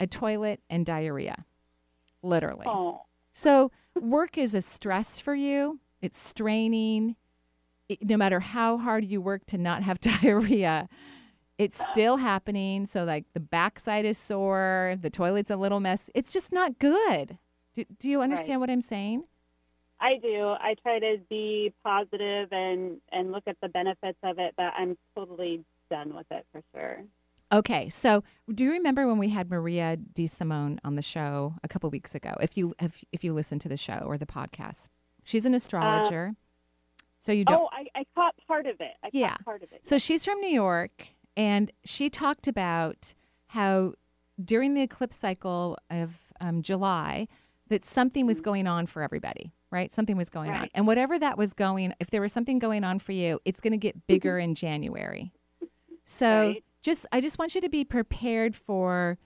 a 0.00 0.06
toilet 0.06 0.60
and 0.68 0.84
diarrhea, 0.86 1.44
literally. 2.22 2.66
Oh. 2.66 3.02
So 3.32 3.70
work 4.00 4.38
is 4.38 4.54
a 4.54 4.62
stress 4.62 5.20
for 5.20 5.34
you. 5.34 5.80
It's 6.00 6.18
straining. 6.18 7.16
It, 7.88 8.04
no 8.04 8.16
matter 8.16 8.40
how 8.40 8.78
hard 8.78 9.04
you 9.04 9.20
work 9.20 9.46
to 9.46 9.58
not 9.58 9.82
have 9.82 10.00
diarrhea, 10.22 10.88
it's 11.58 11.82
still 11.82 12.18
happening. 12.18 12.86
So 12.86 13.04
like 13.04 13.24
the 13.34 13.40
backside 13.40 14.04
is 14.04 14.18
sore, 14.18 14.96
the 15.00 15.10
toilet's 15.10 15.50
a 15.50 15.56
little 15.56 15.80
mess. 15.80 16.10
It's 16.14 16.32
just 16.32 16.52
not 16.52 16.78
good. 16.78 17.38
Do, 17.74 17.84
do 17.98 18.10
you 18.10 18.22
understand 18.22 18.60
what 18.60 18.70
I'm 18.70 18.82
saying? 18.82 19.24
I 20.00 20.18
do. 20.22 20.54
I 20.60 20.74
try 20.82 21.00
to 21.00 21.16
be 21.28 21.74
positive 21.84 22.48
and 22.52 23.00
and 23.10 23.32
look 23.32 23.44
at 23.46 23.56
the 23.60 23.68
benefits 23.68 24.18
of 24.22 24.38
it, 24.38 24.54
but 24.56 24.72
I'm 24.76 24.96
totally 25.16 25.64
done 25.90 26.14
with 26.14 26.26
it 26.30 26.46
for 26.52 26.62
sure. 26.72 27.02
Okay, 27.50 27.88
so 27.88 28.22
do 28.52 28.62
you 28.62 28.72
remember 28.72 29.06
when 29.06 29.16
we 29.16 29.30
had 29.30 29.50
Maria 29.50 29.96
Di 29.96 30.26
Simone 30.26 30.78
on 30.84 30.96
the 30.96 31.02
show 31.02 31.54
a 31.62 31.68
couple 31.68 31.88
weeks 31.88 32.14
ago? 32.14 32.34
If 32.40 32.56
you 32.58 32.74
if, 32.80 33.02
if 33.10 33.24
you 33.24 33.32
listen 33.32 33.58
to 33.60 33.68
the 33.68 33.76
show 33.76 34.02
or 34.04 34.18
the 34.18 34.26
podcast, 34.26 34.88
she's 35.24 35.46
an 35.46 35.54
uh, 35.54 35.56
astrologer. 35.56 36.34
so 37.18 37.32
you 37.32 37.46
don't. 37.46 37.62
Oh, 37.62 37.68
I, 37.72 37.86
I 38.00 38.04
caught 38.14 38.34
part 38.46 38.66
of 38.66 38.80
it. 38.80 38.92
I 39.02 39.10
Yeah. 39.12 39.30
caught 39.30 39.44
part 39.44 39.62
of 39.62 39.72
it. 39.72 39.86
So 39.86 39.96
she's 39.96 40.26
from 40.26 40.40
New 40.40 40.50
York, 40.50 41.08
and 41.36 41.72
she 41.84 42.10
talked 42.10 42.48
about 42.48 43.14
how 43.48 43.94
during 44.42 44.74
the 44.74 44.82
eclipse 44.82 45.16
cycle 45.16 45.78
of 45.90 46.16
um, 46.42 46.60
July, 46.60 47.28
that 47.68 47.84
something 47.84 48.26
was 48.26 48.38
mm-hmm. 48.38 48.44
going 48.44 48.66
on 48.66 48.84
for 48.84 49.00
everybody, 49.02 49.52
right? 49.70 49.90
Something 49.90 50.18
was 50.18 50.28
going 50.28 50.50
on, 50.50 50.68
and 50.74 50.86
whatever 50.86 51.18
that 51.18 51.38
was 51.38 51.54
going, 51.54 51.94
if 51.98 52.10
there 52.10 52.20
was 52.20 52.32
something 52.34 52.58
going 52.58 52.84
on 52.84 52.98
for 52.98 53.12
you, 53.12 53.40
it's 53.46 53.62
going 53.62 53.72
to 53.72 53.78
get 53.78 53.96
mm-hmm. 53.96 54.06
bigger 54.06 54.38
in 54.38 54.54
January. 54.54 55.32
So 56.10 56.48
Right. 56.48 56.64
Just, 56.88 57.06
I 57.12 57.20
just 57.20 57.38
want 57.38 57.54
you 57.54 57.60
to 57.60 57.68
be 57.68 57.84
prepared 57.84 58.56
for. 58.56 59.18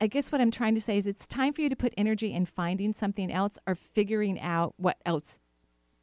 I 0.00 0.06
guess 0.06 0.32
what 0.32 0.40
I'm 0.40 0.50
trying 0.50 0.74
to 0.74 0.80
say 0.80 0.96
is 0.96 1.06
it's 1.06 1.26
time 1.26 1.52
for 1.52 1.60
you 1.60 1.68
to 1.68 1.76
put 1.76 1.92
energy 1.96 2.32
in 2.32 2.46
finding 2.46 2.92
something 2.92 3.30
else 3.30 3.58
or 3.66 3.74
figuring 3.74 4.40
out 4.40 4.74
what 4.76 4.96
else 5.04 5.38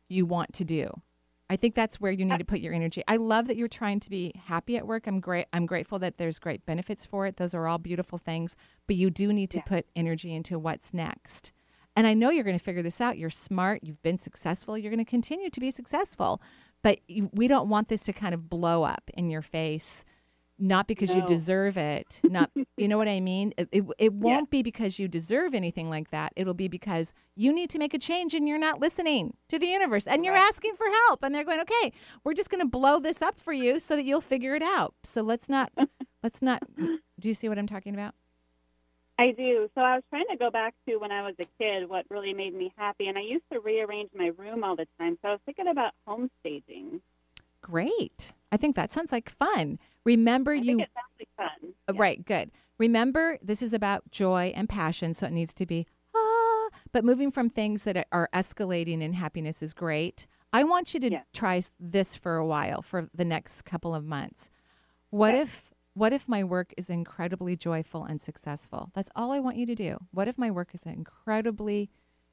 you 0.07 0.25
want 0.25 0.53
to 0.53 0.63
do. 0.63 1.01
I 1.49 1.57
think 1.57 1.75
that's 1.75 1.99
where 1.99 2.11
you 2.11 2.23
need 2.23 2.39
to 2.39 2.45
put 2.45 2.59
your 2.59 2.73
energy. 2.73 3.03
I 3.07 3.17
love 3.17 3.47
that 3.47 3.57
you're 3.57 3.67
trying 3.67 3.99
to 4.01 4.09
be 4.09 4.31
happy 4.45 4.77
at 4.77 4.87
work. 4.87 5.05
I'm 5.05 5.19
great. 5.19 5.47
I'm 5.51 5.65
grateful 5.65 5.99
that 5.99 6.17
there's 6.17 6.39
great 6.39 6.65
benefits 6.65 7.05
for 7.05 7.27
it. 7.27 7.37
Those 7.37 7.53
are 7.53 7.67
all 7.67 7.77
beautiful 7.77 8.17
things, 8.17 8.55
but 8.87 8.95
you 8.95 9.09
do 9.09 9.33
need 9.33 9.49
to 9.51 9.61
put 9.65 9.85
energy 9.95 10.33
into 10.33 10.57
what's 10.57 10.93
next. 10.93 11.51
And 11.95 12.07
I 12.07 12.13
know 12.13 12.29
you're 12.29 12.45
going 12.45 12.57
to 12.57 12.63
figure 12.63 12.81
this 12.81 13.01
out. 13.01 13.17
You're 13.17 13.29
smart. 13.29 13.81
You've 13.83 14.01
been 14.01 14.17
successful. 14.17 14.77
You're 14.77 14.91
going 14.91 15.03
to 15.03 15.09
continue 15.09 15.49
to 15.49 15.59
be 15.59 15.71
successful. 15.71 16.41
but 16.81 16.99
we 17.33 17.47
don't 17.47 17.69
want 17.69 17.89
this 17.89 18.03
to 18.03 18.13
kind 18.13 18.33
of 18.33 18.49
blow 18.49 18.83
up 18.83 19.11
in 19.13 19.29
your 19.29 19.41
face 19.41 20.05
not 20.61 20.87
because 20.87 21.13
you 21.13 21.25
deserve 21.25 21.77
it 21.77 22.21
not 22.29 22.49
you 22.77 22.87
know 22.87 22.97
what 22.97 23.07
i 23.07 23.19
mean 23.19 23.53
it, 23.57 23.67
it, 23.71 23.83
it 23.97 24.13
won't 24.13 24.49
be 24.49 24.61
because 24.61 24.99
you 24.99 25.07
deserve 25.07 25.53
anything 25.53 25.89
like 25.89 26.11
that 26.11 26.31
it'll 26.35 26.53
be 26.53 26.67
because 26.67 27.13
you 27.35 27.53
need 27.53 27.69
to 27.69 27.79
make 27.79 27.93
a 27.93 27.99
change 27.99 28.33
and 28.33 28.47
you're 28.47 28.59
not 28.59 28.79
listening 28.79 29.33
to 29.49 29.57
the 29.57 29.67
universe 29.67 30.07
and 30.07 30.23
you're 30.23 30.35
asking 30.35 30.73
for 30.75 30.85
help 31.07 31.23
and 31.23 31.33
they're 31.33 31.43
going 31.43 31.59
okay 31.59 31.91
we're 32.23 32.33
just 32.33 32.49
going 32.49 32.61
to 32.61 32.67
blow 32.67 32.99
this 32.99 33.21
up 33.21 33.39
for 33.39 33.53
you 33.53 33.79
so 33.79 33.95
that 33.95 34.05
you'll 34.05 34.21
figure 34.21 34.55
it 34.55 34.63
out 34.63 34.93
so 35.03 35.21
let's 35.21 35.49
not 35.49 35.71
let's 36.23 36.41
not 36.41 36.61
do 37.19 37.27
you 37.27 37.33
see 37.33 37.49
what 37.49 37.57
i'm 37.57 37.67
talking 37.67 37.93
about 37.93 38.13
I 39.19 39.33
do. 39.33 39.69
So 39.75 39.81
I 39.81 39.95
was 39.95 40.03
trying 40.09 40.25
to 40.31 40.37
go 40.37 40.49
back 40.49 40.73
to 40.89 40.97
when 40.97 41.11
I 41.11 41.21
was 41.21 41.35
a 41.39 41.45
kid, 41.59 41.87
what 41.87 42.05
really 42.09 42.33
made 42.33 42.55
me 42.55 42.73
happy. 42.75 43.05
And 43.05 43.19
I 43.19 43.21
used 43.21 43.43
to 43.53 43.59
rearrange 43.59 44.09
my 44.15 44.31
room 44.35 44.63
all 44.63 44.75
the 44.75 44.87
time. 44.99 45.19
So 45.21 45.27
I 45.27 45.31
was 45.33 45.41
thinking 45.45 45.67
about 45.67 45.93
home 46.07 46.31
staging. 46.39 47.01
great 47.61 48.33
i 48.51 48.57
think 48.57 48.75
that 48.75 48.91
sounds 48.91 49.11
like 49.11 49.29
fun 49.29 49.77
remember 50.05 50.51
I 50.51 50.55
you 50.55 50.77
think 50.77 50.81
it 50.81 50.89
sounds 51.37 51.51
fun. 51.61 51.73
Uh, 51.87 51.93
Right, 51.93 52.23
good. 52.25 52.51
Remember, 52.77 53.37
this 53.41 53.61
is 53.61 53.73
about 53.73 54.09
joy 54.11 54.51
and 54.55 54.67
passion, 54.67 55.13
so 55.13 55.27
it 55.27 55.33
needs 55.33 55.53
to 55.55 55.65
be 55.65 55.85
ah. 56.15 56.69
But 56.91 57.05
moving 57.05 57.31
from 57.31 57.49
things 57.49 57.83
that 57.83 58.07
are 58.11 58.29
escalating 58.33 59.01
in 59.01 59.13
happiness 59.13 59.61
is 59.61 59.73
great. 59.73 60.25
I 60.53 60.63
want 60.63 60.93
you 60.93 60.99
to 61.01 61.21
try 61.33 61.61
this 61.79 62.15
for 62.15 62.35
a 62.35 62.45
while, 62.45 62.81
for 62.81 63.09
the 63.13 63.23
next 63.25 63.61
couple 63.63 63.95
of 63.95 64.03
months. 64.03 64.49
What 65.09 65.35
if 65.35 65.71
what 65.93 66.13
if 66.13 66.27
my 66.27 66.43
work 66.43 66.73
is 66.77 66.89
incredibly 66.89 67.55
joyful 67.55 68.05
and 68.05 68.21
successful? 68.21 68.91
That's 68.93 69.09
all 69.15 69.31
I 69.31 69.39
want 69.39 69.57
you 69.57 69.65
to 69.65 69.75
do. 69.75 69.97
What 70.11 70.27
if 70.27 70.37
my 70.37 70.49
work 70.49 70.69
is 70.73 70.85
incredibly 70.85 71.89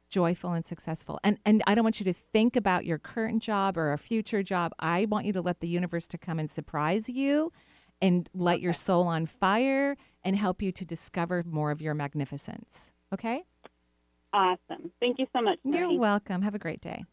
joyful 0.09 0.53
and 0.53 0.65
successful? 0.65 1.19
And 1.23 1.39
and 1.45 1.63
I 1.67 1.75
don't 1.75 1.85
want 1.85 2.01
you 2.01 2.05
to 2.05 2.13
think 2.13 2.57
about 2.57 2.85
your 2.85 2.99
current 2.99 3.43
job 3.43 3.77
or 3.77 3.93
a 3.93 3.99
future 3.99 4.43
job. 4.43 4.73
I 4.79 5.07
want 5.07 5.27
you 5.27 5.33
to 5.35 5.41
let 5.41 5.61
the 5.61 5.69
universe 5.69 6.07
to 6.09 6.19
come 6.19 6.39
and 6.39 6.51
surprise 6.51 7.09
you 7.09 7.53
and 8.01 8.29
light 8.35 8.61
your 8.61 8.73
soul 8.73 9.07
on 9.07 9.27
fire 9.27 9.97
and 10.23 10.37
help 10.37 10.63
you 10.63 10.73
to 10.73 10.85
discover 10.85 11.43
more 11.47 11.71
of 11.71 11.81
your 11.81 11.95
magnificence. 11.95 12.93
Okay? 13.13 13.45
Awesome. 14.33 14.91
Thank 15.01 15.19
you 15.19 15.27
so 15.35 15.43
much. 15.43 15.59
You're 15.65 15.99
welcome. 15.99 16.43
Have 16.43 16.55
a 16.55 16.59
great 16.59 16.81
day. 16.81 17.05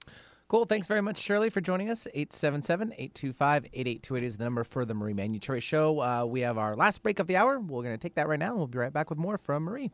Cool. 0.47 0.65
Thanks 0.65 0.85
very 0.85 1.01
much, 1.01 1.17
Shirley, 1.17 1.49
for 1.49 1.59
joining 1.59 1.89
us. 1.89 2.07
877 2.13 2.89
825 2.89 3.65
8828 3.73 4.25
is 4.25 4.37
the 4.37 4.43
number 4.43 4.63
for 4.63 4.85
the 4.85 4.93
Marie 4.93 5.13
Manuchehri 5.13 5.61
Show. 5.61 6.01
Uh, 6.01 6.25
we 6.25 6.41
have 6.41 6.57
our 6.57 6.75
last 6.75 7.01
break 7.01 7.19
of 7.19 7.27
the 7.27 7.37
hour. 7.37 7.59
We're 7.59 7.81
going 7.81 7.95
to 7.95 8.01
take 8.01 8.15
that 8.15 8.27
right 8.27 8.37
now, 8.37 8.49
and 8.49 8.57
we'll 8.57 8.67
be 8.67 8.77
right 8.77 8.93
back 8.93 9.09
with 9.09 9.17
more 9.17 9.37
from 9.37 9.63
Marie. 9.63 9.91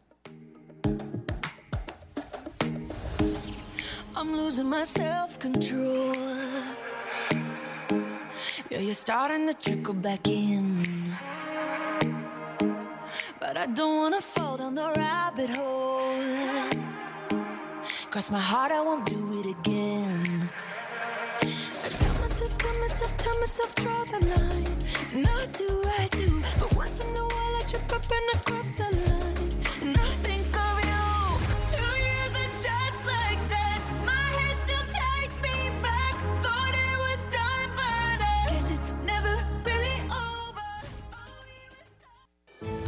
I'm 4.22 4.36
losing 4.36 4.70
my 4.70 4.84
self 4.84 5.40
control. 5.40 6.14
Yeah, 8.70 8.78
you're 8.78 8.94
starting 8.94 9.48
to 9.48 9.56
trickle 9.56 9.96
back 9.96 10.28
in. 10.28 10.84
But 13.40 13.58
I 13.58 13.66
don't 13.66 13.98
wanna 13.98 14.22
fall 14.22 14.58
down 14.58 14.76
the 14.76 14.94
rabbit 14.96 15.50
hole. 15.50 16.22
Cross 18.12 18.30
my 18.30 18.40
heart, 18.40 18.72
I 18.72 18.82
won't 18.82 19.08
do 19.08 19.40
it 19.40 19.48
again. 19.58 20.52
I 21.42 21.88
tell 22.02 22.14
myself, 22.22 22.56
tell 22.60 22.78
myself, 22.80 23.18
tell 23.18 23.40
myself, 23.40 23.74
draw 23.74 24.04
the 24.06 24.20
line. 24.34 25.26
I 25.26 25.48
do, 25.52 25.70
I 26.00 26.08
do. 26.12 26.44
But 26.60 26.76
once 26.76 27.04
in 27.04 27.10
a 27.10 27.26
while, 27.34 27.56
I 27.60 27.64
trip 27.66 27.92
up 27.92 28.04
and 28.18 28.30
I 28.36 28.38
cross 28.46 28.70
the 28.76 28.84
line. 28.84 29.21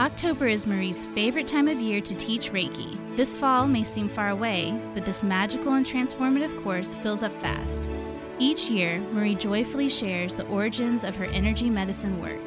October 0.04 0.48
is 0.48 0.68
Marie's 0.68 1.06
favorite 1.06 1.48
time 1.48 1.70
of 1.70 1.80
year 1.80 2.02
to 2.02 2.14
teach 2.14 2.52
Reiki. 2.52 3.00
This 3.16 3.38
fall 3.38 3.66
may 3.66 3.86
seem 3.86 4.10
far 4.10 4.32
away, 4.32 4.78
but 4.94 5.06
this 5.06 5.24
magical 5.24 5.76
and 5.76 5.86
transformative 5.86 6.62
course 6.62 6.94
fills 6.96 7.24
up 7.24 7.32
fast. 7.40 7.90
Each 8.38 8.70
year, 8.70 9.00
Marie 9.14 9.34
joyfully 9.34 9.88
shares 9.88 10.36
the 10.36 10.46
origins 10.48 11.06
of 11.06 11.16
her 11.16 11.24
energy 11.28 11.70
medicine 11.70 12.20
work. 12.20 12.42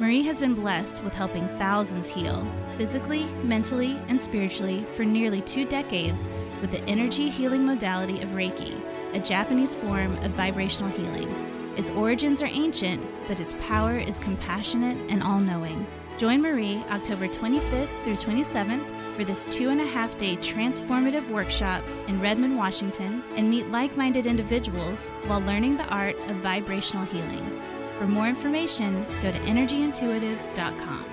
Marie 0.00 0.22
has 0.22 0.40
been 0.40 0.54
blessed 0.54 1.04
with 1.04 1.12
helping 1.12 1.46
thousands 1.58 2.08
heal, 2.08 2.50
physically, 2.78 3.26
mentally, 3.44 3.98
and 4.08 4.18
spiritually, 4.18 4.86
for 4.96 5.04
nearly 5.04 5.42
two 5.42 5.66
decades 5.66 6.30
with 6.62 6.70
the 6.70 6.82
energy 6.84 7.28
healing 7.28 7.66
modality 7.66 8.22
of 8.22 8.30
Reiki, 8.30 8.80
a 9.12 9.20
Japanese 9.20 9.74
form 9.74 10.16
of 10.24 10.30
vibrational 10.30 10.88
healing. 10.88 11.30
Its 11.76 11.90
origins 11.90 12.40
are 12.40 12.46
ancient, 12.46 13.04
but 13.28 13.38
its 13.38 13.54
power 13.60 13.98
is 13.98 14.18
compassionate 14.18 14.96
and 15.10 15.22
all 15.22 15.40
knowing. 15.40 15.86
Join 16.22 16.40
Marie 16.40 16.84
October 16.88 17.26
25th 17.26 17.88
through 18.04 18.14
27th 18.14 19.16
for 19.16 19.24
this 19.24 19.44
two 19.50 19.70
and 19.70 19.80
a 19.80 19.84
half 19.84 20.16
day 20.18 20.36
transformative 20.36 21.28
workshop 21.28 21.82
in 22.06 22.20
Redmond, 22.20 22.56
Washington, 22.56 23.24
and 23.34 23.50
meet 23.50 23.66
like 23.70 23.96
minded 23.96 24.26
individuals 24.26 25.10
while 25.26 25.40
learning 25.40 25.78
the 25.78 25.84
art 25.86 26.14
of 26.28 26.36
vibrational 26.36 27.04
healing. 27.06 27.60
For 27.98 28.06
more 28.06 28.28
information, 28.28 29.04
go 29.20 29.32
to 29.32 29.38
energyintuitive.com. 29.40 31.04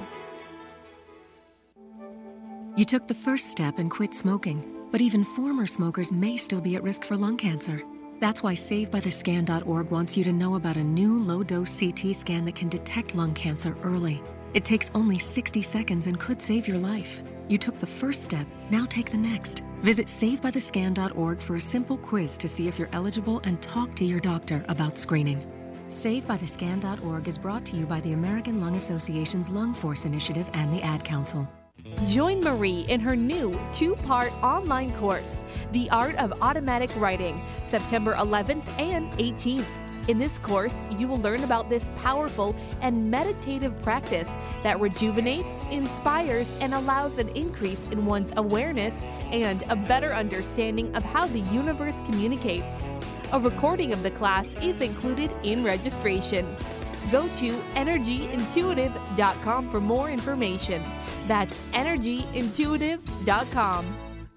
You 2.78 2.86
took 2.86 3.08
the 3.08 3.16
first 3.16 3.50
step 3.50 3.80
and 3.80 3.90
quit 3.90 4.14
smoking, 4.14 4.64
but 4.92 5.02
even 5.02 5.24
former 5.24 5.66
smokers 5.66 6.12
may 6.12 6.38
still 6.38 6.62
be 6.62 6.76
at 6.76 6.84
risk 6.84 7.04
for 7.04 7.18
lung 7.18 7.36
cancer. 7.36 7.82
That's 8.20 8.44
why 8.44 8.54
SaveByTheScan.org 8.54 9.90
wants 9.90 10.16
you 10.16 10.24
to 10.26 10.32
know 10.32 10.54
about 10.54 10.78
a 10.78 10.84
new 10.84 11.20
low 11.20 11.42
dose 11.42 11.80
CT 11.80 12.16
scan 12.16 12.44
that 12.44 12.54
can 12.54 12.70
detect 12.70 13.16
lung 13.16 13.34
cancer 13.34 13.76
early. 13.82 14.22
It 14.54 14.66
takes 14.66 14.92
only 14.96 15.20
60 15.20 15.62
seconds 15.62 16.08
and 16.08 16.20
could 16.20 16.42
save 16.42 16.68
your 16.68 16.78
life. 16.78 17.22
You 17.48 17.58
took 17.58 17.80
the 17.80 17.86
first 17.86 18.24
step, 18.24 18.48
now 18.70 18.86
take 18.86 19.12
the 19.12 19.18
next. 19.18 19.62
Visit 19.82 20.08
SaveByTheScan.org 20.08 21.40
for 21.40 21.56
a 21.56 21.62
simple 21.62 21.98
quiz 21.98 22.38
to 22.38 22.48
see 22.48 22.68
if 22.68 22.78
you're 22.78 22.90
eligible 22.92 23.42
and 23.44 23.62
talk 23.62 23.96
to 23.96 24.06
your 24.06 24.20
doctor 24.20 24.66
about 24.68 24.98
screening. 24.98 25.46
SaveByTheScan.org 25.90 27.28
is 27.28 27.38
brought 27.38 27.66
to 27.66 27.76
you 27.76 27.86
by 27.86 28.00
the 28.02 28.14
American 28.14 28.62
Lung 28.62 28.76
Association's 28.76 29.50
Lung 29.50 29.74
Force 29.74 30.06
Initiative 30.06 30.50
and 30.54 30.74
the 30.74 30.82
Ad 30.84 31.04
Council. 31.04 31.48
Join 32.08 32.44
Marie 32.44 32.86
in 32.90 33.00
her 33.00 33.16
new 33.16 33.60
two 33.72 33.96
part 33.96 34.32
online 34.44 34.94
course, 34.96 35.36
The 35.72 35.90
Art 35.90 36.16
of 36.18 36.34
Automatic 36.42 36.92
Writing, 36.98 37.42
September 37.64 38.14
11th 38.16 38.68
and 38.80 39.12
18th. 39.14 39.66
In 40.10 40.18
this 40.18 40.40
course, 40.40 40.74
you 40.98 41.08
will 41.08 41.20
learn 41.20 41.44
about 41.44 41.70
this 41.70 41.92
powerful 41.96 42.56
and 42.82 43.12
meditative 43.12 43.80
practice 43.84 44.28
that 44.64 44.80
rejuvenates, 44.80 45.54
inspires, 45.70 46.52
and 46.62 46.74
allows 46.74 47.20
an 47.20 47.30
increase 47.30 47.86
in 47.92 48.08
one's 48.08 48.34
awareness 48.36 49.00
and 49.32 49.64
a 49.70 49.76
better 49.76 50.16
understanding 50.16 50.96
of 50.96 51.04
how 51.04 51.28
the 51.28 51.42
universe 51.52 52.02
communicates. 52.02 52.82
A 53.34 53.40
recording 53.40 53.94
of 53.94 54.02
the 54.02 54.10
class 54.10 54.56
is 54.64 54.82
included 54.82 55.30
in 55.44 55.64
registration. 55.64 56.44
Go 57.12 57.28
to 57.36 57.54
energyintuitive.com 57.76 59.70
for 59.70 59.80
more 59.80 60.10
information. 60.10 60.82
That's 61.28 61.56
energyintuitive.com. 61.74 64.09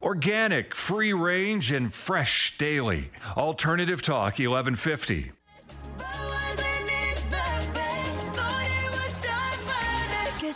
Organic, 0.00 0.74
free 0.76 1.12
range, 1.12 1.72
and 1.72 1.92
fresh 1.92 2.56
daily. 2.56 3.10
Alternative 3.36 4.00
Talk 4.00 4.38
1150. 4.38 5.32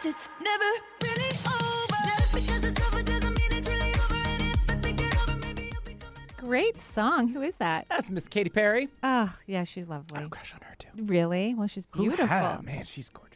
It's 0.04 0.30
never 0.42 0.64
really 1.02 1.30
over. 1.46 1.96
Just 2.18 2.34
because 2.34 2.64
it's 2.64 2.80
over 2.88 3.02
doesn't 3.04 3.28
mean 3.28 3.52
it's 3.52 3.68
really 3.68 3.92
over. 3.92 4.16
And 4.16 4.42
if 4.42 4.70
I 4.70 4.74
think 4.76 5.00
it 5.00 5.16
over, 5.22 5.36
maybe 5.54 5.96
Great 6.38 6.80
song. 6.80 7.28
Who 7.28 7.42
is 7.42 7.56
that? 7.56 7.86
That's 7.88 8.10
Miss 8.10 8.26
Katy 8.28 8.50
Perry. 8.50 8.88
Oh, 9.04 9.32
yeah, 9.46 9.62
she's 9.64 9.88
lovely. 9.88 10.24
I 10.24 10.26
crush 10.28 10.54
on 10.54 10.60
her 10.62 10.74
too. 10.76 10.88
Really? 10.96 11.54
Well, 11.54 11.68
she's 11.68 11.86
Who 11.92 12.02
beautiful. 12.02 12.26
had- 12.26 12.64
man, 12.64 12.84
she's 12.84 13.10
gorgeous. 13.10 13.31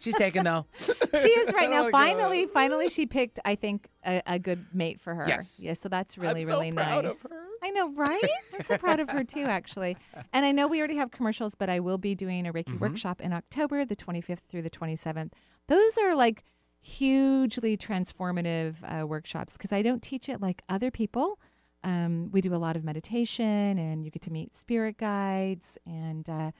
She's 0.00 0.14
taken 0.14 0.44
though. 0.44 0.66
she 0.80 1.28
is 1.28 1.52
right 1.54 1.68
now. 1.70 1.80
Oh, 1.86 1.90
God. 1.90 1.92
finally, 1.92 2.46
finally, 2.46 2.88
she 2.88 3.06
picked, 3.06 3.38
I 3.44 3.54
think, 3.54 3.88
a, 4.06 4.22
a 4.26 4.38
good 4.38 4.64
mate 4.72 5.00
for 5.00 5.14
her. 5.14 5.24
Yes. 5.26 5.60
Yeah. 5.62 5.74
So 5.74 5.88
that's 5.88 6.16
really, 6.18 6.42
I'm 6.42 6.48
really 6.48 6.70
nice. 6.70 7.26
I 7.62 7.70
know, 7.70 7.90
right? 7.92 8.22
I'm 8.54 8.64
so 8.64 8.78
proud 8.78 9.00
of 9.00 9.10
her 9.10 9.22
too, 9.24 9.42
actually. 9.42 9.96
And 10.32 10.44
I 10.46 10.52
know 10.52 10.66
we 10.66 10.78
already 10.78 10.96
have 10.96 11.10
commercials, 11.10 11.54
but 11.54 11.68
I 11.68 11.80
will 11.80 11.98
be 11.98 12.14
doing 12.14 12.46
a 12.46 12.52
Reiki 12.52 12.64
Mm-hmm. 12.70 12.78
workshop 12.78 13.20
in 13.20 13.32
October, 13.32 13.84
the 13.84 13.96
25th 13.96 14.40
through 14.48 14.62
the 14.62 14.70
27th. 14.70 15.32
Those 15.68 15.98
are 15.98 16.14
like 16.14 16.44
hugely 16.80 17.76
transformative 17.76 18.76
uh, 18.84 19.06
workshops 19.06 19.54
because 19.54 19.72
I 19.72 19.82
don't 19.82 20.02
teach 20.02 20.28
it 20.28 20.40
like 20.40 20.62
other 20.68 20.90
people. 20.90 21.38
Um, 21.82 22.30
we 22.30 22.40
do 22.40 22.54
a 22.54 22.56
lot 22.58 22.76
of 22.76 22.84
meditation, 22.84 23.78
and 23.78 24.04
you 24.04 24.10
get 24.10 24.22
to 24.22 24.30
meet 24.32 24.54
spirit 24.54 24.98
guides, 24.98 25.78
and 25.86 26.28
uh, 26.28 26.50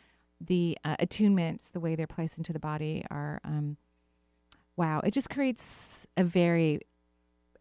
the 0.41 0.78
uh, 0.84 0.97
attunements, 0.97 1.72
the 1.72 1.80
way 1.80 1.95
they're 1.95 2.07
placed 2.07 2.38
into 2.38 2.53
the 2.53 2.59
body, 2.59 3.05
are 3.11 3.41
um, 3.45 3.76
wow. 4.76 5.01
It 5.05 5.12
just 5.12 5.30
creates 5.30 6.07
a 6.16 6.24
very 6.24 6.80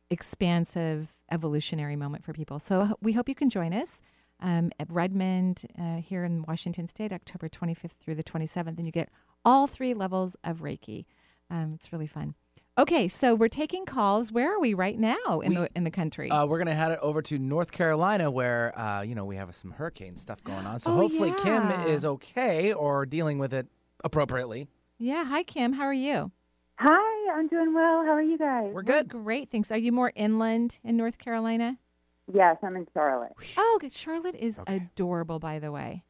expansive 0.09 1.17
evolutionary 1.31 1.95
moment 1.95 2.23
for 2.23 2.33
people. 2.33 2.59
So 2.59 2.81
uh, 2.81 2.93
we 3.01 3.13
hope 3.13 3.29
you 3.29 3.35
can 3.35 3.49
join 3.49 3.73
us 3.73 4.01
um, 4.39 4.71
at 4.79 4.89
Redmond 4.89 5.63
uh, 5.79 5.97
here 5.97 6.23
in 6.23 6.43
Washington 6.47 6.87
State, 6.87 7.11
October 7.11 7.49
25th 7.49 7.91
through 7.91 8.15
the 8.15 8.23
27th, 8.23 8.77
and 8.77 8.85
you 8.85 8.91
get 8.91 9.09
all 9.45 9.67
three 9.67 9.93
levels 9.93 10.35
of 10.43 10.59
Reiki. 10.61 11.05
Um, 11.49 11.73
it's 11.75 11.91
really 11.91 12.07
fun. 12.07 12.35
Okay, 12.79 13.09
so 13.09 13.35
we're 13.35 13.49
taking 13.49 13.85
calls. 13.85 14.31
Where 14.31 14.55
are 14.55 14.59
we 14.61 14.73
right 14.73 14.97
now 14.97 15.41
in 15.43 15.53
the 15.53 15.69
in 15.75 15.83
the 15.83 15.91
country? 15.91 16.31
Uh, 16.31 16.45
we're 16.45 16.59
gonna 16.59 16.73
head 16.73 16.93
it 16.93 16.99
over 17.01 17.21
to 17.23 17.37
North 17.37 17.73
Carolina, 17.73 18.31
where 18.31 18.71
uh, 18.79 19.01
you 19.01 19.15
know 19.15 19.25
we 19.25 19.35
have 19.35 19.53
some 19.53 19.71
hurricane 19.71 20.15
stuff 20.15 20.41
going 20.45 20.65
on. 20.65 20.79
So 20.79 20.93
Oh, 20.93 20.95
hopefully 20.95 21.33
yeah. 21.43 21.43
Kim 21.43 21.87
is 21.89 22.05
okay 22.05 22.71
or 22.71 23.05
dealing 23.05 23.37
with 23.37 23.53
it 23.53 23.67
appropriately. 24.05 24.69
yeah, 24.97 25.25
hi 25.25 25.43
Kim, 25.43 25.73
how 25.73 25.83
are 25.83 25.93
you? 25.93 26.31
Hi, 26.77 27.33
I'm 27.37 27.49
doing 27.49 27.73
well. 27.73 28.05
How 28.05 28.13
are 28.13 28.21
you 28.21 28.37
guys? 28.37 28.71
We're 28.73 28.83
good. 28.83 29.09
great, 29.09 29.51
thanks. 29.51 29.69
Are 29.73 29.77
you 29.77 29.91
more 29.91 30.13
inland 30.15 30.79
in 30.81 30.95
North 30.95 31.17
Carolina? 31.17 31.77
Yes, 32.33 32.55
I'm 32.63 32.77
in 32.77 32.87
Charlotte. 32.93 33.33
Oh, 33.57 33.77
good. 33.81 33.91
Charlotte 33.91 34.35
is 34.35 34.57
adorable, 34.67 35.39
by 35.39 35.59
the 35.59 35.73
way. 35.73 36.05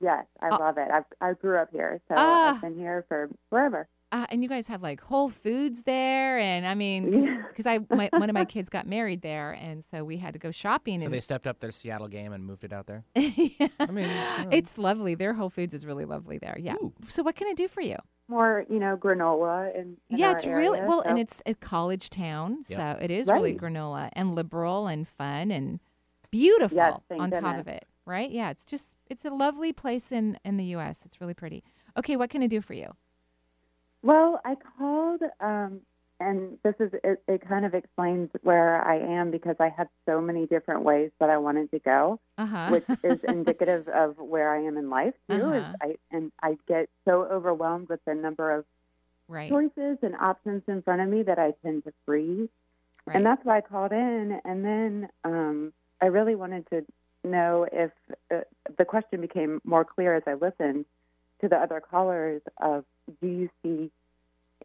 Yes, 0.00 0.24
I 0.40 0.48
Oh. 0.50 0.56
love 0.56 0.78
it. 0.78 0.88
I've, 0.90 1.04
I 1.20 1.34
grew 1.34 1.58
up 1.58 1.68
here, 1.72 2.00
so 2.08 2.14
Ah. 2.16 2.54
I've 2.54 2.60
been 2.62 2.78
here 2.78 3.04
for 3.08 3.28
forever. 3.50 3.86
Uh, 4.12 4.24
and 4.30 4.42
you 4.42 4.48
guys 4.48 4.68
have 4.68 4.82
like 4.82 5.00
Whole 5.00 5.28
Foods 5.28 5.82
there, 5.82 6.38
and 6.38 6.64
I 6.66 6.74
mean, 6.76 7.10
because 7.48 7.66
I 7.66 7.80
my, 7.90 8.08
one 8.12 8.30
of 8.30 8.34
my 8.34 8.44
kids 8.44 8.68
got 8.68 8.86
married 8.86 9.20
there, 9.22 9.50
and 9.52 9.84
so 9.84 10.04
we 10.04 10.16
had 10.18 10.32
to 10.34 10.38
go 10.38 10.52
shopping. 10.52 11.00
So 11.00 11.06
and 11.06 11.14
they 11.14 11.18
stepped 11.20 11.46
up 11.46 11.58
their 11.58 11.72
Seattle 11.72 12.06
game 12.06 12.32
and 12.32 12.44
moved 12.46 12.62
it 12.62 12.72
out 12.72 12.86
there. 12.86 13.04
Yeah. 13.16 13.68
I 13.80 13.86
mean, 13.86 14.08
it's 14.52 14.78
lovely. 14.78 15.14
Their 15.14 15.34
Whole 15.34 15.50
Foods 15.50 15.74
is 15.74 15.84
really 15.84 16.04
lovely 16.04 16.38
there. 16.38 16.56
Yeah. 16.58 16.76
So 17.08 17.22
what 17.22 17.34
can 17.36 17.48
I 17.48 17.52
do 17.52 17.68
for 17.68 17.80
you? 17.80 17.96
More, 18.28 18.64
you 18.68 18.78
know, 18.78 18.96
granola 18.96 19.78
and 19.78 19.96
yeah, 20.08 20.32
it's 20.32 20.46
really 20.46 20.80
well, 20.80 21.00
and 21.00 21.18
it's. 21.18 21.42
it's 21.46 21.58
a 21.62 21.66
college 21.66 22.08
town, 22.10 22.62
Yep. 22.68 22.76
so 22.78 23.04
it 23.04 23.10
is 23.10 23.28
really 23.28 23.54
granola 23.54 24.10
and 24.12 24.34
liberal 24.34 24.86
and 24.86 25.06
fun 25.08 25.50
and 25.50 25.80
beautiful 26.30 26.76
Yes, 26.76 27.00
thank 27.08 27.20
on 27.22 27.30
top 27.30 27.58
of 27.58 27.68
it. 27.68 27.86
Right? 28.04 28.30
Yeah, 28.30 28.50
it's 28.50 28.64
just 28.64 28.94
it's 29.10 29.24
a 29.24 29.30
lovely 29.30 29.72
place 29.72 30.12
in 30.12 30.38
in 30.44 30.56
the 30.58 30.64
U.S. 30.76 31.04
It's 31.04 31.20
really 31.20 31.34
pretty. 31.34 31.64
Okay, 31.96 32.16
what 32.16 32.30
can 32.30 32.42
I 32.42 32.46
do 32.46 32.60
for 32.60 32.74
you? 32.74 32.94
Well, 34.06 34.40
I 34.44 34.54
called, 34.78 35.20
um, 35.40 35.80
and 36.20 36.58
this 36.62 36.74
is 36.78 36.92
it, 37.02 37.22
it. 37.26 37.48
Kind 37.48 37.64
of 37.64 37.74
explains 37.74 38.30
where 38.42 38.80
I 38.86 38.98
am 38.98 39.32
because 39.32 39.56
I 39.58 39.68
had 39.68 39.88
so 40.08 40.20
many 40.20 40.46
different 40.46 40.82
ways 40.82 41.10
that 41.18 41.28
I 41.28 41.38
wanted 41.38 41.72
to 41.72 41.80
go, 41.80 42.20
Uh-huh. 42.38 42.68
which 42.70 42.84
is 43.02 43.18
indicative 43.28 43.88
of 43.88 44.16
where 44.18 44.54
I 44.54 44.60
am 44.62 44.76
in 44.76 44.90
life 44.90 45.14
too. 45.28 45.42
Uh-huh. 45.42 45.72
I 45.82 45.96
and 46.12 46.30
I 46.40 46.56
get 46.68 46.88
so 47.04 47.24
overwhelmed 47.24 47.88
with 47.88 48.00
the 48.06 48.14
number 48.14 48.52
of 48.52 48.64
Right. 49.28 49.50
choices 49.50 49.98
and 50.02 50.14
options 50.14 50.62
in 50.68 50.82
front 50.82 51.02
of 51.02 51.08
me 51.08 51.24
that 51.24 51.40
I 51.40 51.50
tend 51.64 51.82
to 51.84 51.92
freeze. 52.04 52.48
Right. 53.06 53.16
And 53.16 53.26
that's 53.26 53.44
why 53.44 53.56
I 53.58 53.60
called 53.60 53.90
in. 53.90 54.40
And 54.44 54.64
then 54.64 55.08
um, 55.24 55.72
I 56.00 56.06
really 56.06 56.36
wanted 56.36 56.64
to 56.70 56.84
know 57.24 57.66
if 57.72 57.90
uh, 58.32 58.42
the 58.78 58.84
question 58.84 59.20
became 59.20 59.60
more 59.64 59.84
clear 59.84 60.14
as 60.14 60.22
I 60.28 60.34
listened 60.34 60.84
to 61.40 61.48
the 61.48 61.56
other 61.56 61.80
callers 61.80 62.42
of 62.60 62.84
do 63.20 63.28
you 63.28 63.48
see 63.62 63.90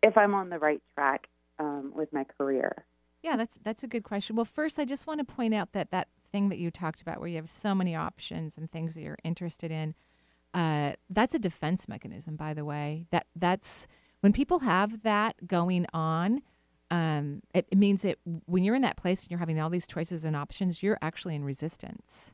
if 0.04 0.18
I'm 0.18 0.34
on 0.34 0.50
the 0.50 0.60
right 0.60 0.82
track 0.96 1.28
um, 1.60 1.92
with 1.96 2.12
my 2.14 2.26
career? 2.38 2.86
Yeah, 3.24 3.38
that's 3.38 3.60
that's 3.64 3.84
a 3.84 3.88
good 3.88 4.04
question. 4.04 4.36
Well, 4.36 4.46
first, 4.46 4.80
I 4.80 4.86
just 4.86 5.06
want 5.06 5.20
to 5.20 5.34
point 5.34 5.54
out 5.54 5.74
that 5.74 5.92
that 5.92 6.08
thing 6.32 6.50
that 6.50 6.58
you 6.58 6.72
talked 6.72 7.02
about, 7.02 7.20
where 7.20 7.30
you 7.30 7.36
have 7.36 7.50
so 7.50 7.76
many 7.76 7.96
options 7.96 8.58
and 8.58 8.72
things 8.72 8.96
that 8.96 9.02
you're 9.02 9.18
interested 9.24 9.72
in, 9.72 9.94
uh, 10.54 10.94
that's 11.10 11.36
a 11.36 11.40
defense 11.40 11.88
mechanism. 11.88 12.36
By 12.36 12.54
the 12.54 12.66
way, 12.66 13.06
that 13.12 13.28
that's 13.36 13.88
when 14.22 14.34
people 14.34 14.60
have 14.60 15.04
that 15.04 15.48
going 15.48 15.86
on. 15.94 16.42
Um, 16.90 17.42
it, 17.54 17.68
it 17.72 17.78
means 17.78 18.02
that 18.02 18.18
when 18.46 18.64
you're 18.64 18.76
in 18.76 18.82
that 18.82 18.98
place 18.98 19.24
and 19.24 19.32
you're 19.32 19.40
having 19.40 19.62
all 19.62 19.70
these 19.70 19.88
choices 19.88 20.26
and 20.26 20.36
options, 20.36 20.84
you're 20.84 20.98
actually 21.02 21.36
in 21.36 21.44
resistance. 21.46 22.34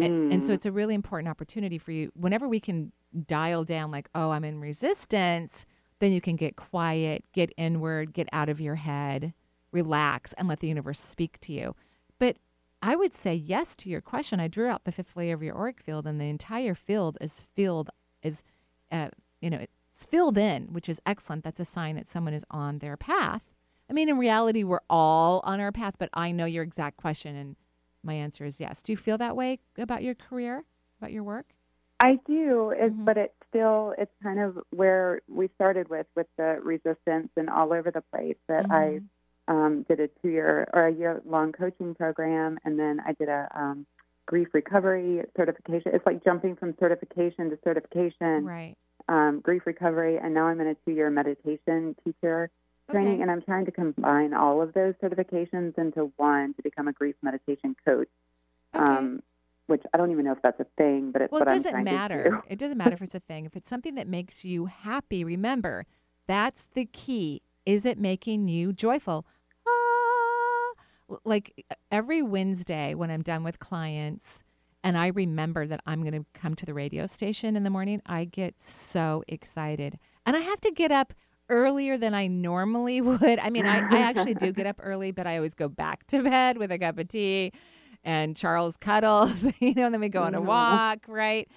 And, 0.00 0.12
and 0.30 0.44
so 0.44 0.52
Mm. 0.52 0.54
it's 0.54 0.66
a 0.66 0.72
really 0.72 0.94
important 0.94 1.28
opportunity 1.28 1.78
for 1.78 1.92
you. 1.92 2.10
Whenever 2.14 2.48
we 2.48 2.60
can 2.60 2.92
dial 3.26 3.64
down, 3.64 3.90
like, 3.90 4.08
oh, 4.14 4.30
I'm 4.30 4.44
in 4.44 4.60
resistance, 4.60 5.66
then 6.00 6.12
you 6.12 6.20
can 6.20 6.36
get 6.36 6.56
quiet, 6.56 7.24
get 7.32 7.52
inward, 7.56 8.12
get 8.12 8.28
out 8.32 8.48
of 8.48 8.60
your 8.60 8.74
head, 8.74 9.32
relax, 9.72 10.32
and 10.34 10.48
let 10.48 10.60
the 10.60 10.68
universe 10.68 10.98
speak 11.00 11.38
to 11.40 11.52
you. 11.52 11.76
But 12.18 12.38
I 12.82 12.96
would 12.96 13.14
say 13.14 13.34
yes 13.34 13.74
to 13.76 13.88
your 13.88 14.00
question. 14.00 14.40
I 14.40 14.48
drew 14.48 14.68
out 14.68 14.84
the 14.84 14.92
fifth 14.92 15.16
layer 15.16 15.34
of 15.34 15.42
your 15.42 15.56
auric 15.56 15.80
field, 15.80 16.06
and 16.06 16.20
the 16.20 16.28
entire 16.28 16.74
field 16.74 17.16
is 17.20 17.40
filled, 17.40 17.90
is, 18.22 18.42
uh, 18.90 19.08
you 19.40 19.48
know, 19.48 19.64
it's 19.90 20.04
filled 20.04 20.36
in, 20.36 20.72
which 20.72 20.88
is 20.88 21.00
excellent. 21.06 21.44
That's 21.44 21.60
a 21.60 21.64
sign 21.64 21.94
that 21.96 22.06
someone 22.06 22.34
is 22.34 22.44
on 22.50 22.80
their 22.80 22.96
path. 22.96 23.52
I 23.88 23.92
mean, 23.92 24.08
in 24.08 24.18
reality, 24.18 24.64
we're 24.64 24.80
all 24.90 25.40
on 25.44 25.60
our 25.60 25.70
path, 25.72 25.94
but 25.98 26.08
I 26.12 26.32
know 26.32 26.46
your 26.46 26.64
exact 26.64 26.96
question, 26.96 27.36
and 27.36 27.56
my 28.04 28.14
answer 28.14 28.44
is 28.44 28.60
yes. 28.60 28.82
Do 28.82 28.92
you 28.92 28.96
feel 28.96 29.18
that 29.18 29.34
way 29.34 29.58
about 29.78 30.02
your 30.02 30.14
career, 30.14 30.64
about 31.00 31.12
your 31.12 31.22
work? 31.22 31.46
I 32.00 32.18
do, 32.26 32.70
it's, 32.76 32.92
Mm-hmm. 32.92 33.04
but 33.04 33.16
it's 33.16 33.34
still 33.48 33.94
it's 33.96 34.12
kind 34.22 34.38
of 34.40 34.58
where 34.70 35.22
we 35.28 35.48
started 35.54 35.88
with 35.88 36.06
with 36.16 36.26
the 36.36 36.58
resistance 36.62 37.30
and 37.36 37.48
all 37.48 37.72
over 37.72 37.90
the 37.90 38.02
place. 38.12 38.36
That 38.48 38.66
I 38.70 39.00
um, 39.48 39.84
did 39.88 40.00
a 40.00 40.08
two 40.20 40.28
year 40.28 40.68
or 40.72 40.86
a 40.88 40.92
year 40.92 41.22
long 41.24 41.52
coaching 41.52 41.94
program, 41.94 42.58
and 42.64 42.78
then 42.78 43.00
I 43.06 43.12
did 43.12 43.28
a 43.28 43.48
um, 43.54 43.86
grief 44.26 44.48
recovery 44.52 45.22
certification. 45.36 45.92
It's 45.94 46.04
like 46.04 46.24
jumping 46.24 46.56
from 46.56 46.74
certification 46.80 47.48
to 47.50 47.58
certification, 47.62 48.44
Right. 48.44 48.74
um, 49.08 49.40
grief 49.40 49.62
recovery, 49.64 50.18
and 50.18 50.34
now 50.34 50.46
I'm 50.48 50.60
in 50.60 50.66
a 50.66 50.74
two 50.84 50.92
year 50.92 51.08
meditation 51.10 51.94
teacher 52.04 52.50
training, 52.90 53.14
Okay. 53.14 53.22
and 53.22 53.30
I'm 53.30 53.42
trying 53.42 53.64
to 53.66 53.72
combine 53.72 54.34
all 54.34 54.60
of 54.62 54.72
those 54.74 54.94
certifications 55.02 55.76
into 55.78 56.12
one 56.16 56.54
to 56.54 56.62
become 56.62 56.88
a 56.88 56.92
grief 56.92 57.16
meditation 57.22 57.74
coach. 57.84 58.08
Um, 58.74 59.22
which 59.66 59.82
I 59.94 59.96
don't 59.96 60.10
even 60.10 60.26
know 60.26 60.32
if 60.32 60.42
that's 60.42 60.60
a 60.60 60.66
thing, 60.76 61.10
but 61.10 61.22
it's 61.22 61.32
Well, 61.32 61.40
it 61.40 61.48
I'm 61.48 61.56
doesn't 61.56 61.72
to 61.72 61.78
do. 61.78 61.84
matter. 61.84 62.42
It 62.48 62.58
doesn't 62.58 62.76
matter 62.76 62.92
if 62.94 63.00
it's 63.02 63.14
a 63.14 63.20
thing. 63.20 63.46
If 63.46 63.56
it's 63.56 63.68
something 63.68 63.94
that 63.94 64.06
makes 64.06 64.44
you 64.44 64.66
happy, 64.66 65.24
remember 65.24 65.86
that's 66.26 66.66
the 66.74 66.84
key. 66.86 67.40
Is 67.64 67.86
it 67.86 67.96
making 67.98 68.48
you 68.48 68.74
joyful? 68.74 69.24
Ah. 69.66 71.18
Like 71.24 71.64
every 71.90 72.20
Wednesday 72.20 72.94
when 72.94 73.10
I'm 73.10 73.22
done 73.22 73.42
with 73.42 73.58
clients 73.58 74.42
and 74.82 74.98
I 74.98 75.06
remember 75.06 75.66
that 75.66 75.80
I'm 75.86 76.02
going 76.02 76.12
to 76.12 76.26
come 76.34 76.54
to 76.56 76.66
the 76.66 76.74
radio 76.74 77.06
station 77.06 77.56
in 77.56 77.62
the 77.62 77.70
morning, 77.70 78.02
I 78.04 78.24
get 78.26 78.60
so 78.60 79.24
excited. 79.28 79.98
And 80.26 80.36
I 80.36 80.40
have 80.40 80.60
to 80.60 80.70
get 80.72 80.90
up 80.92 81.14
earlier 81.48 81.96
than 81.98 82.14
I 82.14 82.26
normally 82.26 83.00
would. 83.00 83.38
I 83.38 83.50
mean, 83.50 83.66
I, 83.66 83.78
I 83.90 84.00
actually 84.00 84.34
do 84.34 84.52
get 84.52 84.66
up 84.66 84.80
early, 84.82 85.10
but 85.12 85.26
I 85.26 85.36
always 85.36 85.54
go 85.54 85.68
back 85.68 86.06
to 86.08 86.22
bed 86.22 86.58
with 86.58 86.72
a 86.72 86.78
cup 86.78 86.98
of 86.98 87.08
tea 87.08 87.52
and 88.02 88.36
Charles 88.36 88.76
cuddles, 88.76 89.46
you 89.60 89.74
know, 89.74 89.86
and 89.86 89.94
then 89.94 90.00
we 90.00 90.08
go 90.08 90.22
on 90.22 90.34
a 90.34 90.40
walk, 90.40 91.06
right? 91.08 91.48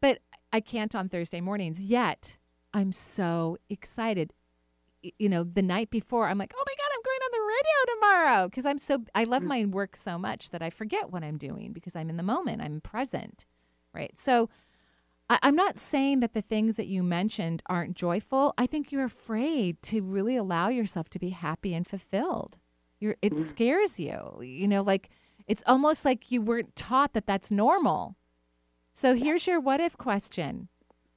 But 0.00 0.20
I 0.52 0.60
can't 0.60 0.94
on 0.94 1.08
Thursday 1.08 1.40
mornings 1.40 1.82
yet. 1.82 2.36
I'm 2.72 2.92
so 2.92 3.58
excited. 3.68 4.32
You 5.02 5.28
know, 5.28 5.44
the 5.44 5.62
night 5.62 5.90
before, 5.90 6.28
I'm 6.28 6.38
like, 6.38 6.52
oh 6.56 6.64
my 6.64 6.72
God, 6.72 6.90
I'm 6.94 7.02
going 7.02 7.20
on 7.24 7.30
the 7.32 7.46
radio 7.48 7.94
tomorrow. 7.94 8.48
Because 8.48 8.66
I'm 8.66 8.78
so, 8.78 9.04
I 9.14 9.24
love 9.24 9.42
mm. 9.42 9.46
my 9.46 9.64
work 9.64 9.96
so 9.96 10.18
much 10.18 10.50
that 10.50 10.62
I 10.62 10.70
forget 10.70 11.10
what 11.10 11.24
I'm 11.24 11.36
doing 11.36 11.72
because 11.72 11.96
I'm 11.96 12.10
in 12.10 12.16
the 12.16 12.22
moment, 12.22 12.62
I'm 12.62 12.80
present, 12.80 13.44
right? 13.92 14.16
So 14.18 14.48
I, 15.28 15.38
I'm 15.42 15.56
not 15.56 15.78
saying 15.78 16.20
that 16.20 16.32
the 16.32 16.42
things 16.42 16.76
that 16.76 16.86
you 16.86 17.02
mentioned 17.02 17.62
aren't 17.66 17.96
joyful. 17.96 18.54
I 18.58 18.66
think 18.66 18.90
you're 18.90 19.04
afraid 19.04 19.82
to 19.82 20.02
really 20.02 20.36
allow 20.36 20.68
yourself 20.68 21.08
to 21.10 21.18
be 21.18 21.30
happy 21.30 21.74
and 21.74 21.86
fulfilled. 21.86 22.58
You're, 23.00 23.16
it 23.22 23.34
mm. 23.34 23.36
scares 23.36 24.00
you, 24.00 24.40
you 24.42 24.66
know, 24.66 24.82
like 24.82 25.10
it's 25.46 25.62
almost 25.66 26.04
like 26.04 26.30
you 26.30 26.42
weren't 26.42 26.74
taught 26.76 27.12
that 27.12 27.26
that's 27.26 27.50
normal. 27.50 28.16
So 28.92 29.14
here's 29.14 29.46
your 29.46 29.60
what 29.60 29.80
if 29.80 29.96
question. 29.96 30.68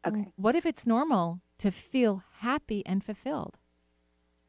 Okay. 0.05 0.27
What 0.35 0.55
if 0.55 0.65
it's 0.65 0.85
normal 0.85 1.41
to 1.59 1.71
feel 1.71 2.23
happy 2.39 2.83
and 2.85 3.03
fulfilled? 3.03 3.57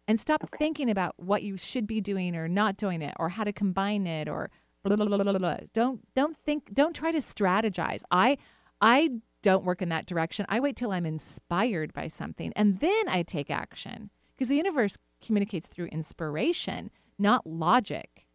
And 0.09 0.19
stop 0.19 0.43
thinking 0.59 0.91
about 0.91 1.15
what 1.17 1.43
you 1.43 1.57
should 1.57 1.87
be 1.87 2.01
doing 2.01 2.37
or 2.37 2.49
not 2.49 2.77
doing 2.77 3.03
it 3.03 3.15
or 3.19 3.31
how 3.31 3.45
to 3.45 3.53
combine 3.53 4.07
it 4.07 4.29
or 4.29 4.51
blah, 4.83 4.97
blah, 4.97 5.07
blah, 5.07 5.17
blah, 5.17 5.33
blah, 5.33 5.39
blah. 5.39 5.57
Don't 5.73 6.01
don't 6.15 6.37
think 6.37 6.75
don't 6.75 6.95
try 6.95 7.13
to 7.13 7.19
strategize. 7.19 8.03
I 8.11 8.37
I 8.81 9.11
don't 9.43 9.64
work 9.64 9.82
in 9.82 9.88
that 9.90 10.07
direction. 10.07 10.47
I 10.49 10.61
wait 10.61 10.76
till 10.76 10.93
I'm 10.93 11.07
inspired 11.07 11.93
by 11.93 12.07
something 12.09 12.53
and 12.57 12.78
then 12.78 13.09
I 13.09 13.22
take 13.22 13.51
action. 13.51 14.11
Because 14.34 14.49
the 14.49 14.57
universe 14.57 14.97
communicates 15.24 15.68
through 15.68 15.86
inspiration, 15.86 16.90
not 17.18 17.47
logic. 17.47 18.26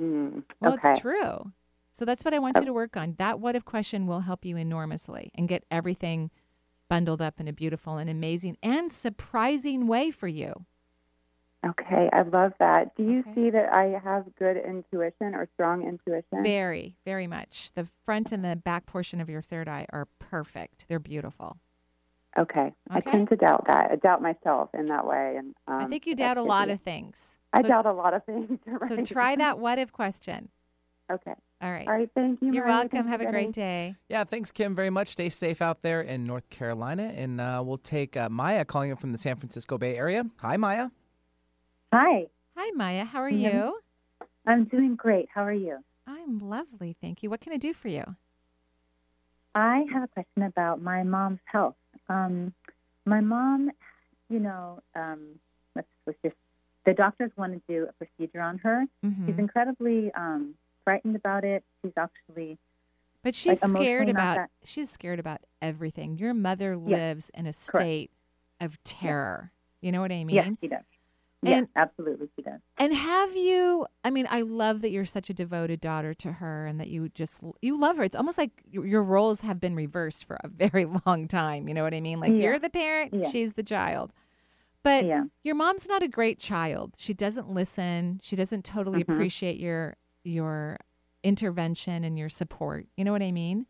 Mm, 0.00 0.44
Well, 0.60 0.74
it's 0.74 1.00
true. 1.00 1.52
So 1.92 2.04
that's 2.04 2.24
what 2.24 2.34
I 2.34 2.38
want 2.38 2.56
you 2.58 2.64
to 2.64 2.72
work 2.72 2.96
on. 2.96 3.14
That 3.18 3.40
what 3.40 3.56
if 3.56 3.64
question 3.64 4.06
will 4.06 4.20
help 4.20 4.44
you 4.44 4.56
enormously 4.56 5.30
and 5.34 5.48
get 5.48 5.64
everything 5.70 6.30
bundled 6.88 7.20
up 7.20 7.40
in 7.40 7.48
a 7.48 7.52
beautiful 7.52 7.96
and 7.96 8.08
amazing 8.08 8.56
and 8.62 8.90
surprising 8.92 9.86
way 9.86 10.10
for 10.10 10.28
you. 10.28 10.64
Okay, 11.66 12.08
I 12.12 12.22
love 12.22 12.52
that. 12.60 12.94
Do 12.96 13.02
you 13.02 13.24
see 13.34 13.50
that 13.50 13.72
I 13.74 14.00
have 14.02 14.26
good 14.38 14.56
intuition 14.56 15.34
or 15.34 15.48
strong 15.54 15.82
intuition? 15.86 16.44
Very, 16.44 16.96
very 17.04 17.26
much. 17.26 17.72
The 17.74 17.88
front 18.04 18.30
and 18.30 18.44
the 18.44 18.54
back 18.54 18.86
portion 18.86 19.20
of 19.20 19.28
your 19.28 19.42
third 19.42 19.68
eye 19.68 19.86
are 19.92 20.06
perfect. 20.20 20.86
They're 20.88 21.00
beautiful. 21.00 21.56
Okay. 22.38 22.72
I 22.90 23.00
tend 23.00 23.28
to 23.30 23.36
doubt 23.36 23.66
that. 23.66 23.90
I 23.90 23.96
doubt 23.96 24.22
myself 24.22 24.70
in 24.72 24.84
that 24.86 25.04
way, 25.04 25.34
and 25.36 25.54
um, 25.66 25.80
I 25.82 25.86
think 25.88 26.06
you 26.06 26.14
doubt 26.14 26.36
a 26.36 26.42
lot 26.42 26.66
to- 26.66 26.74
of 26.74 26.80
things. 26.80 27.38
I 27.52 27.62
So- 27.62 27.68
doubt 27.68 27.86
a 27.86 27.92
lot 27.92 28.14
of 28.14 28.24
things. 28.24 28.60
So 28.88 29.02
try 29.04 29.34
that 29.34 29.58
what 29.64 29.78
if 29.80 29.90
question. 29.92 30.50
Okay. 31.10 31.32
All 31.60 31.72
right. 31.72 31.88
All 31.88 31.94
right. 31.94 32.10
Thank 32.14 32.40
you. 32.42 32.52
You're 32.52 32.64
Maria. 32.64 32.74
welcome. 32.76 32.90
Thank 32.90 33.04
you, 33.06 33.10
Have 33.10 33.20
a 33.22 33.24
Jenny. 33.24 33.32
great 33.46 33.52
day. 33.54 33.94
Yeah, 34.10 34.22
thanks, 34.24 34.52
Kim, 34.52 34.76
very 34.76 34.90
much. 34.90 35.08
Stay 35.08 35.30
safe 35.30 35.60
out 35.62 35.80
there 35.80 36.02
in 36.02 36.24
North 36.26 36.48
Carolina. 36.50 37.12
And 37.16 37.40
uh, 37.40 37.62
we'll 37.66 37.78
take 37.78 38.16
uh, 38.16 38.28
Maya 38.28 38.64
calling 38.66 38.90
in 38.90 38.96
from 38.96 39.12
the 39.12 39.18
San 39.18 39.36
Francisco 39.36 39.78
Bay 39.78 39.96
Area. 39.96 40.24
Hi, 40.42 40.56
Maya. 40.58 40.90
Hi. 41.92 42.26
Hi, 42.56 42.70
Maya. 42.74 43.04
How 43.04 43.20
are 43.20 43.28
you? 43.30 43.78
I'm 44.46 44.64
doing 44.64 44.94
great. 44.96 45.28
How 45.32 45.42
are 45.44 45.52
you? 45.52 45.78
I'm 46.06 46.38
lovely. 46.38 46.96
Thank 47.00 47.22
you. 47.22 47.30
What 47.30 47.40
can 47.40 47.52
I 47.52 47.56
do 47.56 47.72
for 47.72 47.88
you? 47.88 48.04
I 49.54 49.84
have 49.92 50.02
a 50.02 50.08
question 50.08 50.42
about 50.42 50.80
my 50.82 51.02
mom's 51.02 51.40
health. 51.46 51.76
Um, 52.08 52.52
my 53.06 53.20
mom, 53.20 53.70
you 54.28 54.38
know, 54.38 54.80
um, 54.94 55.38
let's, 55.74 55.88
let's 56.06 56.18
just, 56.22 56.36
the 56.84 56.94
doctors 56.94 57.30
want 57.36 57.54
to 57.54 57.60
do 57.68 57.86
a 57.88 57.92
procedure 58.04 58.40
on 58.40 58.58
her. 58.58 58.84
Mhm. 59.04 59.26
She's 59.26 59.38
incredibly 59.38 60.12
um, 60.12 60.54
frightened 60.84 61.16
about 61.16 61.44
it. 61.44 61.64
She's 61.82 61.92
actually, 61.96 62.58
But 63.22 63.34
she's 63.34 63.62
like, 63.62 63.70
scared 63.76 64.08
about 64.08 64.48
she's 64.64 64.90
scared 64.90 65.18
about 65.18 65.40
everything. 65.60 66.18
Your 66.18 66.34
mother 66.34 66.76
lives 66.76 67.30
in 67.34 67.46
a 67.46 67.52
state 67.52 68.10
of 68.60 68.82
terror. 68.84 69.52
You 69.80 69.92
know 69.92 70.00
what 70.00 70.12
I 70.12 70.24
mean? 70.24 70.36
yes, 70.36 70.50
she 70.60 70.68
does. 70.68 70.82
And- 71.46 71.68
absolutely, 71.76 72.28
she 72.34 72.42
does. 72.42 72.60
And 72.78 72.92
have 72.92 73.36
you? 73.36 73.86
I 74.04 74.10
mean, 74.10 74.26
I 74.28 74.40
love 74.40 74.82
that 74.82 74.90
you're 74.90 75.04
such 75.04 75.30
a 75.30 75.34
devoted 75.34 75.80
daughter 75.80 76.12
to 76.14 76.32
her, 76.32 76.66
and 76.66 76.80
that 76.80 76.88
you 76.88 77.08
just 77.10 77.40
you 77.62 77.78
love 77.78 77.96
her. 77.96 78.02
It's 78.02 78.16
almost 78.16 78.38
like 78.38 78.50
your 78.70 79.02
roles 79.04 79.42
have 79.42 79.60
been 79.60 79.76
reversed 79.76 80.24
for 80.24 80.38
a 80.42 80.48
very 80.48 80.84
long 81.06 81.28
time. 81.28 81.68
You 81.68 81.74
know 81.74 81.84
what 81.84 81.94
I 81.94 82.00
mean? 82.00 82.18
Like 82.20 82.32
Yeah. 82.32 82.38
you're 82.38 82.58
the 82.58 82.70
parent, 82.70 83.14
Yeah. 83.14 83.28
she's 83.28 83.52
the 83.54 83.62
child. 83.62 84.12
But 84.82 85.04
Yeah. 85.04 85.24
your 85.44 85.54
mom's 85.54 85.88
not 85.88 86.02
a 86.02 86.08
great 86.08 86.38
child. 86.38 86.94
She 86.96 87.14
doesn't 87.14 87.48
listen. 87.50 88.20
She 88.22 88.34
doesn't 88.36 88.64
totally 88.64 89.04
Mhm. 89.04 89.12
appreciate 89.14 89.58
your 89.60 89.96
your 90.24 90.78
intervention 91.22 92.04
and 92.04 92.18
your 92.18 92.28
support. 92.28 92.86
You 92.96 93.04
know 93.04 93.12
what 93.12 93.22
I 93.22 93.32
mean? 93.32 93.66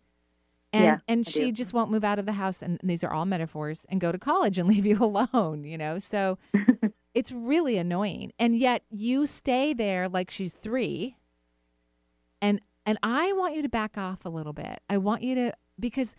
And 0.72 0.84
Yeah, 0.84 0.98
and 1.08 1.20
I 1.26 1.30
she 1.30 1.46
do. 1.46 1.52
just 1.52 1.72
won't 1.72 1.90
move 1.90 2.04
out 2.04 2.18
of 2.18 2.26
the 2.26 2.32
house 2.32 2.62
and 2.62 2.78
these 2.82 3.02
are 3.04 3.12
all 3.12 3.24
metaphors 3.26 3.86
and 3.88 4.00
go 4.00 4.12
to 4.12 4.18
college 4.18 4.58
and 4.58 4.68
leave 4.68 4.84
you 4.86 4.98
alone, 5.02 5.64
you 5.64 5.78
know? 5.78 5.98
So 5.98 6.38
it's 7.18 7.32
really 7.32 7.76
annoying. 7.76 8.30
And 8.38 8.56
yet 8.56 8.84
you 8.92 9.26
stay 9.26 9.72
there 9.72 10.08
like 10.08 10.30
she's 10.30 10.54
3 10.54 11.16
and 12.40 12.60
and 12.86 12.96
I 13.02 13.32
want 13.32 13.56
you 13.56 13.62
to 13.62 13.68
back 13.68 13.98
off 13.98 14.24
a 14.24 14.28
little 14.28 14.52
bit. 14.52 14.78
I 14.88 14.98
want 14.98 15.22
you 15.22 15.34
to 15.34 15.52
because 15.80 16.14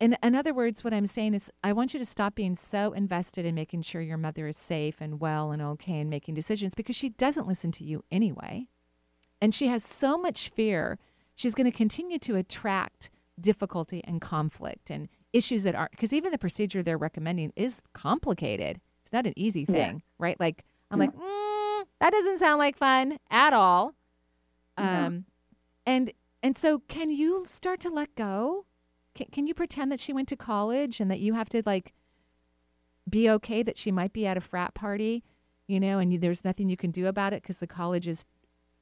in, 0.00 0.16
in 0.22 0.34
other 0.34 0.54
words, 0.54 0.82
what 0.82 0.94
I'm 0.94 1.06
saying 1.06 1.34
is, 1.34 1.50
I 1.62 1.72
want 1.72 1.92
you 1.92 2.00
to 2.00 2.04
stop 2.04 2.34
being 2.34 2.54
so 2.54 2.92
invested 2.92 3.44
in 3.44 3.54
making 3.54 3.82
sure 3.82 4.00
your 4.00 4.16
mother 4.16 4.48
is 4.48 4.56
safe 4.56 5.02
and 5.02 5.20
well 5.20 5.52
and 5.52 5.60
okay 5.62 6.00
and 6.00 6.08
making 6.08 6.34
decisions 6.34 6.74
because 6.74 6.96
she 6.96 7.10
doesn't 7.10 7.46
listen 7.46 7.70
to 7.72 7.84
you 7.84 8.04
anyway. 8.10 8.66
And 9.40 9.54
she 9.54 9.68
has 9.68 9.84
so 9.84 10.16
much 10.16 10.48
fear, 10.48 10.98
she's 11.36 11.54
going 11.54 11.70
to 11.70 11.76
continue 11.76 12.18
to 12.20 12.36
attract 12.36 13.10
difficulty 13.38 14.02
and 14.04 14.20
conflict 14.20 14.90
and 14.90 15.08
issues 15.32 15.62
that 15.62 15.74
are, 15.74 15.88
because 15.90 16.12
even 16.12 16.32
the 16.32 16.38
procedure 16.38 16.82
they're 16.82 16.98
recommending 16.98 17.52
is 17.54 17.82
complicated. 17.92 18.80
Not 19.14 19.26
an 19.26 19.32
easy 19.36 19.60
Yeah. 19.60 19.72
thing, 19.74 20.02
right? 20.18 20.38
Like, 20.40 20.64
I'm 20.90 20.98
like, 20.98 21.12
mm, 21.14 21.84
that 22.00 22.10
doesn't 22.10 22.38
sound 22.38 22.58
like 22.58 22.76
fun 22.76 23.18
at 23.30 23.52
all. 23.52 23.94
Um, 24.76 25.24
and 25.86 26.12
and 26.42 26.58
so, 26.58 26.80
can 26.80 27.10
you 27.10 27.44
start 27.46 27.78
to 27.80 27.90
let 27.90 28.16
go? 28.16 28.66
Can, 29.14 29.28
can 29.30 29.46
you 29.46 29.54
pretend 29.54 29.92
that 29.92 30.00
she 30.00 30.12
went 30.12 30.26
to 30.28 30.36
college 30.36 31.00
and 31.00 31.08
that 31.12 31.20
you 31.20 31.34
have 31.34 31.48
to 31.50 31.62
like 31.64 31.94
be 33.08 33.30
okay 33.30 33.62
that 33.62 33.78
she 33.78 33.92
might 33.92 34.12
be 34.12 34.26
at 34.26 34.36
a 34.36 34.40
frat 34.40 34.74
party, 34.74 35.22
you 35.68 35.78
know, 35.78 36.00
and 36.00 36.12
you, 36.12 36.18
there's 36.18 36.44
nothing 36.44 36.68
you 36.68 36.76
can 36.76 36.90
do 36.90 37.06
about 37.06 37.32
it 37.32 37.42
because 37.42 37.58
the 37.58 37.68
college 37.68 38.08
is, 38.08 38.26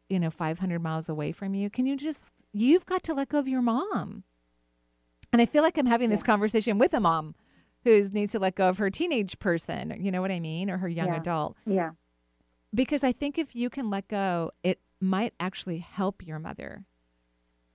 you 0.08 0.18
know, 0.18 0.30
500 0.30 0.80
miles 0.80 1.10
away 1.10 1.32
from 1.32 1.54
you? 1.54 1.68
Can 1.68 1.84
you 1.84 1.94
just, 1.94 2.32
you've 2.54 2.86
got 2.86 3.02
to 3.02 3.12
let 3.14 3.28
go 3.28 3.38
of 3.38 3.46
your 3.46 3.60
mom. 3.62 4.24
And 5.30 5.42
I 5.42 5.46
feel 5.46 5.62
like 5.62 5.76
I'm 5.76 5.86
having 5.86 6.08
this 6.08 6.22
conversation 6.22 6.78
with 6.78 6.94
a 6.94 7.00
mom 7.00 7.34
who 7.84 8.02
needs 8.10 8.32
to 8.32 8.38
let 8.38 8.54
go 8.54 8.68
of 8.68 8.78
her 8.78 8.90
teenage 8.90 9.38
person, 9.38 9.94
you 9.98 10.10
know 10.10 10.20
what 10.20 10.30
I 10.30 10.40
mean, 10.40 10.70
or 10.70 10.78
her 10.78 10.88
young 10.88 11.08
Yeah. 11.08 11.16
adult 11.16 11.56
Yeah. 11.66 11.90
because 12.74 13.02
I 13.04 13.12
think 13.12 13.38
if 13.38 13.54
you 13.54 13.68
can 13.70 13.90
let 13.90 14.08
go, 14.08 14.50
it 14.62 14.80
might 15.00 15.34
actually 15.40 15.78
help 15.78 16.24
your 16.26 16.38
mother. 16.38 16.84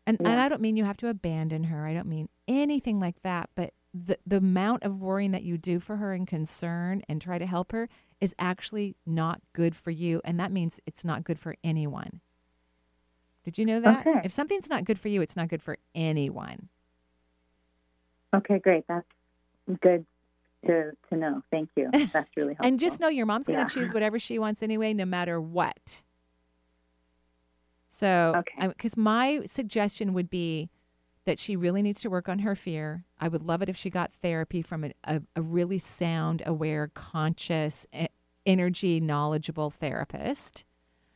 And 0.06 0.18
and 0.22 0.40
I 0.40 0.48
don't 0.48 0.62
mean 0.62 0.78
you 0.78 0.86
have 0.86 0.96
to 0.98 1.10
abandon 1.10 1.66
her. 1.66 1.86
I 1.86 1.94
don't 1.94 2.08
mean 2.08 2.30
anything 2.48 3.00
like 3.00 3.22
that, 3.24 3.50
but 3.56 3.74
the 3.94 4.18
the 4.26 4.38
amount 4.38 4.84
of 4.84 5.02
worrying 5.02 5.32
that 5.32 5.44
you 5.44 5.58
do 5.58 5.80
for 5.82 5.98
her 5.98 6.14
and 6.14 6.26
concern 6.26 7.02
and 7.10 7.22
try 7.22 7.38
to 7.38 7.46
help 7.46 7.74
her 7.74 7.90
is 8.22 8.34
actually 8.40 8.96
not 9.06 9.42
good 9.54 9.76
for 9.76 9.92
you 9.92 10.22
and 10.24 10.40
that 10.40 10.52
means 10.52 10.80
it's 10.86 11.04
not 11.04 11.24
good 11.26 11.38
for 11.38 11.56
anyone. 11.64 12.22
Did 13.44 13.58
you 13.58 13.66
know 13.66 13.80
that? 13.82 14.08
Okay. 14.08 14.22
If 14.24 14.32
something's 14.32 14.70
not 14.70 14.86
good 14.86 14.98
for 15.00 15.08
you, 15.10 15.22
it's 15.22 15.36
not 15.36 15.50
good 15.50 15.62
for 15.62 15.78
anyone. 15.94 16.70
Okay, 18.34 18.60
great. 18.60 18.86
That's 18.88 19.06
good 19.82 20.06
to, 20.66 20.92
to 21.10 21.16
know. 21.18 21.42
Thank 21.52 21.70
you. 21.76 21.90
That's 22.14 22.30
really 22.36 22.54
helpful. 22.54 22.68
And 22.68 22.80
just 22.80 23.00
know 23.00 23.08
your 23.08 23.26
mom's 23.26 23.48
going 23.48 23.60
Yeah. 23.60 23.66
to 23.66 23.74
choose 23.74 23.94
whatever 23.94 24.20
she 24.20 24.40
wants 24.40 24.64
anyway, 24.64 24.94
no 24.94 25.06
matter 25.06 25.40
what. 25.40 26.02
So, 27.88 28.44
because 28.60 28.98
my 28.98 29.42
suggestion 29.46 30.14
would 30.14 30.30
be 30.30 30.70
that 31.26 31.40
she 31.40 31.56
really 31.56 31.82
needs 31.82 32.02
to 32.02 32.10
work 32.10 32.30
on 32.30 32.40
her 32.40 32.56
fear. 32.56 33.06
I 33.20 33.28
would 33.28 33.44
love 33.44 33.62
it 33.62 33.70
if 33.70 33.78
she 33.78 33.90
got 33.90 34.12
therapy 34.12 34.62
from 34.62 34.84
a, 34.86 34.92
a, 35.04 35.22
a 35.36 35.42
really 35.42 35.80
sound, 35.80 36.42
aware, 36.46 36.90
conscious, 36.94 37.86
energy, 38.46 39.00
knowledgeable 39.00 39.70
therapist. 39.70 40.66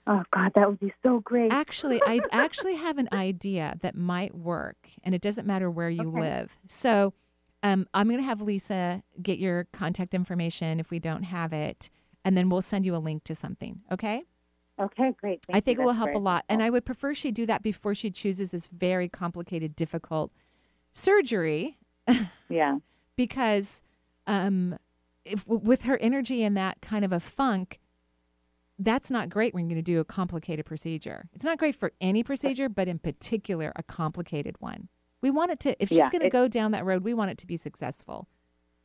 Oh 0.07 0.23
God, 0.33 0.51
that 0.55 0.67
would 0.67 0.79
be 0.79 0.93
so 1.03 1.19
great. 1.19 1.53
Actually, 1.53 2.01
I 2.05 2.21
actually 2.31 2.75
have 2.75 2.97
an 2.97 3.09
idea 3.13 3.77
that 3.81 3.95
might 3.95 4.33
work, 4.35 4.89
and 5.03 5.13
it 5.13 5.21
doesn't 5.21 5.45
matter 5.45 5.69
where 5.69 5.89
you 5.89 6.09
live. 6.09 6.57
So, 6.67 7.13
um, 7.63 7.87
I'm 7.93 8.07
going 8.07 8.19
to 8.19 8.25
have 8.25 8.41
Lisa 8.41 9.03
get 9.21 9.39
your 9.39 9.65
contact 9.71 10.13
information 10.13 10.79
if 10.79 10.91
we 10.91 10.99
don't 10.99 11.23
have 11.23 11.53
it, 11.53 11.89
and 12.25 12.35
then 12.35 12.49
we'll 12.49 12.61
send 12.61 12.85
you 12.85 12.95
a 12.95 12.97
link 12.97 13.23
to 13.25 13.35
something. 13.35 13.81
Okay? 13.91 14.23
Okay, 14.79 15.13
great. 15.19 15.43
I 15.51 15.59
think 15.59 15.77
you. 15.77 15.83
it 15.83 15.85
will 15.85 15.93
That's 15.93 16.05
help 16.05 16.15
a 16.15 16.19
lot, 16.19 16.45
and. 16.49 16.63
I 16.63 16.69
would 16.69 16.85
prefer 16.85 17.13
she 17.13 17.31
do 17.31 17.45
that 17.45 17.61
before 17.61 17.93
she 17.93 18.09
chooses 18.09 18.51
this 18.51 18.67
very 18.67 19.07
complicated, 19.07 19.75
difficult 19.75 20.31
surgery. 20.93 21.77
yeah. 22.49 22.77
because 23.15 23.83
um, 24.25 24.77
if 25.23 25.47
with 25.47 25.83
her 25.83 25.97
energy 25.99 26.43
in 26.43 26.55
that 26.55 26.81
kind 26.81 27.05
of 27.05 27.11
a 27.11 27.19
funk, 27.19 27.79
that's 28.79 29.11
not 29.11 29.29
great 29.29 29.53
when 29.53 29.65
you're 29.65 29.75
going 29.75 29.83
to 29.83 29.91
do 29.91 29.99
a 29.99 30.05
complicated 30.05 30.65
procedure. 30.65 31.29
It's 31.33 31.43
not 31.43 31.59
great 31.59 31.75
for 31.75 31.91
any 32.01 32.23
procedure, 32.23 32.67
but 32.67 32.87
in 32.87 32.97
particular, 32.97 33.71
a 33.75 33.83
complicated 33.83 34.55
one. 34.59 34.89
We 35.21 35.29
want 35.31 35.51
it 35.51 35.59
to, 35.61 35.81
if 35.81 35.89
she's 35.89 35.99
Yeah, 35.99 36.09
going 36.09 36.21
to 36.23 36.29
go 36.29 36.47
down 36.47 36.71
that 36.71 36.85
road, 36.85 37.03
we 37.03 37.13
want 37.13 37.31
it 37.31 37.37
to 37.39 37.47
be 37.47 37.57
successful, 37.57 38.27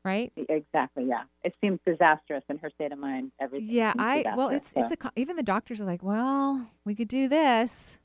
right? 0.04 0.32
Exactly. 0.36 1.04
Yeah. 1.08 1.22
It 1.42 1.56
seems 1.60 1.80
disastrous 1.86 2.44
in 2.48 2.58
her 2.58 2.70
state 2.70 2.92
of 2.92 2.98
mind. 2.98 3.32
Everything. 3.40 3.68
Yeah, 3.70 3.92
I 3.98 4.24
well, 4.36 4.48
it's 4.50 4.72
it's 4.76 4.92
a 4.92 4.96
even 5.16 5.36
the 5.36 5.42
doctors 5.42 5.80
are 5.80 5.86
like, 5.86 6.02
well, 6.02 6.68
we 6.84 6.94
could 6.94 7.08
do 7.08 7.28
this, 7.28 7.98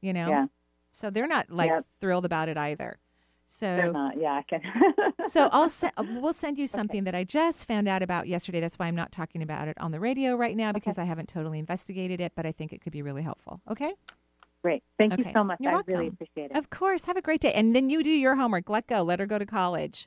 you 0.00 0.12
know. 0.12 0.28
Yeah. 0.28 0.46
So 0.92 1.08
they're 1.10 1.26
not 1.28 1.50
like 1.50 1.70
Yep. 1.70 1.84
thrilled 2.00 2.24
about 2.24 2.48
it 2.48 2.56
either. 2.58 2.98
So 3.46 3.66
They're 3.66 3.92
not. 3.92 4.16
Yeah, 4.20 4.32
I 4.34 4.42
can. 4.42 4.60
so 5.26 5.48
I'll 5.52 5.68
se- 5.68 5.90
uh, 5.96 6.04
we'll 6.20 6.32
send 6.32 6.56
you 6.56 6.68
something 6.68 7.02
that 7.04 7.16
I 7.16 7.24
just 7.24 7.66
found 7.66 7.88
out 7.88 8.00
about 8.02 8.28
yesterday. 8.28 8.60
That's 8.60 8.78
why 8.78 8.86
I'm 8.86 8.94
not 8.94 9.10
talking 9.10 9.42
about 9.42 9.66
it 9.66 9.76
on 9.80 9.90
the 9.90 9.98
radio 9.98 10.36
right 10.36 10.56
now 10.56 10.70
because 10.70 10.98
I 10.98 11.04
haven't 11.04 11.28
totally 11.28 11.58
investigated 11.58 12.20
it, 12.20 12.32
but 12.36 12.46
I 12.46 12.52
think 12.52 12.72
it 12.72 12.80
could 12.80 12.92
be 12.92 13.02
really 13.02 13.22
helpful. 13.22 13.60
Okay. 13.68 13.92
Great. 14.62 14.82
Thank 14.98 15.16
you 15.18 15.24
so 15.32 15.42
much. 15.42 15.58
You're 15.60 15.74
I 15.74 15.82
really 15.86 16.08
appreciate 16.08 16.50
it. 16.50 16.56
Of 16.56 16.70
course. 16.70 17.04
Have 17.06 17.16
a 17.16 17.22
great 17.22 17.40
day, 17.40 17.52
and 17.52 17.74
then 17.74 17.88
you 17.88 18.02
do 18.02 18.10
your 18.10 18.36
homework. 18.36 18.68
Let 18.68 18.86
go. 18.86 19.02
Let 19.02 19.18
her 19.20 19.26
go 19.26 19.38
to 19.38 19.46
college. 19.46 20.06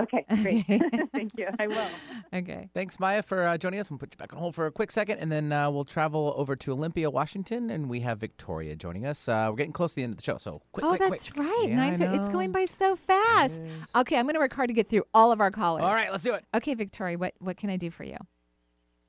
Okay. 0.00 0.24
Great. 0.42 0.64
Thank 1.12 1.32
you. 1.36 1.48
I 1.58 1.66
will. 1.66 1.88
Okay. 2.32 2.70
Thanks, 2.72 2.98
Maya, 2.98 3.22
for 3.22 3.42
uh, 3.46 3.58
joining 3.58 3.80
us. 3.80 3.90
I'm 3.90 3.98
put 3.98 4.14
you 4.14 4.16
back 4.16 4.32
on 4.32 4.38
hold 4.38 4.54
for 4.54 4.66
a 4.66 4.70
quick 4.70 4.90
second, 4.90 5.18
and 5.18 5.30
then 5.30 5.52
uh, 5.52 5.70
we'll 5.70 5.84
travel 5.84 6.32
over 6.36 6.56
to 6.56 6.72
Olympia, 6.72 7.10
Washington, 7.10 7.68
and 7.70 7.90
we 7.90 8.00
have 8.00 8.18
Victoria 8.18 8.74
joining 8.74 9.04
us. 9.04 9.28
Uh, 9.28 9.48
we're 9.50 9.56
getting 9.56 9.72
close 9.72 9.90
to 9.92 9.96
the 9.96 10.04
end 10.04 10.14
of 10.14 10.16
the 10.16 10.22
show, 10.22 10.38
so 10.38 10.62
quick, 10.72 10.84
oh, 10.84 10.90
quick, 10.96 11.00
that's 11.00 11.28
quick. 11.28 11.46
right. 11.46 11.66
Yeah, 11.68 11.76
Nine. 11.76 12.02
I 12.02 12.06
fi- 12.06 12.16
It's 12.16 12.28
going 12.30 12.52
by 12.52 12.64
so 12.64 12.96
fast. 12.96 13.64
Okay, 13.94 14.16
I'm 14.16 14.24
going 14.24 14.34
to 14.34 14.40
work 14.40 14.54
hard 14.54 14.68
to 14.68 14.74
get 14.74 14.88
through 14.88 15.04
all 15.12 15.30
of 15.32 15.40
our 15.40 15.50
callers. 15.50 15.82
All 15.82 15.92
right, 15.92 16.10
let's 16.10 16.24
do 16.24 16.34
it. 16.34 16.44
Okay, 16.54 16.74
Victoria, 16.74 17.18
what 17.18 17.34
what 17.40 17.56
can 17.58 17.68
I 17.68 17.76
do 17.76 17.90
for 17.90 18.04
you? 18.04 18.16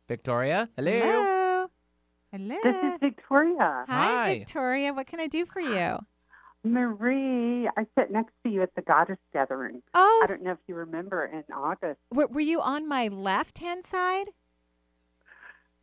Victoria, 0.10 0.68
hello. 0.76 0.92
Hello. 1.00 1.33
Hello. 2.34 2.56
This 2.64 2.76
is 2.94 3.00
Victoria. 3.00 3.86
Hi, 3.88 4.40
Victoria. 4.40 4.92
What 4.92 5.06
can 5.06 5.20
I 5.20 5.28
do 5.28 5.46
for 5.46 5.60
you? 5.60 6.00
Marie, 6.64 7.68
I 7.78 7.86
sat 7.94 8.10
next 8.10 8.32
to 8.44 8.50
you 8.50 8.64
at 8.64 8.74
the 8.74 8.82
Goddess 8.82 9.20
Gathering. 9.34 9.84
Oh. 9.94 10.22
I 10.24 10.28
don't 10.28 10.42
know 10.42 10.54
if 10.54 10.58
you 10.68 10.74
remember 10.74 11.26
in 11.26 11.44
August. 11.54 12.00
Were, 12.12 12.26
were 12.26 12.40
you 12.40 12.60
on 12.60 12.88
my 12.88 13.08
left 13.08 13.60
hand 13.60 13.86
side? 13.86 14.30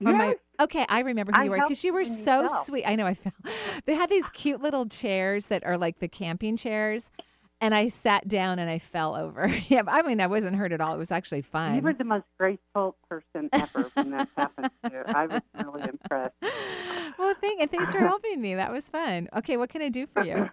Or 0.05 0.13
my- 0.13 0.27
Yes. 0.29 0.37
okay, 0.59 0.87
I 0.89 1.01
remember 1.03 1.31
who 1.33 1.41
I 1.41 1.45
you 1.45 1.51
were 1.51 1.57
because 1.59 1.85
you 1.85 1.93
were 1.93 2.01
you 2.01 2.09
when 2.09 2.19
you 2.19 2.25
so 2.25 2.49
fell. 2.49 2.65
sweet. 2.65 2.85
I 2.85 2.97
know 2.97 3.07
I 3.07 3.15
fell. 3.15 3.33
They 3.85 3.95
had 3.95 4.11
these 4.11 4.29
cute 4.31 4.61
little 4.61 4.87
chairs 4.87 5.47
that 5.47 5.65
are 5.65 5.79
like 5.79 6.01
the 6.01 6.09
camping 6.09 6.57
chairs, 6.57 7.13
and 7.61 7.75
I 7.75 7.89
sat 7.89 8.27
down 8.29 8.59
and 8.59 8.71
I 8.71 8.79
fell 8.79 9.15
over. 9.17 9.47
yeah, 9.69 9.83
I 9.87 10.03
mean 10.03 10.21
I 10.21 10.27
wasn't 10.27 10.57
hurt 10.57 10.73
at 10.73 10.81
all. 10.81 10.95
It 10.95 10.99
was 10.99 11.13
actually 11.13 11.43
fine. 11.43 11.77
You 11.77 11.83
were 11.83 11.93
the 11.93 12.05
most 12.05 12.25
graceful 12.39 12.97
person 13.09 13.49
ever 13.53 13.91
when 13.95 14.11
that 14.11 14.29
happened 14.37 14.71
to 14.85 14.91
you. 14.93 15.03
I 15.07 15.27
was 15.27 15.43
really 15.55 15.83
impressed. 15.89 16.35
well, 17.19 17.35
thank 17.41 17.61
and 17.61 17.71
thanks 17.71 17.93
for 17.93 17.99
helping 18.01 18.41
me. 18.41 18.55
That 18.55 18.73
was 18.73 18.89
fun. 18.89 19.29
Okay, 19.37 19.57
what 19.57 19.69
can 19.71 19.83
I 19.83 19.89
do 19.89 20.07
for 20.07 20.23
you? 20.23 20.49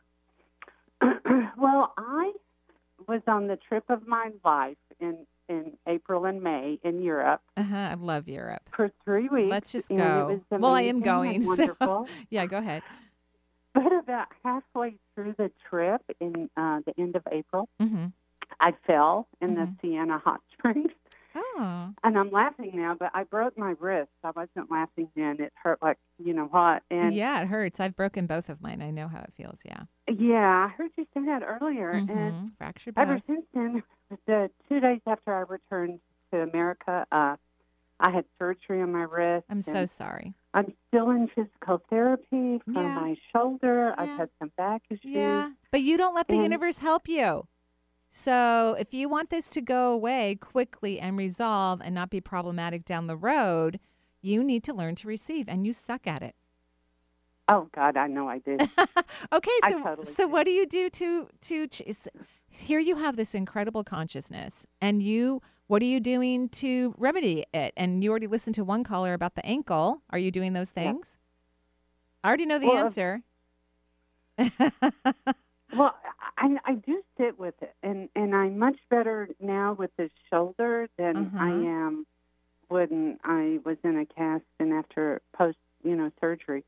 well, 1.57 1.93
I 1.97 2.33
was 3.07 3.21
on 3.27 3.47
the 3.47 3.57
trip 3.57 3.85
of 3.89 4.07
my 4.07 4.31
life 4.43 4.77
in 4.99 5.25
in 5.49 5.77
April 5.87 6.25
and 6.25 6.41
May 6.41 6.77
in 6.83 7.01
Europe 7.01 7.41
Uh 7.55 7.63
huh. 7.63 7.77
I 7.77 7.93
love 7.93 8.27
Europe. 8.27 8.63
for 8.75 8.91
three 9.05 9.29
weeks. 9.29 9.49
Let's 9.49 9.71
just 9.71 9.87
go. 9.89 10.41
Well, 10.51 10.73
I 10.73 10.81
am 10.81 10.99
going. 10.99 11.41
So 11.43 11.47
Wonderful. 11.47 12.07
yeah, 12.29 12.45
go 12.47 12.57
ahead. 12.57 12.83
But 13.83 13.93
about 13.93 14.27
halfway 14.43 14.95
through 15.13 15.35
the 15.37 15.51
trip, 15.69 16.01
in 16.19 16.49
uh, 16.57 16.79
the 16.85 16.93
end 16.99 17.15
of 17.15 17.23
April, 17.31 17.69
Mm-hmm. 17.81 18.07
I 18.59 18.73
fell 18.87 19.27
in 19.41 19.53
the 19.55 19.69
Siena 19.81 20.17
hot 20.17 20.41
springs. 20.53 20.91
Oh. 21.35 21.89
And 22.03 22.17
I'm 22.17 22.31
laughing 22.31 22.71
now, 22.73 22.95
but 22.99 23.11
I 23.13 23.23
broke 23.23 23.55
my 23.57 23.75
wrist. 23.79 24.09
I 24.23 24.31
wasn't 24.35 24.71
laughing 24.71 25.09
then. 25.15 25.39
It 25.39 25.53
hurt 25.61 25.79
like 25.81 25.97
you 26.17 26.33
know 26.33 26.45
what. 26.45 26.81
And 26.89 27.13
yeah, 27.13 27.41
it 27.41 27.47
hurts. 27.47 27.79
I've 27.79 27.95
broken 27.95 28.25
both 28.25 28.49
of 28.49 28.61
mine. 28.61 28.81
I 28.81 28.89
know 28.89 29.07
how 29.07 29.19
it 29.19 29.33
feels. 29.37 29.61
Yeah. 29.63 29.81
yeah, 30.07 30.65
I 30.65 30.69
heard 30.69 30.89
you 30.97 31.05
say 31.13 31.25
that 31.25 31.43
earlier. 31.43 31.91
And 31.91 32.09
Mhm. 32.09 32.57
Fractured 32.57 32.95
ever 32.97 33.21
since 33.27 33.45
then, 33.53 33.83
the 34.25 34.49
two 34.67 34.79
days 34.79 35.01
after 35.05 35.35
I 35.35 35.41
returned 35.41 35.99
to 36.33 36.41
America, 36.41 37.05
uh, 37.11 37.35
I 37.99 38.11
had 38.11 38.25
surgery 38.37 38.81
on 38.81 38.91
my 38.91 39.03
wrist. 39.03 39.45
I'm 39.49 39.61
so 39.61 39.85
sorry. 39.85 40.35
I'm 40.53 40.71
still 40.87 41.09
in 41.11 41.27
physical 41.33 41.81
therapy 41.89 42.59
for 42.65 42.71
Yeah. 42.71 42.93
my 42.95 43.15
shoulder. 43.33 43.93
I've 43.97 44.17
had 44.17 44.29
some 44.39 44.51
back 44.57 44.83
issues. 44.89 45.01
Yeah, 45.05 45.51
but 45.71 45.81
you 45.81 45.97
don't 45.97 46.13
let 46.15 46.27
the 46.27 46.35
And- 46.35 46.43
universe 46.43 46.79
help 46.79 47.07
you. 47.07 47.47
So 48.09 48.75
if 48.79 48.93
you 48.93 49.09
want 49.09 49.29
this 49.29 49.47
to 49.49 49.61
go 49.61 49.91
away 49.91 50.35
quickly 50.35 50.99
and 50.99 51.17
resolve 51.17 51.81
and 51.83 51.93
not 51.93 52.09
be 52.09 52.21
problematic 52.21 52.85
down 52.85 53.07
the 53.07 53.17
road, 53.17 53.79
you 54.21 54.43
need 54.43 54.63
to 54.65 54.73
learn 54.73 54.95
to 54.95 55.07
receive, 55.07 55.49
and 55.49 55.65
you 55.65 55.73
suck 55.73 56.07
at 56.07 56.21
it. 56.23 56.35
Oh 57.49 57.69
God, 57.73 57.97
I 57.97 58.07
know 58.07 58.27
I 58.27 58.39
do. 58.39 58.57
Okay, 59.31 59.51
I 59.63 59.71
so 59.71 59.83
totally 59.83 60.05
so 60.05 60.27
what 60.27 60.45
do 60.45 60.51
you 60.51 60.65
do 60.65 60.89
to 60.89 61.27
to 61.41 61.67
ch- 61.67 61.81
here 62.49 62.79
you 62.79 62.95
have 62.97 63.15
this 63.15 63.33
incredible 63.35 63.83
consciousness, 63.83 64.65
and 64.81 65.01
you 65.03 65.41
what 65.67 65.81
are 65.81 65.85
you 65.85 65.99
doing 65.99 66.49
to 66.49 66.93
remedy 66.97 67.45
it? 67.53 67.73
And 67.77 68.03
you 68.03 68.09
already 68.09 68.27
listened 68.27 68.55
to 68.55 68.63
one 68.63 68.83
caller 68.83 69.13
about 69.13 69.35
the 69.35 69.45
ankle. 69.45 70.01
Are 70.09 70.19
you 70.19 70.31
doing 70.31 70.53
those 70.53 70.71
things? 70.71 71.17
I 72.23 72.27
already 72.27 72.45
know 72.45 72.59
the 72.59 72.67
Well, 72.67 72.77
uh, 72.77 72.83
answer. 72.85 73.23
Well, 75.73 75.95
I, 76.37 76.55
I 76.65 76.73
do 76.75 77.03
sit 77.17 77.37
with 77.37 77.55
it, 77.61 77.75
and 77.83 78.09
and 78.15 78.33
I'm 78.33 78.57
much 78.57 78.77
better 78.89 79.29
now 79.39 79.73
with 79.73 79.91
the 79.97 80.09
shoulder 80.31 80.87
than 80.97 81.31
I 81.37 81.49
Uh-huh. 81.49 81.65
am 81.67 82.07
when 82.69 83.19
I 83.23 83.59
was 83.65 83.77
in 83.83 83.97
a 83.97 84.05
cast 84.05 84.43
and 84.59 84.73
after 84.73 85.21
post, 85.35 85.57
you 85.83 85.95
know, 85.95 86.09
surgery. 86.19 86.63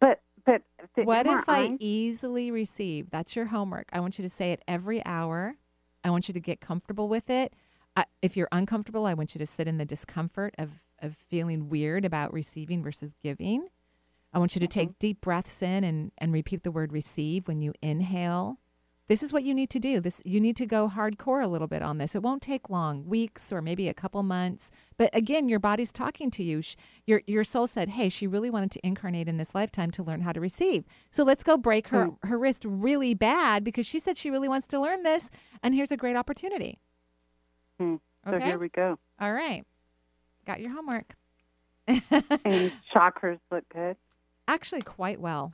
But 0.00 0.20
but 0.44 0.62
the 0.96 1.04
What 1.04 1.26
if 1.26 1.48
I 1.48 1.76
easily 1.78 2.50
receive? 2.50 3.10
That's 3.10 3.36
your 3.36 3.46
homework. 3.46 3.88
I 3.92 4.00
want 4.00 4.18
you 4.18 4.22
to 4.22 4.28
say 4.28 4.52
it 4.52 4.62
every 4.66 5.04
hour. 5.06 5.56
I 6.04 6.10
want 6.10 6.28
you 6.28 6.34
to 6.34 6.40
get 6.40 6.60
comfortable 6.60 7.08
with 7.08 7.30
it. 7.30 7.54
I, 7.96 8.04
if 8.22 8.36
you're 8.36 8.48
uncomfortable, 8.52 9.06
I 9.06 9.14
want 9.14 9.34
you 9.34 9.38
to 9.38 9.46
sit 9.46 9.68
in 9.68 9.78
the 9.78 9.84
discomfort 9.84 10.54
of, 10.58 10.70
of 11.00 11.16
feeling 11.16 11.68
weird 11.68 12.04
about 12.04 12.32
receiving 12.32 12.82
versus 12.82 13.14
giving. 13.22 13.68
I 14.32 14.38
want 14.38 14.54
you 14.54 14.60
to 14.60 14.66
take 14.66 14.90
mm-hmm. 14.90 14.98
deep 14.98 15.20
breaths 15.20 15.62
in 15.62 15.84
and, 15.84 16.12
and 16.18 16.32
repeat 16.32 16.62
the 16.62 16.70
word 16.70 16.92
receive 16.92 17.48
when 17.48 17.60
you 17.60 17.74
inhale. 17.82 18.58
This 19.08 19.22
is 19.22 19.32
what 19.32 19.42
you 19.42 19.52
need 19.52 19.68
to 19.70 19.78
do. 19.78 20.00
This 20.00 20.22
you 20.24 20.40
need 20.40 20.56
to 20.56 20.64
go 20.64 20.88
hardcore 20.88 21.44
a 21.44 21.48
little 21.48 21.66
bit 21.66 21.82
on 21.82 21.98
this. 21.98 22.14
It 22.14 22.22
won't 22.22 22.40
take 22.40 22.70
long, 22.70 23.04
weeks 23.04 23.52
or 23.52 23.60
maybe 23.60 23.88
a 23.88 23.94
couple 23.94 24.22
months. 24.22 24.70
But 24.96 25.10
again, 25.12 25.50
your 25.50 25.58
body's 25.58 25.92
talking 25.92 26.30
to 26.30 26.42
you. 26.42 26.62
Sh- 26.62 26.76
Your 27.04 27.20
your 27.26 27.44
soul 27.44 27.66
said, 27.66 27.90
"Hey, 27.90 28.08
she 28.08 28.26
really 28.26 28.48
wanted 28.48 28.70
to 28.70 28.86
incarnate 28.86 29.28
in 29.28 29.36
this 29.36 29.54
lifetime 29.54 29.90
to 29.90 30.02
learn 30.02 30.22
how 30.22 30.32
to 30.32 30.40
receive. 30.40 30.84
So 31.10 31.24
let's 31.24 31.42
go 31.42 31.58
break 31.58 31.88
her 31.88 32.06
mm. 32.06 32.16
her 32.22 32.38
wrist 32.38 32.64
really 32.64 33.12
bad 33.12 33.64
because 33.64 33.86
she 33.86 33.98
said 33.98 34.16
she 34.16 34.30
really 34.30 34.48
wants 34.48 34.66
to 34.68 34.80
learn 34.80 35.02
this, 35.02 35.30
and 35.62 35.74
here's 35.74 35.92
a 35.92 35.96
great 35.96 36.16
opportunity." 36.16 36.78
Hmm. 37.82 38.30
So 38.30 38.38
here 38.38 38.58
we 38.58 38.68
go. 38.68 38.98
All 39.20 39.32
right, 39.32 39.64
got 40.46 40.60
your 40.60 40.70
homework. 40.70 41.14
and 41.88 42.00
chakras 42.94 43.40
look 43.50 43.64
good. 43.72 43.96
Actually, 44.46 44.82
quite 44.82 45.20
well. 45.20 45.52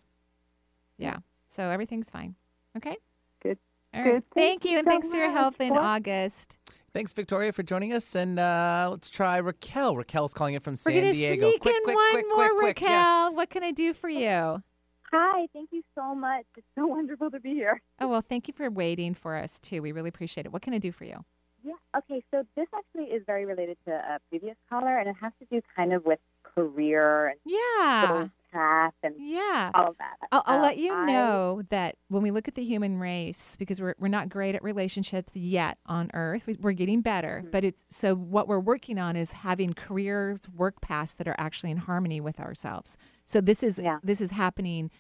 Yeah. 0.98 1.18
So 1.48 1.70
everything's 1.70 2.10
fine. 2.10 2.34
Okay. 2.76 2.96
Good. 3.42 3.58
All 3.94 4.02
right. 4.02 4.12
Good. 4.12 4.22
Thank, 4.34 4.62
Thank 4.62 4.64
you, 4.64 4.70
you 4.72 4.78
and 4.78 4.86
so 4.86 4.90
thanks 4.90 5.10
for 5.10 5.16
your 5.16 5.30
help 5.30 5.60
in 5.60 5.70
much. 5.70 5.78
August. 5.78 6.58
Thanks, 6.92 7.12
Victoria, 7.12 7.52
for 7.52 7.62
joining 7.62 7.92
us. 7.92 8.14
And 8.14 8.38
uh, 8.38 8.88
let's 8.90 9.08
try 9.08 9.38
Raquel. 9.38 9.96
Raquel's 9.96 10.34
calling 10.34 10.54
in 10.54 10.60
from 10.60 10.76
San 10.76 10.92
We're 10.94 11.00
gonna 11.02 11.12
Diego. 11.12 11.48
sneak 11.48 11.60
quick, 11.60 11.76
in 11.76 11.82
quick, 11.84 11.96
one 11.96 12.10
quick, 12.12 12.26
more, 12.28 12.36
quick, 12.48 12.58
quick. 12.58 12.80
Raquel. 12.80 12.90
Yes. 13.28 13.36
What 13.36 13.50
can 13.50 13.62
I 13.64 13.70
do 13.70 13.94
for 13.94 14.08
you? 14.08 14.62
Hi, 15.10 15.46
thank 15.54 15.70
you 15.72 15.82
so 15.94 16.14
much. 16.14 16.44
It's 16.56 16.66
so 16.74 16.86
wonderful 16.86 17.30
to 17.30 17.40
be 17.40 17.54
here. 17.54 17.80
Oh 18.00 18.08
well, 18.08 18.20
thank 18.20 18.46
you 18.46 18.52
for 18.54 18.68
waiting 18.70 19.14
for 19.14 19.36
us 19.36 19.58
too. 19.58 19.80
We 19.80 19.92
really 19.92 20.10
appreciate 20.10 20.44
it. 20.44 20.52
What 20.52 20.60
can 20.60 20.74
I 20.74 20.78
do 20.78 20.92
for 20.92 21.04
you? 21.04 21.24
Yeah. 21.64 21.72
Okay. 21.96 22.22
So 22.30 22.44
this 22.56 22.66
actually 22.74 23.14
is 23.14 23.22
very 23.26 23.44
related 23.44 23.76
to 23.86 23.92
a 23.92 24.18
previous 24.30 24.56
caller, 24.70 24.98
and 24.98 25.08
it 25.08 25.16
has 25.20 25.32
to 25.40 25.46
do 25.50 25.60
kind 25.76 25.92
of 25.92 26.04
with 26.04 26.18
career 26.54 27.28
and 27.28 27.38
Yeah. 27.44 28.28
path 28.50 28.94
and 29.02 29.14
yeah 29.18 29.70
all 29.74 29.88
of 29.88 29.98
that. 29.98 30.16
I'll, 30.32 30.42
I'll 30.46 30.56
Um, 30.56 30.62
let 30.62 30.78
you 30.78 30.92
I- 30.94 31.04
know 31.06 31.62
that 31.68 31.96
when 32.08 32.22
we 32.22 32.30
look 32.30 32.48
at 32.48 32.54
the 32.54 32.64
human 32.64 32.98
race, 32.98 33.56
because 33.58 33.80
we're, 33.80 33.94
we're 33.98 34.08
not 34.08 34.28
great 34.30 34.54
at 34.54 34.62
relationships 34.62 35.36
yet 35.36 35.76
on 35.84 36.10
Earth, 36.14 36.46
we, 36.46 36.56
we're 36.58 36.72
getting 36.72 37.02
better. 37.02 37.40
Mm-hmm. 37.42 37.50
But 37.50 37.64
it's 37.64 37.84
so 37.90 38.14
what 38.14 38.48
we're 38.48 38.58
working 38.58 38.98
on 38.98 39.16
is 39.16 39.32
having 39.32 39.74
careers, 39.74 40.48
work 40.48 40.80
paths 40.80 41.12
that 41.14 41.28
are 41.28 41.36
actually 41.38 41.70
in 41.70 41.76
harmony 41.78 42.20
with 42.20 42.40
ourselves. 42.40 42.96
So 43.24 43.40
this 43.42 43.62
is 43.62 43.80
this 44.02 44.20
is 44.22 44.30
happening 44.30 44.90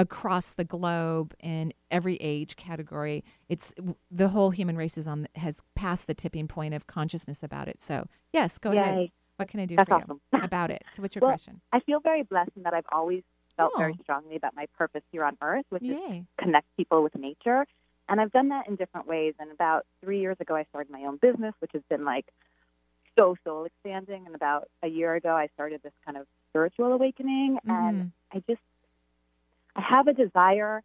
across 0.00 0.54
the 0.54 0.64
globe 0.64 1.34
in 1.40 1.72
every 1.90 2.16
age 2.16 2.56
category. 2.56 3.22
It's 3.50 3.74
the 4.10 4.28
whole 4.28 4.50
human 4.50 4.76
race 4.76 4.96
is 4.96 5.06
on 5.06 5.28
has 5.36 5.62
passed 5.76 6.06
the 6.06 6.14
tipping 6.14 6.48
point 6.48 6.72
of 6.72 6.86
consciousness 6.86 7.42
about 7.42 7.68
it. 7.68 7.80
So 7.80 8.06
yes, 8.32 8.56
go 8.58 8.70
ahead. 8.72 9.10
What 9.36 9.48
can 9.48 9.60
I 9.60 9.66
do 9.66 9.76
That's 9.76 9.88
for 9.88 9.96
awesome. 9.96 10.20
you 10.32 10.38
about 10.42 10.70
it? 10.70 10.82
So 10.88 11.02
what's 11.02 11.14
your 11.14 11.20
well, 11.20 11.30
question? 11.30 11.60
I 11.72 11.80
feel 11.80 12.00
very 12.00 12.22
blessed 12.22 12.52
in 12.56 12.62
that 12.62 12.74
I've 12.74 12.86
always 12.90 13.22
felt 13.56 13.72
very 13.76 13.94
Oh. 13.98 14.02
strongly 14.02 14.36
about 14.36 14.54
my 14.56 14.66
purpose 14.78 15.02
here 15.12 15.24
on 15.24 15.36
Earth, 15.42 15.66
which 15.68 15.82
Yay. 15.82 15.94
is 15.94 16.24
connect 16.38 16.66
people 16.76 17.02
with 17.02 17.14
nature. 17.14 17.66
And 18.08 18.20
I've 18.20 18.32
done 18.32 18.48
that 18.48 18.68
in 18.68 18.76
different 18.76 19.06
ways. 19.06 19.34
And 19.38 19.50
about 19.52 19.86
three 20.02 20.20
years 20.20 20.36
ago, 20.40 20.56
I 20.56 20.64
started 20.64 20.90
my 20.90 21.04
own 21.04 21.18
business, 21.18 21.54
which 21.60 21.70
has 21.74 21.82
been 21.90 22.04
like 22.04 22.26
so 23.18 23.36
soul 23.44 23.64
expanding. 23.66 24.24
And 24.26 24.34
about 24.34 24.68
a 24.82 24.88
year 24.88 25.14
ago, 25.14 25.34
I 25.34 25.48
started 25.54 25.82
this 25.82 25.92
kind 26.06 26.16
of 26.16 26.26
spiritual 26.50 26.92
awakening. 26.92 27.58
And 27.66 27.96
mm-hmm. 27.96 28.36
I 28.38 28.42
just, 28.48 28.62
I 29.76 29.82
have 29.88 30.06
a 30.08 30.12
desire 30.12 30.82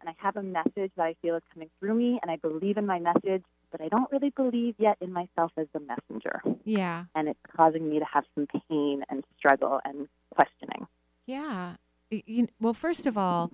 and 0.00 0.10
I 0.10 0.14
have 0.18 0.36
a 0.36 0.42
message 0.42 0.92
that 0.96 1.02
I 1.02 1.14
feel 1.22 1.36
is 1.36 1.42
coming 1.52 1.70
through 1.80 1.94
me. 1.94 2.18
And 2.22 2.30
I 2.30 2.36
believe 2.36 2.76
in 2.76 2.86
my 2.86 2.98
message, 2.98 3.42
but 3.70 3.80
I 3.80 3.88
don't 3.88 4.10
really 4.12 4.30
believe 4.30 4.74
yet 4.78 4.96
in 5.00 5.12
myself 5.12 5.52
as 5.56 5.66
the 5.72 5.80
messenger. 5.80 6.42
Yeah. 6.64 7.04
And 7.14 7.28
it's 7.28 7.40
causing 7.56 7.88
me 7.88 7.98
to 7.98 8.04
have 8.04 8.24
some 8.34 8.46
pain 8.68 9.04
and 9.08 9.24
struggle 9.38 9.80
and 9.84 10.08
questioning. 10.34 10.86
Yeah. 11.26 11.76
You, 12.10 12.48
well, 12.60 12.74
first 12.74 13.06
of 13.06 13.18
all, 13.18 13.50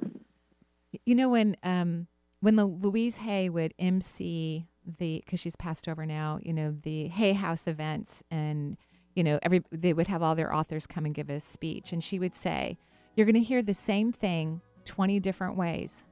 you 1.07 1.14
know 1.14 1.31
when 1.31 1.57
um 1.62 2.07
when 2.41 2.57
the 2.57 2.66
Louise 2.66 3.18
Hay 3.18 3.49
would 3.49 3.73
MC 3.79 4.66
the 4.99 5.23
because 5.25 5.41
she's 5.41 5.57
passed 5.57 5.89
over 5.89 6.05
now, 6.05 6.39
you 6.43 6.53
know 6.53 6.77
the 6.83 7.09
Hay 7.09 7.33
House 7.33 7.66
events, 7.66 8.23
and 8.31 8.77
you 9.14 9.25
know 9.25 9.39
every 9.43 9.62
they 9.70 9.93
would 9.93 10.09
have 10.09 10.23
all 10.23 10.35
their 10.35 10.55
authors 10.55 10.87
come 10.87 11.07
and 11.07 11.14
give 11.14 11.31
a 11.31 11.41
speech, 11.41 11.93
and 11.93 12.05
she 12.05 12.18
would 12.18 12.35
say, 12.35 12.77
"You're 13.14 13.26
going 13.26 13.34
to 13.34 13.40
hear 13.40 13.62
the 13.62 13.74
same 13.74 14.12
thing 14.12 14.60
twenty 14.84 15.20
different 15.20 15.56
ways, 15.56 16.04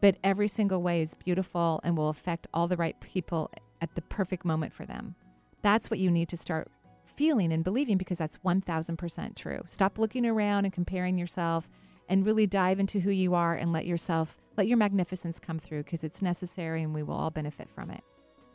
but 0.00 0.16
every 0.22 0.48
single 0.48 0.82
way 0.82 1.00
is 1.00 1.14
beautiful 1.14 1.80
and 1.82 1.96
will 1.96 2.08
affect 2.08 2.46
all 2.52 2.68
the 2.68 2.76
right 2.76 2.98
people 3.00 3.50
at 3.80 3.94
the 3.94 4.02
perfect 4.02 4.44
moment 4.44 4.72
for 4.72 4.86
them." 4.86 5.14
That's 5.62 5.90
what 5.90 6.00
you 6.00 6.10
need 6.10 6.28
to 6.30 6.36
start 6.36 6.68
feeling 7.04 7.52
and 7.52 7.64
believing 7.64 7.98
because 7.98 8.18
that's 8.18 8.38
1000% 8.38 9.36
true. 9.36 9.60
Stop 9.66 9.98
looking 9.98 10.26
around 10.26 10.64
and 10.64 10.72
comparing 10.72 11.18
yourself 11.18 11.68
and 12.08 12.26
really 12.26 12.46
dive 12.46 12.80
into 12.80 13.00
who 13.00 13.10
you 13.10 13.34
are 13.34 13.54
and 13.54 13.72
let 13.72 13.86
yourself, 13.86 14.38
let 14.56 14.66
your 14.66 14.78
magnificence 14.78 15.38
come 15.38 15.58
through 15.58 15.84
because 15.84 16.04
it's 16.04 16.22
necessary 16.22 16.82
and 16.82 16.94
we 16.94 17.02
will 17.02 17.14
all 17.14 17.30
benefit 17.30 17.68
from 17.70 17.90
it. 17.90 18.02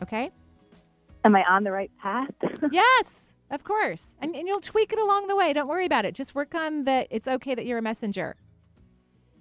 Okay? 0.02 0.32
Am 1.24 1.36
I 1.36 1.44
on 1.44 1.64
the 1.64 1.72
right 1.72 1.92
path? 2.02 2.30
yes, 2.72 3.36
of 3.52 3.64
course. 3.64 4.16
And, 4.22 4.36
and 4.36 4.48
you'll 4.48 4.60
tweak 4.60 4.94
it 4.94 5.00
along 5.00 5.28
the 5.28 5.36
way. 5.36 5.54
Don't 5.54 5.68
worry 5.68 5.86
about 5.86 6.06
it. 6.06 6.16
Just 6.16 6.36
work 6.36 6.56
on 6.56 6.84
that. 6.86 7.08
It's 7.10 7.28
okay 7.28 7.56
that 7.56 7.66
you're 7.66 7.80
a 7.80 7.82
messenger. 7.82 8.36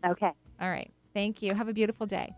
Okay. 0.05 0.33
All 0.61 0.71
right. 0.71 0.91
Thank 1.15 1.43
you. 1.43 1.55
Have 1.55 1.69
a 1.69 1.73
beautiful 1.73 2.07
day. 2.07 2.35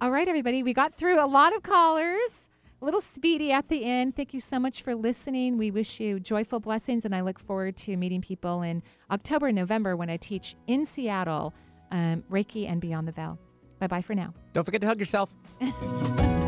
All 0.00 0.10
right, 0.10 0.26
everybody. 0.26 0.62
We 0.62 0.72
got 0.72 0.94
through 0.94 1.22
a 1.22 1.26
lot 1.26 1.54
of 1.54 1.62
callers. 1.62 2.50
A 2.80 2.84
little 2.84 3.02
speedy 3.02 3.52
at 3.52 3.68
the 3.68 3.84
end. 3.84 4.16
Thank 4.16 4.32
you 4.32 4.40
so 4.40 4.58
much 4.58 4.82
for 4.82 4.94
listening. 4.94 5.58
We 5.58 5.70
wish 5.70 6.00
you 6.00 6.18
joyful 6.18 6.60
blessings, 6.60 7.04
and 7.04 7.14
I 7.14 7.20
look 7.20 7.38
forward 7.38 7.76
to 7.78 7.96
meeting 7.96 8.22
people 8.22 8.62
in 8.62 8.82
October 9.10 9.48
and 9.48 9.56
November 9.56 9.96
when 9.96 10.08
I 10.08 10.16
teach 10.16 10.54
in 10.66 10.86
Seattle 10.86 11.52
um, 11.90 12.24
Reiki 12.30 12.66
and 12.66 12.80
Beyond 12.80 13.08
the 13.08 13.12
Veil. 13.12 13.38
Bye 13.78 13.88
bye 13.88 14.00
for 14.00 14.14
now. 14.14 14.32
Don't 14.54 14.64
forget 14.64 14.80
to 14.80 14.86
hug 14.86 14.98
yourself. 14.98 15.34